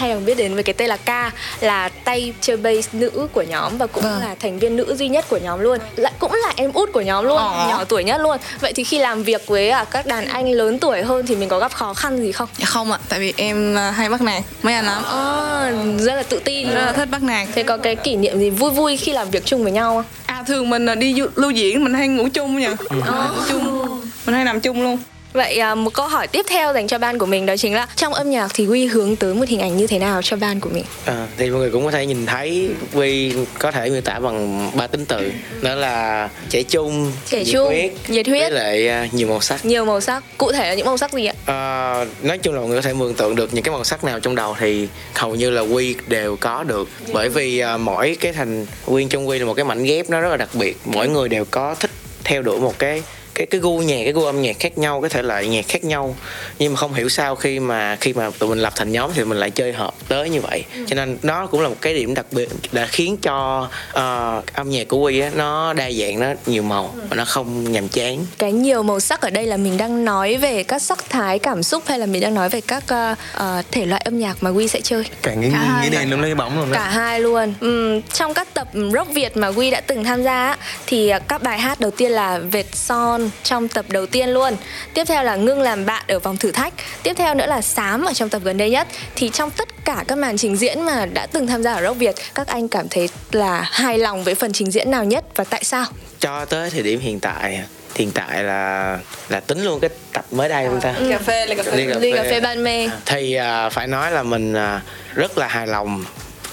hay 0.00 0.14
là 0.14 0.20
biết 0.20 0.36
đến 0.36 0.54
với 0.54 0.62
cái 0.62 0.74
tên 0.74 0.88
là 0.88 0.96
K 0.96 1.32
là 1.62 1.88
tay 1.88 2.32
chơi 2.40 2.56
bass 2.56 2.88
nữ 2.92 3.10
của 3.32 3.42
nhóm 3.42 3.78
và 3.78 3.86
cũng 3.86 4.02
Vâng. 4.04 4.20
là 4.20 4.34
thành 4.40 4.58
viên 4.58 4.76
nữ 4.76 4.94
duy 4.98 5.08
nhất 5.08 5.24
của 5.28 5.36
nhóm 5.36 5.60
luôn. 5.60 5.78
Lại 5.96 6.12
cũng 6.18 6.32
là 6.32 6.52
em 6.56 6.72
út 6.72 6.92
của 6.92 7.00
nhóm 7.00 7.24
luôn 7.24 7.36
Ờ. 7.38 7.66
nhỏ 7.68 7.84
tuổi 7.84 8.04
nhất 8.04 8.20
luôn. 8.20 8.36
Vậy 8.60 8.72
thì 8.72 8.84
khi 8.84 8.98
làm 8.98 9.22
việc 9.22 9.46
với 9.46 9.70
à, 9.70 9.84
các 9.84 10.06
đàn 10.06 10.26
anh 10.26 10.50
lớn 10.52 10.78
tuổi 10.78 11.02
hơn 11.02 11.26
thì 11.26 11.36
mình 11.36 11.48
có 11.48 11.58
gặp 11.58 11.72
khó 11.72 11.94
khăn 11.94 12.18
gì 12.18 12.32
không? 12.32 12.48
Dạ 12.58 12.64
không 12.66 12.92
ạ, 12.92 12.98
tại 13.08 13.18
vì 13.18 13.34
em 13.36 13.78
à, 13.78 13.90
hay 13.90 14.08
bắt 14.08 14.20
nạt 14.22 14.42
mấy 14.62 14.74
anh 14.74 14.84
lắm. 14.86 15.02
À, 15.04 15.72
rất 15.98 16.14
là 16.14 16.22
tự 16.22 16.38
tin. 16.44 16.70
Rất 16.70 16.84
là 16.86 16.92
thích 16.92 17.08
bắt 17.10 17.22
nạt. 17.22 17.48
Thế 17.54 17.62
có 17.62 17.76
cái 17.76 17.96
kỷ 17.96 18.16
niệm 18.16 18.38
gì 18.38 18.50
vui 18.50 18.70
vui 18.70 18.96
khi 18.96 19.12
làm 19.12 19.30
việc 19.30 19.44
chung 19.46 19.62
với 19.62 19.72
nhau 19.72 19.94
không? 19.94 20.04
À 20.26 20.42
thường 20.46 20.70
mình 20.70 20.86
đi 20.98 21.14
lưu 21.34 21.50
diễn 21.50 21.84
mình 21.84 21.94
hay 21.94 22.08
ngủ 22.08 22.28
chung 22.34 22.58
nha. 22.60 22.74
Ờ. 23.06 23.30
chung. 23.48 24.00
Mình 24.26 24.34
hay 24.34 24.44
nằm 24.44 24.60
chung 24.60 24.82
luôn 24.82 24.98
Vậy 25.32 25.58
à, 25.58 25.74
một 25.74 25.94
câu 25.94 26.06
hỏi 26.08 26.26
tiếp 26.26 26.46
theo 26.48 26.72
dành 26.74 26.86
cho 26.86 26.98
ban 26.98 27.18
của 27.18 27.26
mình 27.26 27.46
đó 27.46 27.56
chính 27.56 27.74
là 27.74 27.86
trong 27.96 28.14
âm 28.14 28.30
nhạc 28.30 28.50
thì 28.54 28.66
Huy 28.66 28.86
hướng 28.86 29.16
tới 29.16 29.34
một 29.34 29.44
hình 29.48 29.60
ảnh 29.60 29.76
như 29.76 29.86
thế 29.86 29.98
nào 29.98 30.22
cho 30.22 30.36
ban 30.36 30.60
của 30.60 30.70
mình? 30.70 30.84
À, 31.04 31.26
thì 31.36 31.50
mọi 31.50 31.60
người 31.60 31.70
cũng 31.70 31.84
có 31.84 31.90
thể 31.90 32.06
nhìn 32.06 32.26
thấy 32.26 32.70
Vi 32.92 33.34
có 33.58 33.70
thể 33.70 33.90
miêu 33.90 34.00
tả 34.00 34.18
bằng 34.18 34.70
ba 34.76 34.86
tính 34.86 35.04
từ 35.06 35.32
đó 35.62 35.74
là 35.74 36.28
trẻ 36.48 36.62
trung, 36.62 37.12
Trẻ 37.26 37.38
nhiệt 37.38 37.52
trung, 37.52 37.66
huyết, 37.66 37.92
nhiệt 38.08 38.26
huyết. 38.28 38.42
với 38.42 38.50
lại 38.50 38.88
à, 38.88 39.08
nhiều 39.12 39.28
màu 39.28 39.40
sắc. 39.40 39.64
Nhiều 39.64 39.84
màu 39.84 40.00
sắc, 40.00 40.24
cụ 40.38 40.52
thể 40.52 40.68
là 40.68 40.74
những 40.74 40.86
màu 40.86 40.96
sắc 40.96 41.12
gì 41.12 41.26
ạ? 41.26 41.34
À, 41.46 42.04
nói 42.22 42.38
chung 42.38 42.54
là 42.54 42.60
mọi 42.60 42.68
người 42.68 42.78
có 42.78 42.82
thể 42.82 42.92
mường 42.92 43.14
tượng 43.14 43.36
được 43.36 43.54
những 43.54 43.64
cái 43.64 43.72
màu 43.74 43.84
sắc 43.84 44.04
nào 44.04 44.20
trong 44.20 44.34
đầu 44.34 44.56
thì 44.60 44.88
hầu 45.14 45.34
như 45.34 45.50
là 45.50 45.60
Quy 45.62 45.94
đều 46.06 46.36
có 46.36 46.62
được 46.62 46.88
bởi 47.12 47.28
vì 47.28 47.58
à, 47.58 47.76
mỗi 47.76 48.16
cái 48.20 48.32
thành 48.32 48.66
viên 48.86 49.08
trong 49.08 49.28
Quy 49.28 49.38
là 49.38 49.44
một 49.44 49.54
cái 49.54 49.64
mảnh 49.64 49.84
ghép 49.84 50.10
nó 50.10 50.20
rất 50.20 50.28
là 50.28 50.36
đặc 50.36 50.48
biệt 50.54 50.76
mỗi 50.84 51.08
người 51.08 51.28
đều 51.28 51.44
có 51.50 51.74
thích 51.80 51.90
theo 52.24 52.42
đuổi 52.42 52.60
một 52.60 52.78
cái 52.78 53.02
cái 53.40 53.46
cái 53.46 53.60
gu 53.60 53.78
nhạc 53.78 54.04
cái 54.04 54.12
gu 54.12 54.24
âm 54.24 54.42
nhạc 54.42 54.56
khác 54.60 54.78
nhau 54.78 55.00
cái 55.00 55.10
thể 55.10 55.22
loại 55.22 55.48
nhạc 55.48 55.68
khác 55.68 55.84
nhau 55.84 56.16
nhưng 56.58 56.72
mà 56.72 56.76
không 56.76 56.94
hiểu 56.94 57.08
sao 57.08 57.36
khi 57.36 57.60
mà 57.60 57.96
khi 58.00 58.12
mà 58.12 58.30
tụi 58.38 58.48
mình 58.48 58.58
lập 58.58 58.72
thành 58.76 58.92
nhóm 58.92 59.10
thì 59.14 59.24
mình 59.24 59.38
lại 59.38 59.50
chơi 59.50 59.72
hợp 59.72 59.94
tới 60.08 60.30
như 60.30 60.40
vậy. 60.40 60.64
Cho 60.86 60.94
nên 60.94 61.18
nó 61.22 61.46
cũng 61.46 61.60
là 61.60 61.68
một 61.68 61.76
cái 61.80 61.94
điểm 61.94 62.14
đặc 62.14 62.26
biệt 62.30 62.48
đã 62.72 62.86
khiến 62.86 63.16
cho 63.16 63.68
ờ, 63.92 64.42
âm 64.52 64.70
nhạc 64.70 64.88
của 64.88 64.96
Quy 64.98 65.20
á 65.20 65.30
nó 65.34 65.72
đa 65.72 65.90
dạng 65.90 66.20
nó 66.20 66.26
nhiều 66.46 66.62
màu 66.62 66.94
và 67.08 67.16
nó 67.16 67.24
không 67.24 67.72
nhàm 67.72 67.88
chán. 67.88 68.26
Cái 68.38 68.52
nhiều 68.52 68.82
màu 68.82 69.00
sắc 69.00 69.20
ở 69.20 69.30
đây 69.30 69.46
là 69.46 69.56
mình 69.56 69.76
đang 69.76 70.04
nói 70.04 70.36
về 70.36 70.62
các 70.62 70.82
sắc 70.82 71.04
thái 71.08 71.38
cảm 71.38 71.62
xúc 71.62 71.82
hay 71.86 71.98
là 71.98 72.06
mình 72.06 72.20
đang 72.20 72.34
nói 72.34 72.48
về 72.48 72.60
các 72.60 72.84
ờ, 72.86 73.14
ờ, 73.32 73.62
thể 73.70 73.86
loại 73.86 74.02
âm 74.04 74.18
nhạc 74.18 74.36
mà 74.42 74.50
Huy 74.50 74.68
sẽ 74.68 74.80
chơi? 74.80 75.04
Cả 75.22 75.34
nghĩ, 75.34 75.48
nghĩ 75.82 75.88
đèn 75.90 76.10
luôn 76.10 76.20
lấy 76.20 76.34
bóng 76.34 76.58
luôn 76.58 76.70
đó 76.70 76.74
Cả 76.74 76.88
hai 76.88 77.20
luôn. 77.20 77.54
Ừm, 77.60 78.02
trong 78.02 78.34
các 78.34 78.54
tập 78.54 78.68
rock 78.92 79.10
Việt 79.10 79.36
mà 79.36 79.48
Huy 79.48 79.70
đã 79.70 79.80
từng 79.80 80.04
tham 80.04 80.22
gia 80.22 80.46
á, 80.46 80.56
thì 80.86 81.12
các 81.28 81.42
bài 81.42 81.58
hát 81.58 81.80
đầu 81.80 81.90
tiên 81.90 82.12
là 82.12 82.38
Vệt 82.38 82.66
son 82.72 83.29
trong 83.44 83.68
tập 83.68 83.84
đầu 83.88 84.06
tiên 84.06 84.28
luôn. 84.28 84.56
Tiếp 84.94 85.04
theo 85.04 85.22
là 85.24 85.36
Ngưng 85.36 85.62
làm 85.62 85.86
bạn 85.86 86.04
ở 86.08 86.18
vòng 86.18 86.36
thử 86.36 86.52
thách. 86.52 86.74
Tiếp 87.02 87.14
theo 87.16 87.34
nữa 87.34 87.46
là 87.46 87.60
Sám 87.60 88.04
ở 88.04 88.12
trong 88.12 88.28
tập 88.28 88.42
gần 88.44 88.56
đây 88.58 88.70
nhất. 88.70 88.88
Thì 89.14 89.30
trong 89.34 89.50
tất 89.50 89.68
cả 89.84 90.04
các 90.08 90.18
màn 90.18 90.36
trình 90.38 90.56
diễn 90.56 90.82
mà 90.82 91.06
đã 91.06 91.26
từng 91.26 91.46
tham 91.46 91.62
gia 91.62 91.72
ở 91.72 91.82
rock 91.82 91.96
Việt, 91.98 92.14
các 92.34 92.46
anh 92.48 92.68
cảm 92.68 92.88
thấy 92.88 93.08
là 93.32 93.60
hài 93.70 93.98
lòng 93.98 94.24
với 94.24 94.34
phần 94.34 94.52
trình 94.52 94.70
diễn 94.70 94.90
nào 94.90 95.04
nhất 95.04 95.24
và 95.36 95.44
tại 95.44 95.64
sao? 95.64 95.84
cho 96.20 96.44
tới 96.44 96.70
thời 96.70 96.82
điểm 96.82 97.00
hiện 97.00 97.20
tại 97.20 97.60
hiện 97.94 98.10
tại 98.10 98.42
là 98.44 98.98
là 99.28 99.40
tính 99.40 99.64
luôn 99.64 99.80
cái 99.80 99.90
tập 100.12 100.24
mới 100.30 100.48
đây 100.48 100.66
không 100.66 100.80
ta 100.80 100.94
Cà 101.10 101.18
phê 101.18 101.46
là 101.46 101.54
cà 101.54 101.62
phê 101.62 101.76
Ly 101.76 101.86
cà 101.92 101.98
Ly 101.98 102.12
cà 102.12 102.22
phê. 102.22 102.30
phê 102.30 102.40
ban 102.40 102.64
mê. 102.64 102.88
thì 103.06 103.34
à, 103.34 103.68
phải 103.68 103.86
nói 103.86 104.10
là 104.10 104.22
mình 104.22 104.54
à, 104.54 104.80
rất 105.14 105.38
là 105.38 105.46
hài 105.46 105.66
lòng 105.66 106.04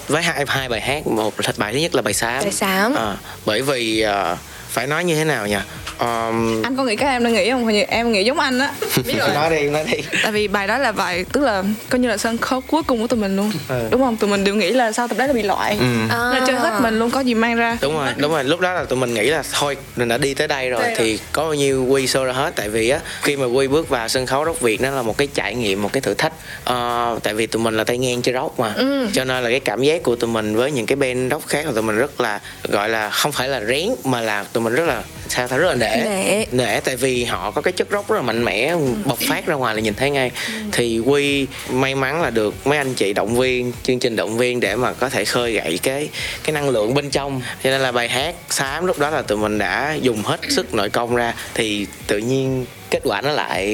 với 0.07 0.23
hai 0.23 0.45
hai 0.47 0.69
bài 0.69 0.82
hát 0.82 1.07
một 1.07 1.34
bài 1.57 1.73
thứ 1.73 1.80
nhất 1.80 1.95
là 1.95 2.01
bài 2.01 2.13
sám 2.13 2.43
Bài 2.43 2.51
Xám. 2.51 2.95
À, 2.95 3.15
bởi 3.45 3.61
vì 3.61 4.01
à, 4.01 4.38
phải 4.69 4.88
nói 4.88 5.03
như 5.03 5.15
thế 5.15 5.23
nào 5.23 5.47
nhỉ 5.47 5.57
um, 5.99 6.63
Anh 6.63 6.75
có 6.77 6.83
nghĩ 6.83 6.95
các 6.95 7.07
em 7.07 7.23
đang 7.23 7.33
nghĩ 7.33 7.51
không? 7.51 7.65
Hình 7.67 7.75
như 7.75 7.83
em 7.87 8.11
nghĩ 8.11 8.23
giống 8.23 8.39
anh 8.39 8.59
á 8.59 8.71
Biết 9.05 9.13
rồi 9.19 9.29
nói 9.33 9.49
đi 9.49 9.69
nói 9.69 9.83
đi 9.91 9.97
Tại 10.23 10.31
vì 10.31 10.47
bài 10.47 10.67
đó 10.67 10.77
là 10.77 10.91
bài 10.91 11.25
Tức 11.33 11.41
là 11.41 11.63
coi 11.89 11.99
như 11.99 12.07
là 12.07 12.17
sân 12.17 12.37
khấu 12.37 12.61
cuối 12.61 12.83
cùng 12.83 13.01
của 13.01 13.07
tụi 13.07 13.19
mình 13.19 13.35
luôn 13.35 13.51
Ừ. 13.69 13.87
Đúng 13.91 14.01
không? 14.01 14.17
Tụi 14.17 14.29
mình 14.29 14.43
đều 14.43 14.55
nghĩ 14.55 14.71
là 14.71 14.91
sau 14.91 15.07
tập 15.07 15.17
đấy 15.17 15.27
là 15.27 15.33
bị 15.33 15.43
loại 15.43 15.77
Ừ. 15.79 15.85
Là 16.09 16.41
chơi 16.47 16.55
hết 16.55 16.79
mình 16.81 16.99
luôn 16.99 17.11
có 17.11 17.19
gì 17.19 17.33
mang 17.33 17.55
ra 17.55 17.77
đúng 17.81 17.93
rồi 17.97 18.07
đúng 18.17 18.31
rồi 18.31 18.43
lúc 18.43 18.59
đó 18.59 18.73
là 18.73 18.83
tụi 18.83 18.99
mình 18.99 19.13
nghĩ 19.13 19.29
là 19.29 19.43
thôi 19.53 19.77
mình 19.95 20.07
đã 20.07 20.17
đi 20.17 20.33
tới 20.33 20.47
đây 20.47 20.69
rồi 20.69 20.81
Đây 20.81 20.89
rồi. 20.95 20.97
thì 21.05 21.19
có 21.31 21.43
bao 21.43 21.53
nhiêu 21.53 21.85
quy 21.85 22.05
show 22.05 22.25
ra 22.25 22.33
hết 22.33 22.55
tại 22.55 22.69
vì 22.69 22.89
á 22.89 22.99
khi 23.21 23.35
mà 23.35 23.45
quy 23.45 23.67
bước 23.67 23.89
vào 23.89 24.07
sân 24.07 24.25
khấu 24.25 24.45
rock 24.45 24.61
việt 24.61 24.81
nó 24.81 24.89
là 24.91 25.01
một 25.01 25.17
cái 25.17 25.27
trải 25.33 25.55
nghiệm 25.55 25.81
một 25.81 25.89
cái 25.93 26.01
thử 26.01 26.13
thách 26.13 26.33
Ờ, 26.63 27.19
tại 27.23 27.33
vì 27.33 27.47
tụi 27.47 27.61
mình 27.63 27.77
là 27.77 27.83
tay 27.83 27.97
ngang 27.97 28.21
chơi 28.21 28.33
rock 28.33 28.59
mà 28.59 28.73
Ừ. 28.75 29.07
cho 29.13 29.23
nên 29.23 29.43
là 29.43 29.49
cái 29.49 29.59
cảm 29.59 29.83
giác 29.83 30.03
của 30.03 30.15
tụi 30.15 30.29
mình 30.29 30.55
với 30.55 30.71
những 30.71 30.85
cái 30.85 30.95
band 30.95 31.31
rock 31.31 31.47
khác 31.47 31.65
là 31.65 31.71
tụi 31.71 31.83
mình 31.83 31.97
rất 31.97 32.21
là 32.21 32.39
gọi 32.69 32.89
là 32.89 33.09
không 33.09 33.31
phải 33.31 33.47
là 33.49 33.61
rén 33.67 33.89
mà 34.03 34.21
là 34.21 34.43
tụi 34.53 34.63
mình 34.63 34.75
rất 34.75 34.85
là 34.85 35.03
sao 35.29 35.47
ta 35.47 35.57
rất 35.57 35.67
là 35.67 35.75
nể. 35.95 36.45
nể. 36.51 36.79
Tại 36.79 36.95
vì 36.95 37.23
họ 37.23 37.51
có 37.51 37.61
cái 37.61 37.71
chất 37.71 37.88
rock 37.91 38.09
rất 38.09 38.15
là 38.15 38.21
mạnh 38.21 38.43
mẽ 38.45 38.75
bộc 39.05 39.19
phát 39.19 39.45
ra 39.45 39.55
ngoài 39.55 39.75
là 39.75 39.81
nhìn 39.81 39.93
thấy 39.93 40.09
ngay. 40.09 40.31
Thì 40.71 40.99
quy 40.99 41.47
may 41.69 41.95
mắn 41.95 42.21
là 42.21 42.29
được 42.29 42.67
mấy 42.67 42.77
anh 42.77 42.93
chị 42.93 43.13
động 43.13 43.35
viên 43.35 43.71
chương 43.83 43.99
trình 43.99 44.15
động 44.15 44.38
viên 44.38 44.59
để 44.59 44.75
mà 44.75 44.93
có 44.93 45.09
thể 45.09 45.25
khơi 45.25 45.51
gậy 45.51 45.79
cái 45.83 46.09
cái 46.43 46.53
năng 46.53 46.69
lượng 46.69 46.93
bên 46.93 47.09
trong. 47.09 47.41
Cho 47.63 47.69
nên 47.69 47.81
là 47.81 47.91
bài 47.91 48.09
hát 48.09 48.35
xám 48.49 48.85
lúc 48.85 48.99
đó 48.99 49.09
là 49.09 49.21
tụi 49.21 49.38
mình 49.38 49.57
đã 49.57 49.97
dùng 50.01 50.21
hết 50.23 50.39
sức 50.49 50.73
nội 50.73 50.89
công 50.89 51.15
ra. 51.15 51.33
Thì 51.53 51.85
tự 52.07 52.17
nhiên 52.17 52.65
kết 52.89 52.99
quả 53.03 53.21
nó 53.21 53.31
lại 53.31 53.67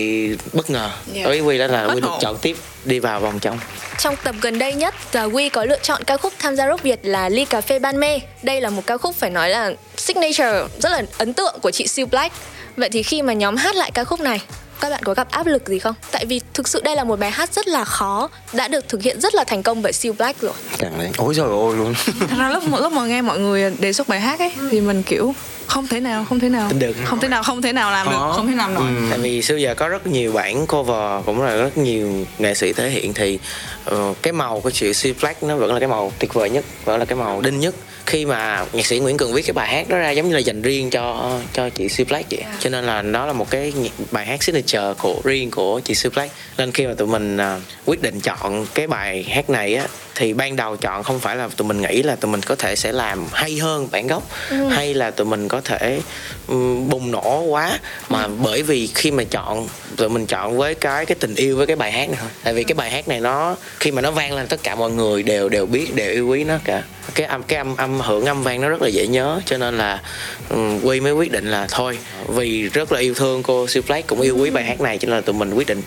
bất 0.53 0.69
ngờ 0.69 0.89
Yeah. 1.13 1.25
đối 1.25 1.41
với 1.41 1.41
quy 1.41 1.57
đó 1.57 1.67
là 1.67 1.87
Bất 1.87 1.95
quy 1.95 2.01
được 2.01 2.11
chọn 2.21 2.37
tiếp 2.41 2.57
đi 2.85 2.99
vào 2.99 3.19
vòng 3.19 3.39
trong 3.39 3.59
Trong 3.99 4.15
tập 4.23 4.35
gần 4.41 4.59
đây 4.59 4.73
nhất, 4.73 4.95
Quy 5.33 5.49
có 5.49 5.65
lựa 5.65 5.79
chọn 5.81 6.03
ca 6.03 6.17
khúc 6.17 6.33
tham 6.39 6.55
gia 6.55 6.67
Rock 6.67 6.83
Việt 6.83 6.99
là 7.03 7.29
Ly 7.29 7.45
Cà 7.45 7.61
Phê 7.61 7.79
Ban 7.79 7.99
Mê. 7.99 8.19
Đây 8.43 8.61
là 8.61 8.69
một 8.69 8.81
ca 8.87 8.97
khúc 8.97 9.15
phải 9.15 9.29
nói 9.29 9.49
là 9.49 9.71
signature, 9.97 10.63
rất 10.79 10.89
là 10.91 11.03
ấn 11.17 11.33
tượng 11.33 11.55
của 11.61 11.71
chị 11.71 11.87
Siêu 11.87 12.05
Black. 12.05 12.35
Vậy 12.77 12.89
thì 12.89 13.03
khi 13.03 13.21
mà 13.21 13.33
nhóm 13.33 13.55
hát 13.55 13.75
lại 13.75 13.91
ca 13.91 14.03
khúc 14.03 14.19
này, 14.19 14.41
các 14.83 14.89
bạn 14.89 15.03
có 15.03 15.13
gặp 15.13 15.27
áp 15.31 15.47
lực 15.47 15.67
gì 15.67 15.79
không? 15.79 15.95
Tại 16.11 16.25
vì 16.25 16.41
thực 16.53 16.67
sự 16.67 16.81
đây 16.83 16.95
là 16.95 17.03
một 17.03 17.19
bài 17.19 17.31
hát 17.31 17.53
rất 17.53 17.67
là 17.67 17.85
khó, 17.85 18.29
đã 18.53 18.67
được 18.67 18.89
thực 18.89 19.01
hiện 19.01 19.21
rất 19.21 19.35
là 19.35 19.43
thành 19.43 19.63
công 19.63 19.81
bởi 19.81 19.93
Siêu 19.93 20.13
Black 20.13 20.41
rồi. 20.41 20.53
càng 20.77 20.99
lên 20.99 21.11
ôi 21.17 21.33
trời 21.37 21.45
ơi 21.45 21.77
luôn. 21.77 21.93
Thật 22.19 22.35
ra 22.39 22.49
lúc 22.49 22.63
lúc 22.81 22.93
mà 22.93 23.05
nghe 23.05 23.21
mọi 23.21 23.39
người 23.39 23.71
đề 23.79 23.93
xuất 23.93 24.07
bài 24.07 24.19
hát 24.19 24.39
ấy 24.39 24.51
thì 24.71 24.81
mình 24.81 25.03
kiểu 25.03 25.33
không 25.67 25.87
thể 25.87 25.99
nào 25.99 26.25
không 26.29 26.39
thể 26.39 26.49
nào. 26.49 26.69
Tin 26.69 26.79
được. 26.79 26.95
không 27.05 27.19
thể 27.19 27.27
nào 27.27 27.43
không 27.43 27.61
thể 27.61 27.73
nào 27.73 27.91
làm 27.91 28.09
được 28.09 28.17
không 28.35 28.47
thể 28.47 28.55
làm 28.55 28.73
nổi. 28.73 28.83
Tại 29.09 29.19
vì 29.19 29.41
xưa 29.41 29.55
giờ 29.55 29.75
có 29.75 29.87
rất 29.87 30.07
nhiều 30.07 30.31
bản 30.31 30.67
cover 30.67 31.25
cũng 31.25 31.41
là 31.41 31.55
rất 31.55 31.77
nhiều 31.77 32.25
nghệ 32.39 32.53
sĩ 32.53 32.73
thể 32.73 32.89
hiện 32.89 33.13
thì 33.13 33.39
ờ, 33.85 34.13
cái 34.21 34.33
màu 34.33 34.59
của 34.59 34.71
chị 34.71 34.93
C 34.93 35.21
Black 35.21 35.43
nó 35.43 35.55
vẫn 35.55 35.73
là 35.73 35.79
cái 35.79 35.89
màu 35.89 36.11
tuyệt 36.19 36.33
vời 36.33 36.49
nhất 36.49 36.65
vẫn 36.85 36.99
là 36.99 37.05
cái 37.05 37.17
màu 37.17 37.41
đinh 37.41 37.59
nhất 37.59 37.75
khi 38.05 38.25
mà 38.25 38.65
nhạc 38.73 38.85
sĩ 38.85 38.99
Nguyễn 38.99 39.17
Cường 39.17 39.33
viết 39.33 39.41
cái 39.41 39.53
bài 39.53 39.67
hát 39.67 39.89
đó 39.89 39.97
ra 39.97 40.11
giống 40.11 40.29
như 40.29 40.33
là 40.33 40.39
dành 40.39 40.61
riêng 40.61 40.89
cho 40.89 41.39
cho 41.53 41.69
chị 41.69 41.87
C 41.87 42.07
Black 42.07 42.31
vậy. 42.31 42.43
Cho 42.59 42.69
nên 42.69 42.85
là 42.85 43.01
nó 43.01 43.25
là 43.25 43.33
một 43.33 43.49
cái 43.49 43.73
bài 44.11 44.25
hát 44.25 44.43
signature 44.43 44.93
của 44.97 45.21
riêng 45.23 45.51
của 45.51 45.79
chị 45.79 45.93
C 45.93 46.13
Black. 46.13 46.33
Nên 46.57 46.71
khi 46.71 46.87
mà 46.87 46.93
tụi 46.93 47.07
mình 47.07 47.37
à, 47.37 47.59
quyết 47.85 48.01
định 48.01 48.19
chọn 48.19 48.65
cái 48.73 48.87
bài 48.87 49.23
hát 49.23 49.49
này 49.49 49.75
á 49.75 49.87
thì 50.15 50.33
ban 50.33 50.55
đầu 50.55 50.75
chọn 50.77 51.03
không 51.03 51.19
phải 51.19 51.35
là 51.35 51.47
tụi 51.57 51.67
mình 51.67 51.81
nghĩ 51.81 52.03
là 52.03 52.15
tụi 52.15 52.31
mình 52.31 52.41
có 52.41 52.55
thể 52.55 52.75
sẽ 52.75 52.91
làm 52.91 53.25
hay 53.33 53.57
hơn 53.57 53.87
bản 53.91 54.07
gốc 54.07 54.23
Ừ. 54.49 54.67
hay 54.69 54.93
là 54.93 55.11
tụi 55.11 55.25
mình 55.27 55.47
có 55.47 55.61
thể 55.61 55.99
ừm, 56.47 56.89
bùng 56.89 57.11
nổ 57.11 57.39
quá. 57.41 57.79
Mà 58.09 58.27
bởi 58.27 58.63
vì 58.63 58.87
khi 58.95 59.11
mà 59.11 59.23
chọn 59.23 59.67
tụi 59.97 60.09
mình 60.09 60.25
chọn 60.25 60.57
với 60.57 60.75
cái 60.75 61.05
cái 61.05 61.15
tình 61.19 61.35
yêu 61.35 61.57
với 61.57 61.67
cái 61.67 61.75
bài 61.75 61.91
hát 61.91 62.09
này 62.09 62.17
thôi. 62.21 62.29
Tại 62.43 62.53
vì 62.53 62.63
cái 62.63 62.75
bài 62.75 62.91
hát 62.91 63.07
này 63.07 63.19
nó 63.19 63.55
khi 63.79 63.91
mà 63.91 64.01
nó 64.01 64.11
vang 64.11 64.33
lên 64.33 64.47
tất 64.47 64.59
cả 64.63 64.75
mọi 64.75 64.91
người 64.91 65.23
đều 65.23 65.49
đều 65.49 65.65
biết 65.65 65.95
đều 65.95 66.11
yêu 66.11 66.27
quý 66.27 66.43
nó 66.43 66.55
cả. 66.63 66.83
Cái 67.15 67.27
âm 67.27 67.43
cái 67.43 67.57
âm 67.57 67.75
âm 67.77 67.99
hưởng 67.99 68.25
âm 68.25 68.43
vang 68.43 68.61
nó 68.61 68.69
rất 68.69 68.81
là 68.81 68.87
dễ 68.87 69.07
nhớ. 69.07 69.41
Cho 69.45 69.57
nên 69.57 69.77
là 69.77 70.01
um, 70.49 70.81
quy 70.83 70.99
mới 70.99 71.13
quyết 71.13 71.31
định 71.31 71.51
là 71.51 71.67
thôi 71.71 71.97
vì 72.27 72.69
rất 72.69 72.91
là 72.91 72.99
yêu 72.99 73.13
thương 73.13 73.43
cô 73.43 73.67
siêu 73.67 73.83
Black 73.87 74.07
cũng 74.07 74.21
yêu 74.21 74.37
quý 74.37 74.49
bài 74.49 74.63
hát 74.63 74.81
này 74.81 74.97
cho 74.97 75.05
nên 75.07 75.15
là 75.15 75.21
tụi 75.21 75.33
mình 75.35 75.53
quyết 75.53 75.67
định 75.67 75.81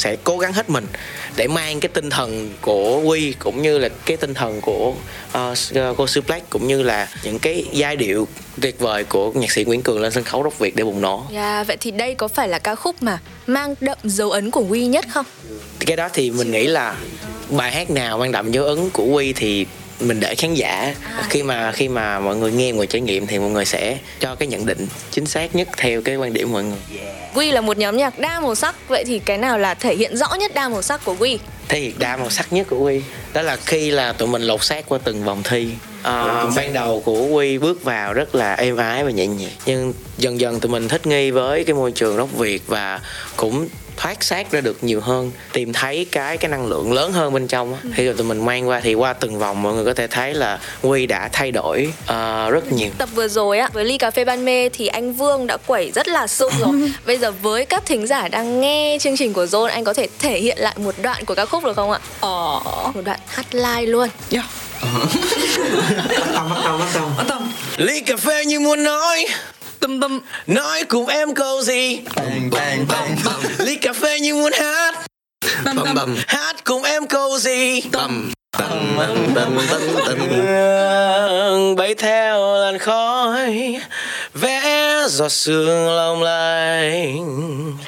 sẽ 0.00 0.16
cố 0.24 0.38
gắng 0.38 0.52
hết 0.52 0.70
mình 0.70 0.86
để 1.36 1.48
mang 1.48 1.80
cái 1.80 1.88
tinh 1.88 2.10
thần 2.10 2.50
của 2.60 3.00
Quy 3.00 3.32
cũng 3.38 3.62
như 3.62 3.78
là 3.78 3.88
cái 4.04 4.16
tinh 4.16 4.34
thần 4.34 4.60
của 4.60 4.94
ờ, 5.32 5.54
cô 5.96 6.06
Sư 6.06 6.20
Black 6.26 6.50
cũng 6.50 6.66
như 6.66 6.82
là 6.82 7.08
những 7.22 7.38
cái 7.38 7.64
giai 7.72 7.96
điệu 7.96 8.28
tuyệt 8.60 8.78
vời 8.78 9.04
của 9.04 9.32
nhạc 9.32 9.50
sĩ 9.50 9.64
Nguyễn 9.64 9.82
Cường 9.82 10.00
lên 10.00 10.12
sân 10.12 10.24
khấu 10.24 10.42
rock 10.44 10.58
Việt 10.58 10.76
để 10.76 10.84
bùng 10.84 11.00
nổ. 11.00 11.24
Yeah, 11.32 11.66
vậy 11.66 11.76
thì 11.80 11.90
đây 11.90 12.14
có 12.14 12.28
phải 12.28 12.48
là 12.48 12.58
ca 12.58 12.74
khúc 12.74 13.02
mà 13.02 13.18
mang 13.46 13.74
đậm 13.80 13.98
dấu 14.04 14.30
ấn 14.30 14.50
của 14.50 14.64
Quy 14.68 14.86
nhất 14.86 15.04
không? 15.08 15.26
Cái 15.78 15.96
đó 15.96 16.08
thì 16.12 16.30
mình 16.30 16.50
nghĩ 16.50 16.66
là 16.66 16.96
bài 17.50 17.72
hát 17.72 17.90
nào 17.90 18.18
mang 18.18 18.32
đậm 18.32 18.52
dấu 18.52 18.64
ấn 18.64 18.90
của 18.90 19.04
Quy 19.04 19.32
thì 19.32 19.66
mình 20.00 20.20
để 20.20 20.34
khán 20.34 20.54
giả. 20.54 20.94
Khi 21.30 21.42
mà 21.42 21.72
khi 21.72 21.88
mà 21.88 22.20
mọi 22.20 22.36
người 22.36 22.52
nghe 22.52 22.72
mọi 22.72 22.76
người 22.76 22.86
trải 22.86 23.00
nghiệm 23.00 23.26
thì 23.26 23.38
mọi 23.38 23.50
người 23.50 23.64
sẽ 23.64 23.98
cho 24.20 24.34
cái 24.34 24.48
nhận 24.48 24.66
định 24.66 24.86
chính 25.10 25.26
xác 25.26 25.54
nhất 25.54 25.68
theo 25.76 26.02
cái 26.02 26.16
quan 26.16 26.32
điểm 26.32 26.48
của 26.48 26.52
mọi 26.52 26.64
người. 26.64 26.78
Quy 27.34 27.52
là 27.52 27.60
một 27.60 27.78
nhóm 27.78 27.96
nhạc 27.96 28.18
đa 28.18 28.40
màu 28.40 28.54
sắc, 28.54 28.88
vậy 28.88 29.04
thì 29.06 29.18
cái 29.18 29.38
nào 29.38 29.58
là 29.58 29.74
thể 29.74 29.96
hiện 29.96 30.16
rõ 30.16 30.34
nhất 30.34 30.54
đa 30.54 30.68
màu 30.68 30.82
sắc 30.82 31.04
của 31.04 31.14
Quy? 31.18 31.38
thể 31.68 31.80
hiện 31.80 31.94
đa 31.98 32.16
màu 32.16 32.30
sắc 32.30 32.52
nhất 32.52 32.66
của 32.70 32.78
Quy 32.78 33.02
đó 33.32 33.42
là 33.42 33.56
khi 33.56 33.90
là 33.90 34.12
tụi 34.12 34.28
mình 34.28 34.42
lột 34.42 34.64
xác 34.64 34.88
qua 34.88 34.98
từng 35.04 35.24
vòng 35.24 35.42
thi. 35.42 35.68
À, 36.02 36.44
ban 36.56 36.72
đầu 36.72 37.02
của 37.04 37.26
Quy 37.26 37.58
bước 37.58 37.84
vào 37.84 38.12
rất 38.12 38.34
là 38.34 38.54
êm 38.54 38.76
ái 38.76 39.04
và 39.04 39.10
nhẹ 39.10 39.26
nhàng. 39.26 39.50
Nhưng 39.66 39.92
dần 40.18 40.40
dần 40.40 40.60
tụi 40.60 40.72
mình 40.72 40.88
thích 40.88 41.06
nghi 41.06 41.30
với 41.30 41.64
cái 41.64 41.74
môi 41.74 41.92
trường 41.92 42.16
rock 42.16 42.38
Việt 42.38 42.62
và 42.66 43.00
cũng 43.36 43.68
thoát 44.00 44.24
xác 44.24 44.50
ra 44.50 44.60
được 44.60 44.84
nhiều 44.84 45.00
hơn 45.00 45.32
tìm 45.52 45.72
thấy 45.72 46.06
cái 46.12 46.36
cái 46.36 46.48
năng 46.48 46.66
lượng 46.66 46.92
lớn 46.92 47.12
hơn 47.12 47.32
bên 47.32 47.48
trong 47.48 47.74
á. 47.74 47.80
khi 47.94 48.08
mà 48.08 48.14
tụi 48.16 48.26
mình 48.26 48.44
mang 48.44 48.68
qua 48.68 48.80
thì 48.80 48.94
qua 48.94 49.12
từng 49.12 49.38
vòng 49.38 49.62
mọi 49.62 49.74
người 49.74 49.84
có 49.84 49.94
thể 49.94 50.06
thấy 50.06 50.34
là 50.34 50.58
Quy 50.82 51.06
đã 51.06 51.28
thay 51.32 51.52
đổi 51.52 51.92
ờ, 52.06 52.50
rất 52.50 52.72
nhiều 52.72 52.90
Tập 52.98 53.08
vừa 53.14 53.28
rồi 53.28 53.58
á, 53.58 53.68
với 53.72 53.84
ly 53.84 53.98
cà 53.98 54.10
phê 54.10 54.24
ban 54.24 54.44
mê 54.44 54.68
thì 54.68 54.86
anh 54.86 55.12
Vương 55.12 55.46
đã 55.46 55.56
quẩy 55.56 55.92
rất 55.94 56.08
là 56.08 56.26
sung 56.26 56.52
rồi. 56.60 56.92
Bây 57.06 57.18
giờ 57.18 57.32
với 57.42 57.64
các 57.64 57.86
thính 57.86 58.06
giả 58.06 58.28
đang 58.28 58.60
nghe 58.60 58.98
chương 59.00 59.16
trình 59.16 59.32
của 59.32 59.44
Zone, 59.44 59.70
anh 59.70 59.84
có 59.84 59.92
thể 59.92 60.08
thể 60.18 60.40
hiện 60.40 60.58
lại 60.58 60.74
một 60.76 60.94
đoạn 61.02 61.24
của 61.24 61.34
ca 61.34 61.44
khúc 61.46 61.64
được 61.64 61.76
không 61.76 61.90
ạ? 61.90 61.98
Ờ, 62.20 62.60
một 62.94 63.02
đoạn 63.04 63.20
hát 63.26 63.54
live 63.54 63.86
luôn. 63.86 64.08
Yeah. 64.30 64.44
bắt 66.34 67.26
đầu 67.28 67.38
ly 67.76 68.00
cà 68.00 68.16
phê 68.16 68.44
như 68.44 68.60
muốn 68.60 68.84
nói 68.84 69.26
tâm 69.80 70.00
tâm 70.00 70.20
nói 70.46 70.84
cùng 70.84 71.06
em 71.06 71.34
câu 71.34 71.62
gì? 71.62 72.00
Bang 72.16 72.50
bang 72.50 72.86
bang 72.88 73.16
ly 73.58 73.76
cà 73.76 73.92
phê 73.92 74.20
như 74.20 74.34
muốn 74.34 74.52
hát. 74.52 74.94
Bầm 75.64 75.94
bầm 75.94 76.16
hát 76.26 76.64
cùng 76.64 76.82
em 76.82 77.06
câu 77.06 77.38
gì? 77.38 77.80
Bầm 77.92 78.32
bầm 78.58 79.34
bầm 79.34 79.58
bầm 79.70 79.96
bầm 80.06 81.76
bay 81.76 81.94
theo 81.94 82.54
làn 82.54 82.78
khói 82.78 83.76
vẽ 84.34 84.94
giọt 85.08 85.32
sương 85.32 85.88
long 85.96 86.22
lanh. 86.22 87.78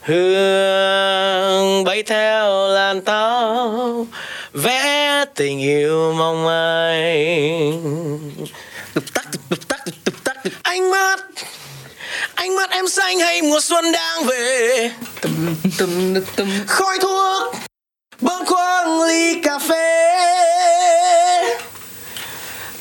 Hương 0.00 1.84
bay 1.84 2.02
theo 2.02 2.68
làn 2.68 3.02
tóc 3.02 3.70
vẽ 4.52 5.24
tình 5.34 5.60
yêu 5.60 6.14
mong 6.18 6.44
manh 6.44 8.20
ánh 10.62 10.90
mắt 10.90 11.20
ánh 12.34 12.56
mắt 12.56 12.70
em 12.70 12.88
xanh 12.88 13.20
hay 13.20 13.42
mùa 13.42 13.60
xuân 13.60 13.92
đang 13.92 14.24
về? 14.24 14.90
Tum 15.20 15.56
tum 15.78 16.14
tum 16.36 16.66
khói 16.66 16.98
thuốc 16.98 17.54
bâng 18.20 18.46
khuâng 18.46 19.02
ly 19.02 19.40
cà 19.42 19.58
phê. 19.58 20.20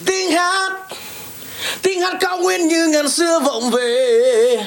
Tiếng 0.05 0.31
hát 0.31 0.71
tiếng 1.81 2.01
hát 2.01 2.13
cao 2.19 2.37
nguyên 2.37 2.67
như 2.67 2.87
ngàn 2.87 3.09
xưa 3.09 3.39
vọng 3.39 3.71
về. 3.71 4.65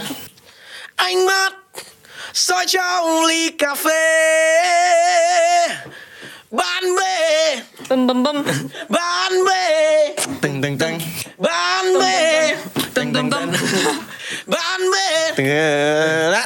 Ánh 0.96 1.26
mắt 1.26 1.52
soi 2.32 2.66
trong 2.66 3.24
ly 3.24 3.50
cà 3.58 3.74
phê 3.74 4.02
Bombay. 6.50 7.62
Bum 7.88 8.06
bum 8.06 8.22
bum. 8.22 8.44
Bombay. 8.88 10.14
Ding 10.40 10.60
ding 10.60 10.76
ding. 10.78 11.02
Bombay. 11.38 12.56
Ding 12.94 13.12
ding 13.12 13.30
ding. 13.30 13.50
Bombay. 14.46 15.34
Yeah. 15.38 16.36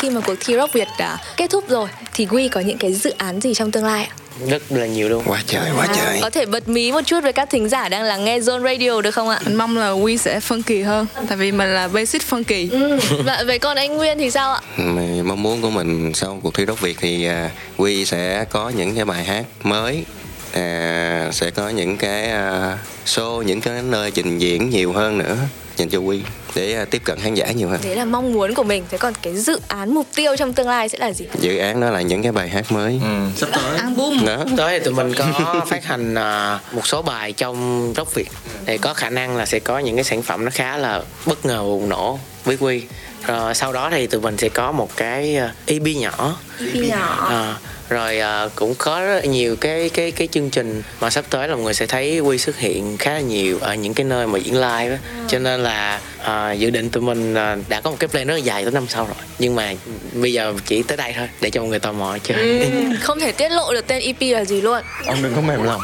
Khi 0.00 0.10
mà 0.10 0.20
cuộc 0.20 0.34
thi 0.40 0.54
Rock 0.56 0.72
Việt 0.74 0.88
đã 0.98 1.18
kết 1.36 1.50
thúc 1.50 1.64
rồi 1.68 1.88
thì 2.14 2.26
Quy 2.26 2.48
có 2.48 2.60
những 2.60 2.78
cái 2.78 2.92
dự 2.92 3.10
án 3.18 3.40
gì 3.40 3.54
trong 3.54 3.70
tương 3.70 3.84
lai 3.84 4.04
ạ? 4.04 4.14
rất 4.46 4.62
là 4.72 4.86
nhiều 4.86 5.08
luôn 5.08 5.22
quá 5.26 5.42
trời 5.46 5.70
quá 5.76 5.86
À, 5.98 6.16
Có 6.22 6.30
thể 6.30 6.46
bật 6.46 6.68
mí 6.68 6.92
một 6.92 7.00
chút 7.06 7.20
với 7.22 7.32
các 7.32 7.50
thính 7.50 7.68
giả 7.68 7.88
đang 7.88 8.02
lắng 8.02 8.24
nghe 8.24 8.38
Zone 8.38 8.62
Radio 8.62 9.00
được 9.00 9.10
không 9.10 9.28
ạ? 9.28 9.40
Mình 9.44 9.54
mong 9.54 9.76
là 9.78 9.90
Quy 9.90 10.18
sẽ 10.18 10.40
phân 10.40 10.62
kỳ 10.62 10.82
hơn 10.82 11.06
Tại 11.28 11.36
vì 11.36 11.52
mình 11.52 11.68
là 11.74 11.88
basic 11.88 12.22
phân 12.22 12.44
kỳ 12.44 12.68
Ừ. 12.72 12.98
Vậy 13.46 13.58
còn 13.58 13.76
anh 13.76 13.96
Nguyên 13.96 14.18
thì 14.18 14.30
sao 14.30 14.52
ạ? 14.52 14.60
Mà 14.76 15.02
mong 15.24 15.42
muốn 15.42 15.62
của 15.62 15.70
mình 15.70 16.14
sau 16.14 16.40
cuộc 16.42 16.54
thi 16.54 16.64
Rock 16.66 16.80
Việt 16.80 16.96
thì 17.00 17.24
à, 17.26 17.50
Quy 17.76 18.04
sẽ 18.04 18.44
có 18.50 18.68
những 18.68 18.94
cái 18.94 19.04
bài 19.04 19.24
hát 19.24 19.44
mới 19.62 20.04
à, 20.52 21.28
sẽ 21.32 21.50
có 21.50 21.68
những 21.68 21.96
cái 21.96 22.30
à, 22.30 22.78
show 23.06 23.42
những 23.42 23.60
cái 23.60 23.82
nơi 23.82 24.10
trình 24.10 24.38
diễn 24.38 24.70
nhiều 24.70 24.92
hơn 24.92 25.18
nữa 25.18 25.36
dành 25.80 25.88
cho 25.88 25.98
Quy 25.98 26.20
để 26.54 26.74
à, 26.74 26.84
tiếp 26.84 27.02
cận 27.04 27.18
khán 27.20 27.34
giả 27.34 27.52
nhiều 27.52 27.68
hơn. 27.68 27.80
Đấy 27.84 27.96
là 27.96 28.04
mong 28.04 28.32
muốn 28.32 28.54
của 28.54 28.62
mình. 28.62 28.84
Thế 28.90 28.98
còn 28.98 29.12
cái 29.22 29.36
dự 29.36 29.60
án 29.68 29.94
mục 29.94 30.06
tiêu 30.14 30.36
trong 30.36 30.52
tương 30.52 30.68
lai 30.68 30.88
sẽ 30.88 30.98
là 30.98 31.12
gì? 31.12 31.24
dự 31.40 31.58
án 31.58 31.80
đó 31.80 31.90
là 31.90 32.00
những 32.00 32.22
cái 32.22 32.32
bài 32.32 32.48
hát 32.48 32.72
mới. 32.72 33.00
Sắp 33.36 33.48
tới. 33.52 33.78
Album. 33.78 34.24
Đó. 34.26 34.44
Tới 34.56 34.78
thì 34.78 34.84
tụi 34.84 34.94
mình 34.94 35.14
có 35.14 35.64
phát 35.68 35.84
hành 35.84 36.14
à, 36.14 36.58
một 36.72 36.86
số 36.86 37.02
bài 37.02 37.32
trong 37.32 37.92
rock 37.96 38.14
việt. 38.14 38.30
Thì 38.66 38.78
có 38.78 38.94
khả 38.94 39.10
năng 39.10 39.36
là 39.36 39.46
sẽ 39.46 39.58
có 39.58 39.78
những 39.78 39.96
cái 39.96 40.04
sản 40.04 40.22
phẩm 40.22 40.44
nó 40.44 40.50
khá 40.50 40.76
là 40.76 41.02
bất 41.26 41.46
ngờ 41.46 41.62
bùng 41.62 41.88
nổ 41.88 42.18
với 42.44 42.56
quy 42.60 42.82
rồi 43.26 43.54
sau 43.54 43.72
đó 43.72 43.90
thì 43.90 44.06
tụi 44.06 44.20
mình 44.20 44.36
sẽ 44.36 44.48
có 44.48 44.72
một 44.72 44.96
cái 44.96 45.36
à, 45.36 45.54
EP 45.66 45.82
nhỏ. 45.96 46.36
EP 46.58 46.74
nhỏ. 46.74 47.26
À, 47.30 47.56
rồi 47.90 48.18
à, 48.18 48.48
cũng 48.54 48.74
có 48.78 49.00
rất 49.00 49.24
nhiều 49.24 49.56
cái 49.56 49.88
cái 49.88 50.10
cái 50.10 50.28
chương 50.32 50.50
trình 50.50 50.82
mà 51.00 51.10
sắp 51.10 51.24
tới 51.30 51.48
là 51.48 51.54
mọi 51.54 51.64
người 51.64 51.74
sẽ 51.74 51.86
thấy 51.86 52.20
quy 52.20 52.38
xuất 52.38 52.58
hiện 52.58 52.96
khá 52.96 53.12
là 53.12 53.20
nhiều 53.20 53.58
ở 53.60 53.74
những 53.74 53.94
cái 53.94 54.04
nơi 54.04 54.26
mà 54.26 54.38
diễn 54.38 54.54
live 54.54 54.90
á. 54.90 54.98
Cho 55.28 55.38
nên 55.38 55.62
là 55.62 56.00
à, 56.22 56.52
dự 56.52 56.70
định 56.70 56.90
tụi 56.90 57.02
mình 57.02 57.34
à, 57.34 57.56
đã 57.68 57.80
có 57.80 57.90
một 57.90 57.96
cái 58.00 58.08
plan 58.08 58.26
rất 58.26 58.34
là 58.34 58.40
dài 58.40 58.62
tới 58.62 58.72
năm 58.72 58.86
sau 58.88 59.04
rồi. 59.04 59.14
Nhưng 59.38 59.54
mà 59.54 59.74
bây 60.12 60.32
giờ 60.32 60.54
chỉ 60.66 60.82
tới 60.82 60.96
đây 60.96 61.12
thôi 61.16 61.28
để 61.40 61.50
cho 61.50 61.60
mọi 61.60 61.70
người 61.70 61.78
tò 61.78 61.92
mò 61.92 62.18
chứ. 62.18 62.34
Ừ, 62.34 62.70
không 63.00 63.20
thể 63.20 63.32
tiết 63.32 63.48
lộ 63.48 63.72
được 63.72 63.86
tên 63.86 64.02
EP 64.02 64.20
là 64.20 64.44
gì 64.44 64.60
luôn. 64.60 64.82
Ông 65.06 65.22
đừng 65.22 65.32
có 65.34 65.40
mềm 65.40 65.62
lòng. 65.62 65.80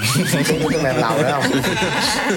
Đừng 0.48 0.62
có 0.62 0.78
mềm 0.82 0.96
lòng 0.96 1.22
nữa 1.22 1.30
không? 1.30 1.60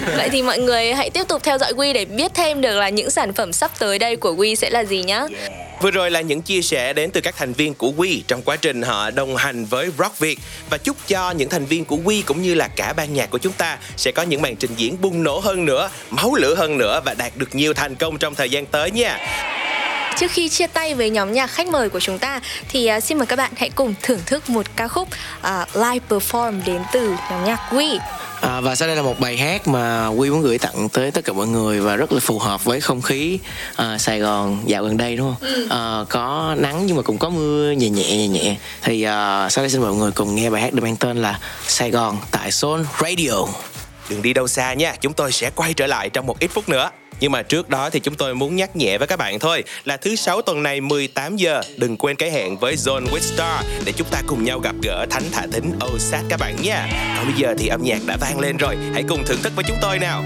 Vậy 0.18 0.30
thì 0.30 0.41
mọi 0.41 0.60
người 0.60 0.93
hãy 0.93 1.10
tiếp 1.10 1.24
tục 1.28 1.43
theo 1.43 1.58
dõi 1.58 1.74
Quy 1.74 1.93
để 1.93 2.06
biết 2.06 2.32
thêm 2.34 2.62
được 2.62 2.76
là 2.76 2.89
những 2.89 3.10
sản 3.10 3.34
phẩm 3.34 3.54
sắp 3.54 3.72
tới 3.80 4.00
đây 4.00 4.16
của 4.16 4.34
Quy 4.34 4.56
sẽ 4.56 4.70
là 4.70 4.84
gì 4.84 5.04
nhá. 5.04 5.26
Vừa 5.82 5.91
rồi 5.91 6.12
là 6.12 6.22
những 6.22 6.41
chia 6.41 6.62
sẻ 6.62 6.93
đến 6.93 7.12
từ 7.12 7.22
các 7.22 7.36
thành 7.38 7.54
viên 7.54 7.74
của 7.74 7.91
Quy 7.97 8.24
trong 8.28 8.41
quá 8.41 8.56
trình 8.56 8.82
họ 8.82 9.12
đồng 9.12 9.36
hành 9.36 9.66
với 9.66 9.89
Rock 9.97 10.20
Việt. 10.20 10.39
Và 10.70 10.78
chúc 10.78 10.97
cho 11.08 11.32
những 11.32 11.50
thành 11.50 11.66
viên 11.66 11.86
của 11.86 11.97
Quy 12.06 12.22
cũng 12.22 12.41
như 12.41 12.54
là 12.54 12.68
cả 12.68 12.93
ban 12.93 13.14
nhạc 13.14 13.30
của 13.30 13.38
chúng 13.38 13.54
ta 13.54 13.78
sẽ 13.97 14.12
có 14.12 14.24
những 14.24 14.41
màn 14.41 14.56
trình 14.56 14.72
diễn 14.78 15.02
bùng 15.02 15.24
nổ 15.24 15.39
hơn 15.39 15.66
nữa, 15.66 15.89
máu 16.10 16.36
lửa 16.36 16.56
hơn 16.56 16.78
nữa 16.78 17.02
và 17.06 17.14
đạt 17.14 17.38
được 17.38 17.56
nhiều 17.56 17.74
thành 17.74 17.88
công 17.95 18.17
trong 18.17 18.35
thời 18.35 18.49
gian 18.49 18.65
tới 18.65 18.91
nha. 18.91 19.17
Trước 20.17 20.31
khi 20.31 20.49
chia 20.49 20.67
tay 20.67 20.95
với 20.95 21.09
nhóm 21.09 21.33
nhạc 21.33 21.47
khách 21.47 21.67
mời 21.67 21.89
của 21.89 21.99
chúng 21.99 22.19
ta 22.19 22.39
thì 22.69 22.85
à, 22.85 22.99
xin 22.99 23.17
mời 23.17 23.27
các 23.27 23.35
bạn 23.35 23.51
hãy 23.55 23.69
cùng 23.69 23.93
thưởng 24.01 24.19
thức 24.25 24.49
một 24.49 24.65
ca 24.75 24.87
khúc 24.87 25.07
à, 25.41 25.65
live 25.73 25.99
perform 26.09 26.61
đến 26.65 26.81
từ 26.93 27.15
nhóm 27.31 27.45
nhạc 27.45 27.59
Quy. 27.71 27.99
À, 28.41 28.61
và 28.61 28.75
sau 28.75 28.87
đây 28.87 28.97
là 28.97 29.01
một 29.01 29.19
bài 29.19 29.37
hát 29.37 29.67
mà 29.67 30.07
Quy 30.07 30.29
muốn 30.29 30.41
gửi 30.41 30.57
tặng 30.57 30.89
tới 30.89 31.11
tất 31.11 31.25
cả 31.25 31.33
mọi 31.33 31.47
người 31.47 31.79
và 31.79 31.95
rất 31.95 32.11
là 32.11 32.19
phù 32.19 32.39
hợp 32.39 32.63
với 32.63 32.81
không 32.81 33.01
khí 33.01 33.39
à, 33.75 33.97
Sài 33.97 34.19
Gòn 34.19 34.63
dạo 34.65 34.83
gần 34.83 34.97
đây 34.97 35.15
đúng 35.15 35.35
không? 35.39 35.67
À, 35.69 36.05
có 36.09 36.55
nắng 36.57 36.85
nhưng 36.85 36.95
mà 36.95 37.01
cũng 37.01 37.17
có 37.17 37.29
mưa 37.29 37.71
nhẹ 37.71 37.89
nhẹ 37.89 38.17
nhẹ 38.17 38.27
nhẹ. 38.27 38.55
Thì 38.81 39.03
à, 39.03 39.49
sau 39.49 39.63
đây 39.63 39.69
xin 39.69 39.81
mời 39.81 39.89
mọi 39.89 39.99
người 39.99 40.11
cùng 40.11 40.35
nghe 40.35 40.49
bài 40.49 40.61
hát 40.61 40.73
được 40.73 40.83
mang 40.83 40.95
tên 40.95 41.21
là 41.21 41.39
Sài 41.67 41.91
Gòn 41.91 42.17
tại 42.31 42.49
Zone 42.49 42.83
Radio. 42.99 43.45
Đừng 44.09 44.21
đi 44.21 44.33
đâu 44.33 44.47
xa 44.47 44.73
nha, 44.73 44.95
chúng 45.01 45.13
tôi 45.13 45.31
sẽ 45.31 45.49
quay 45.55 45.73
trở 45.73 45.87
lại 45.87 46.09
trong 46.09 46.25
một 46.25 46.39
ít 46.39 46.51
phút 46.53 46.69
nữa. 46.69 46.89
Nhưng 47.20 47.32
mà 47.32 47.41
trước 47.41 47.70
đó 47.70 47.89
thì 47.89 47.99
chúng 47.99 48.15
tôi 48.15 48.36
muốn 48.36 48.55
nhắc 48.55 48.76
nhẹ 48.76 48.97
với 48.97 49.07
các 49.07 49.20
bạn 49.20 49.39
thôi 49.39 49.63
là 49.86 49.97
thứ 49.97 50.15
sáu 50.15 50.41
tuần 50.41 50.63
này 50.63 50.82
18 50.82 51.38
giờ 51.38 51.61
đừng 51.78 51.97
quên 51.97 52.15
cái 52.15 52.32
hẹn 52.32 52.57
với 52.57 52.76
Zone 52.76 53.05
with 53.05 53.20
Star 53.20 53.65
để 53.86 53.91
chúng 53.91 54.07
ta 54.11 54.22
cùng 54.28 54.43
nhau 54.43 54.59
gặp 54.59 54.76
gỡ 54.84 55.05
Thánh 55.09 55.24
Thả 55.32 55.47
Thính 55.51 55.72
OSAT 55.93 56.26
các 56.30 56.39
bạn 56.39 56.55
nha. 56.61 56.88
Còn 57.17 57.26
bây 57.26 57.36
giờ 57.38 57.55
thì 57.57 57.67
âm 57.67 57.84
nhạc 57.84 57.99
đã 58.07 58.17
vang 58.22 58.39
lên 58.39 58.57
rồi, 58.57 58.78
hãy 58.93 59.03
cùng 59.09 59.24
thưởng 59.26 59.39
thức 59.43 59.51
với 59.55 59.65
chúng 59.67 59.78
tôi 59.82 59.99
nào. 59.99 60.24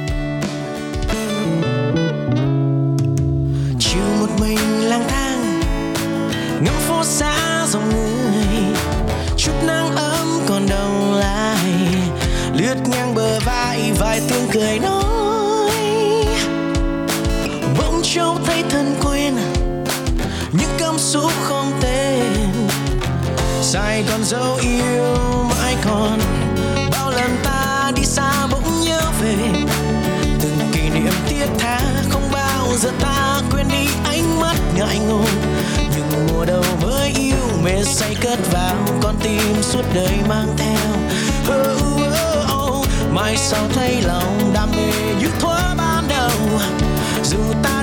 chiều 3.80 4.04
một 4.20 4.30
mình 4.42 4.90
lang 4.90 5.04
thang 5.10 5.62
ngắm 6.64 6.74
phố 6.88 7.04
xa 7.04 7.66
dòng 7.68 7.90
người 7.90 8.78
chút 9.38 9.54
nắng 9.68 9.96
ấm 9.96 10.40
còn 10.48 10.66
đông 10.70 11.14
lại 11.14 11.66
lướt 12.54 12.76
ngang 12.92 13.16
bờ 13.16 13.40
vai 13.40 13.92
vài 14.00 14.22
tiếng 14.30 14.48
cười 14.54 14.80
nói 14.80 15.33
trông 18.16 18.46
thấy 18.46 18.64
thân 18.70 18.96
quen 19.04 19.36
những 20.52 20.70
cảm 20.78 20.98
xúc 20.98 21.32
không 21.44 21.72
tên. 21.82 22.34
Sài 23.62 24.04
Gòn 24.04 24.24
dấu 24.24 24.56
yêu 24.62 25.18
mãi 25.50 25.76
còn 25.86 26.20
bao 26.92 27.12
lần 27.12 27.38
ta 27.44 27.92
đi 27.96 28.06
xa 28.06 28.48
bỗng 28.52 28.82
nhớ 28.86 29.02
về. 29.22 29.36
Từng 30.42 30.72
kỷ 30.74 30.90
niệm 30.90 31.14
thiết 31.28 31.46
tha 31.60 31.80
không 32.10 32.32
bao 32.32 32.68
giờ 32.78 32.92
ta 33.00 33.42
quên 33.52 33.68
đi 33.72 33.88
ánh 34.04 34.40
mắt 34.40 34.56
ngại 34.78 35.00
ngùng. 35.00 35.26
Những 35.96 36.28
mùa 36.28 36.46
đầu 36.46 36.64
mới 36.82 37.12
yêu 37.20 37.48
mê 37.64 37.84
say 37.84 38.16
cất 38.22 38.40
vào 38.52 38.76
con 39.02 39.16
tim 39.24 39.62
suốt 39.62 39.84
đời 39.94 40.18
mang 40.30 40.48
theo. 40.58 40.92
Oh, 41.60 41.82
oh, 41.96 42.80
oh. 42.80 42.88
mai 43.12 43.38
sau 43.38 43.68
thấy 43.74 44.02
lòng 44.02 44.52
đam 44.54 44.72
mê 44.72 45.14
như 45.20 45.28
thuở 45.40 45.76
ban 45.78 46.08
đầu. 46.08 46.32
Dù 47.24 47.38
ta 47.64 47.83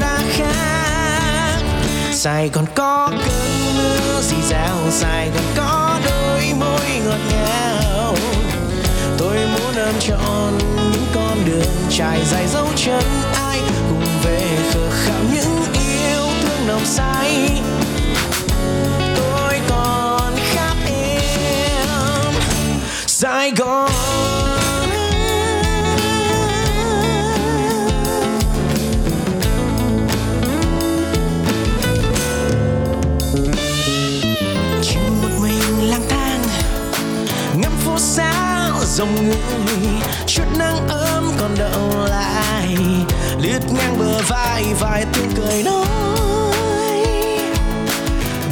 Sài 2.23 2.49
Gòn 2.49 2.65
có 2.75 3.09
cơn 3.11 3.77
mưa 3.77 4.21
dì 4.21 4.37
dào 4.49 4.77
Sài 4.91 5.31
Gòn 5.31 5.45
có 5.57 5.99
đôi 6.05 6.53
môi 6.61 7.01
ngọt 7.07 7.19
ngào. 7.33 8.15
Tôi 9.19 9.37
muốn 9.37 9.75
ôm 9.77 9.95
trọn 10.01 10.59
những 10.93 11.07
con 11.15 11.45
đường 11.47 11.75
trải 11.91 12.21
dài 12.25 12.47
dấu 12.47 12.67
chân 12.77 13.05
ai 13.35 13.61
cùng 13.91 14.05
về 14.25 14.59
khờ 14.73 14.91
khạo 14.91 15.21
những 15.33 15.63
yêu 15.73 16.23
thương 16.43 16.67
nồng 16.67 16.85
say. 16.85 17.63
Tôi 19.17 19.61
còn 19.69 20.33
khát 20.37 20.75
em. 20.87 22.35
Sài 23.07 23.51
Gòn 23.51 23.91
dòng 38.97 39.29
người. 39.29 39.37
Chút 40.27 40.45
nắng 40.59 40.89
ấm 40.89 41.33
còn 41.39 41.55
đậu 41.59 42.07
lại. 42.09 42.77
Lướt 43.39 43.61
ngang 43.73 43.99
bờ 43.99 44.23
vai 44.29 44.65
vài 44.81 45.05
tiếng 45.13 45.31
cười 45.37 45.63
nói. 45.63 47.05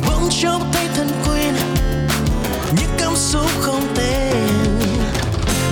Bỗng 0.07 0.28
chốc 0.43 0.62
thấy 0.72 0.89
thân 0.97 1.09
quen, 1.26 1.55
những 2.76 2.91
cảm 2.99 3.16
xúc 3.16 3.47
không 3.61 3.86
tên. 3.95 4.36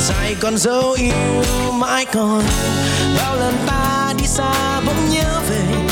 Dài 0.09 0.37
còn 0.41 0.59
dấu 0.59 0.93
yêu 0.93 1.73
mãi 1.73 2.05
còn. 2.05 2.43
Bao 3.17 3.37
lần 3.37 3.55
ta 3.67 4.13
đi 4.19 4.27
xa 4.27 4.81
bỗng 4.81 5.11
nhớ 5.11 5.41
về 5.51 5.86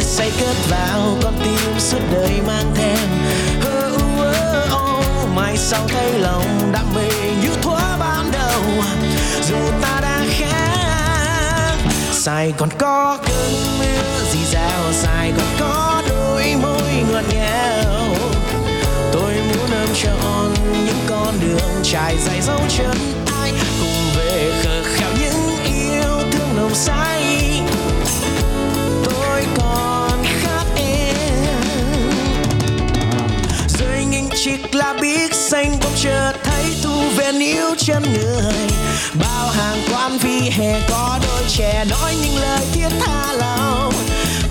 say 0.00 0.30
cất 0.40 0.56
vào 0.68 1.16
con 1.22 1.34
tim 1.44 1.78
suốt 1.78 1.98
đời 2.12 2.40
mang 2.46 2.74
theo 2.74 2.96
oh, 3.60 4.02
oh, 4.18 4.74
oh. 4.74 5.28
mai 5.34 5.56
sau 5.56 5.88
thấy 5.88 6.18
lòng 6.18 6.72
đam 6.72 6.94
mê 6.94 7.10
như 7.42 7.48
thuở 7.62 7.96
ban 7.98 8.32
đầu. 8.32 8.62
Dù 9.48 9.56
ta 9.82 10.00
đã 10.02 10.24
khác 10.30 11.76
Sài 12.12 12.54
Gòn 12.58 12.68
có 12.78 13.18
cơn 13.26 13.52
mưa 13.78 14.24
dì 14.32 14.44
dào 14.44 14.92
Sài 14.92 15.32
Gòn 15.32 15.46
có 15.60 16.02
đôi 16.08 16.54
môi 16.62 17.04
ngọt 17.12 17.24
ngào. 17.34 18.14
Tôi 19.12 19.34
muốn 19.34 19.70
ôm 19.80 19.88
trọn 20.02 20.54
những 20.86 21.00
con 21.08 21.34
đường 21.40 21.82
trải 21.82 22.16
dài 22.26 22.40
dấu 22.42 22.60
chân 22.68 22.96
ai 23.42 23.52
cùng 23.80 24.14
về 24.16 24.52
khờ 24.62 24.82
khạo 24.94 25.10
những 25.20 25.64
yêu 25.64 26.30
thương 26.32 26.56
nồng 26.56 26.74
say. 26.74 27.49
Là 34.74 34.92
biết 34.92 35.30
biếc 35.30 35.34
xanh 35.34 35.76
bỗng 35.82 35.92
chợt 35.96 36.32
thấy 36.42 36.64
thu 36.82 37.02
về 37.16 37.32
níu 37.32 37.74
chân 37.78 38.02
người. 38.02 38.54
Bao 39.20 39.48
hàng 39.48 39.78
quán 39.92 40.18
vi 40.18 40.50
hè 40.50 40.80
có 40.90 41.18
đôi 41.26 41.42
trẻ 41.48 41.84
nói 41.90 42.14
những 42.22 42.36
lời 42.36 42.60
thiết 42.72 42.88
tha 43.00 43.32
lòng. 43.32 43.92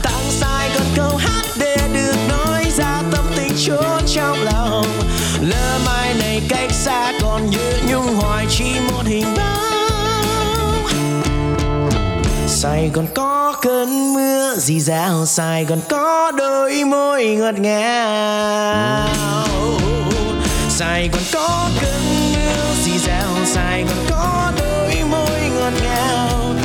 Tặng 0.04 0.24
sai 0.30 0.70
còn 0.76 0.84
câu 0.96 1.18
hát 1.18 1.46
để 1.60 1.78
được 1.94 2.16
nói 2.30 2.66
ra 2.78 3.02
tâm 3.12 3.26
tình 3.36 3.54
chốn 3.68 4.02
trong 4.16 4.44
lòng. 4.44 4.86
Lỡ 5.42 5.80
mai 5.86 6.14
này 6.14 6.42
cách 6.50 6.72
xa 6.72 7.14
còn 7.22 7.50
như 7.50 7.74
nhung 7.90 8.16
hoài 8.16 8.46
chỉ 8.50 8.80
một 8.92 9.04
hình 9.06 9.36
bóng. 9.38 10.88
Sài 12.48 12.92
Gòn 12.94 13.08
có 13.16 13.54
cơn 13.62 14.14
mưa, 14.14 14.56
dì 14.58 14.80
dào. 14.80 15.26
Sài 15.26 15.66
Gòn 15.66 15.80
có 15.90 16.32
đôi 16.32 16.84
môi 16.84 17.26
ngọt 17.26 17.60
ngào. 17.60 19.59
Sài 20.80 21.10
Gòn 21.14 21.22
có 21.34 21.70
cơn 21.82 22.02
mưa 22.34 22.74
dì 22.84 22.98
dào 22.98 23.46
Sài 23.46 23.84
Gòn 23.84 24.06
có 24.10 24.52
đôi 24.60 25.04
môi 25.10 25.40
ngọt 25.56 25.74
ngào. 25.84 26.56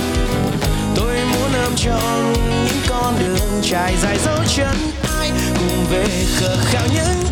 Tôi 0.96 1.16
muốn 1.32 1.52
ôm 1.64 1.76
trọn 1.76 2.32
những 2.64 2.82
con 2.88 3.14
đường 3.18 3.62
trải 3.62 3.94
dài 4.02 4.18
dấu 4.24 4.38
chân 4.56 4.76
ai 5.18 5.30
cùng 5.58 5.86
về 5.90 6.06
khờ 6.40 6.56
khạo 6.64 6.86
những 6.94 7.23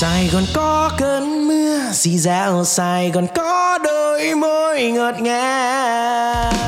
Sài 0.00 0.28
Gòn 0.32 0.44
có 0.54 0.90
cơn 0.98 1.48
mưa 1.48 1.92
xì 1.92 2.18
dạo 2.18 2.64
Sài 2.64 3.10
Gòn 3.10 3.26
có 3.34 3.78
đôi 3.84 4.34
môi 4.34 4.90
ngọt 4.90 5.14
ngào. 5.20 6.67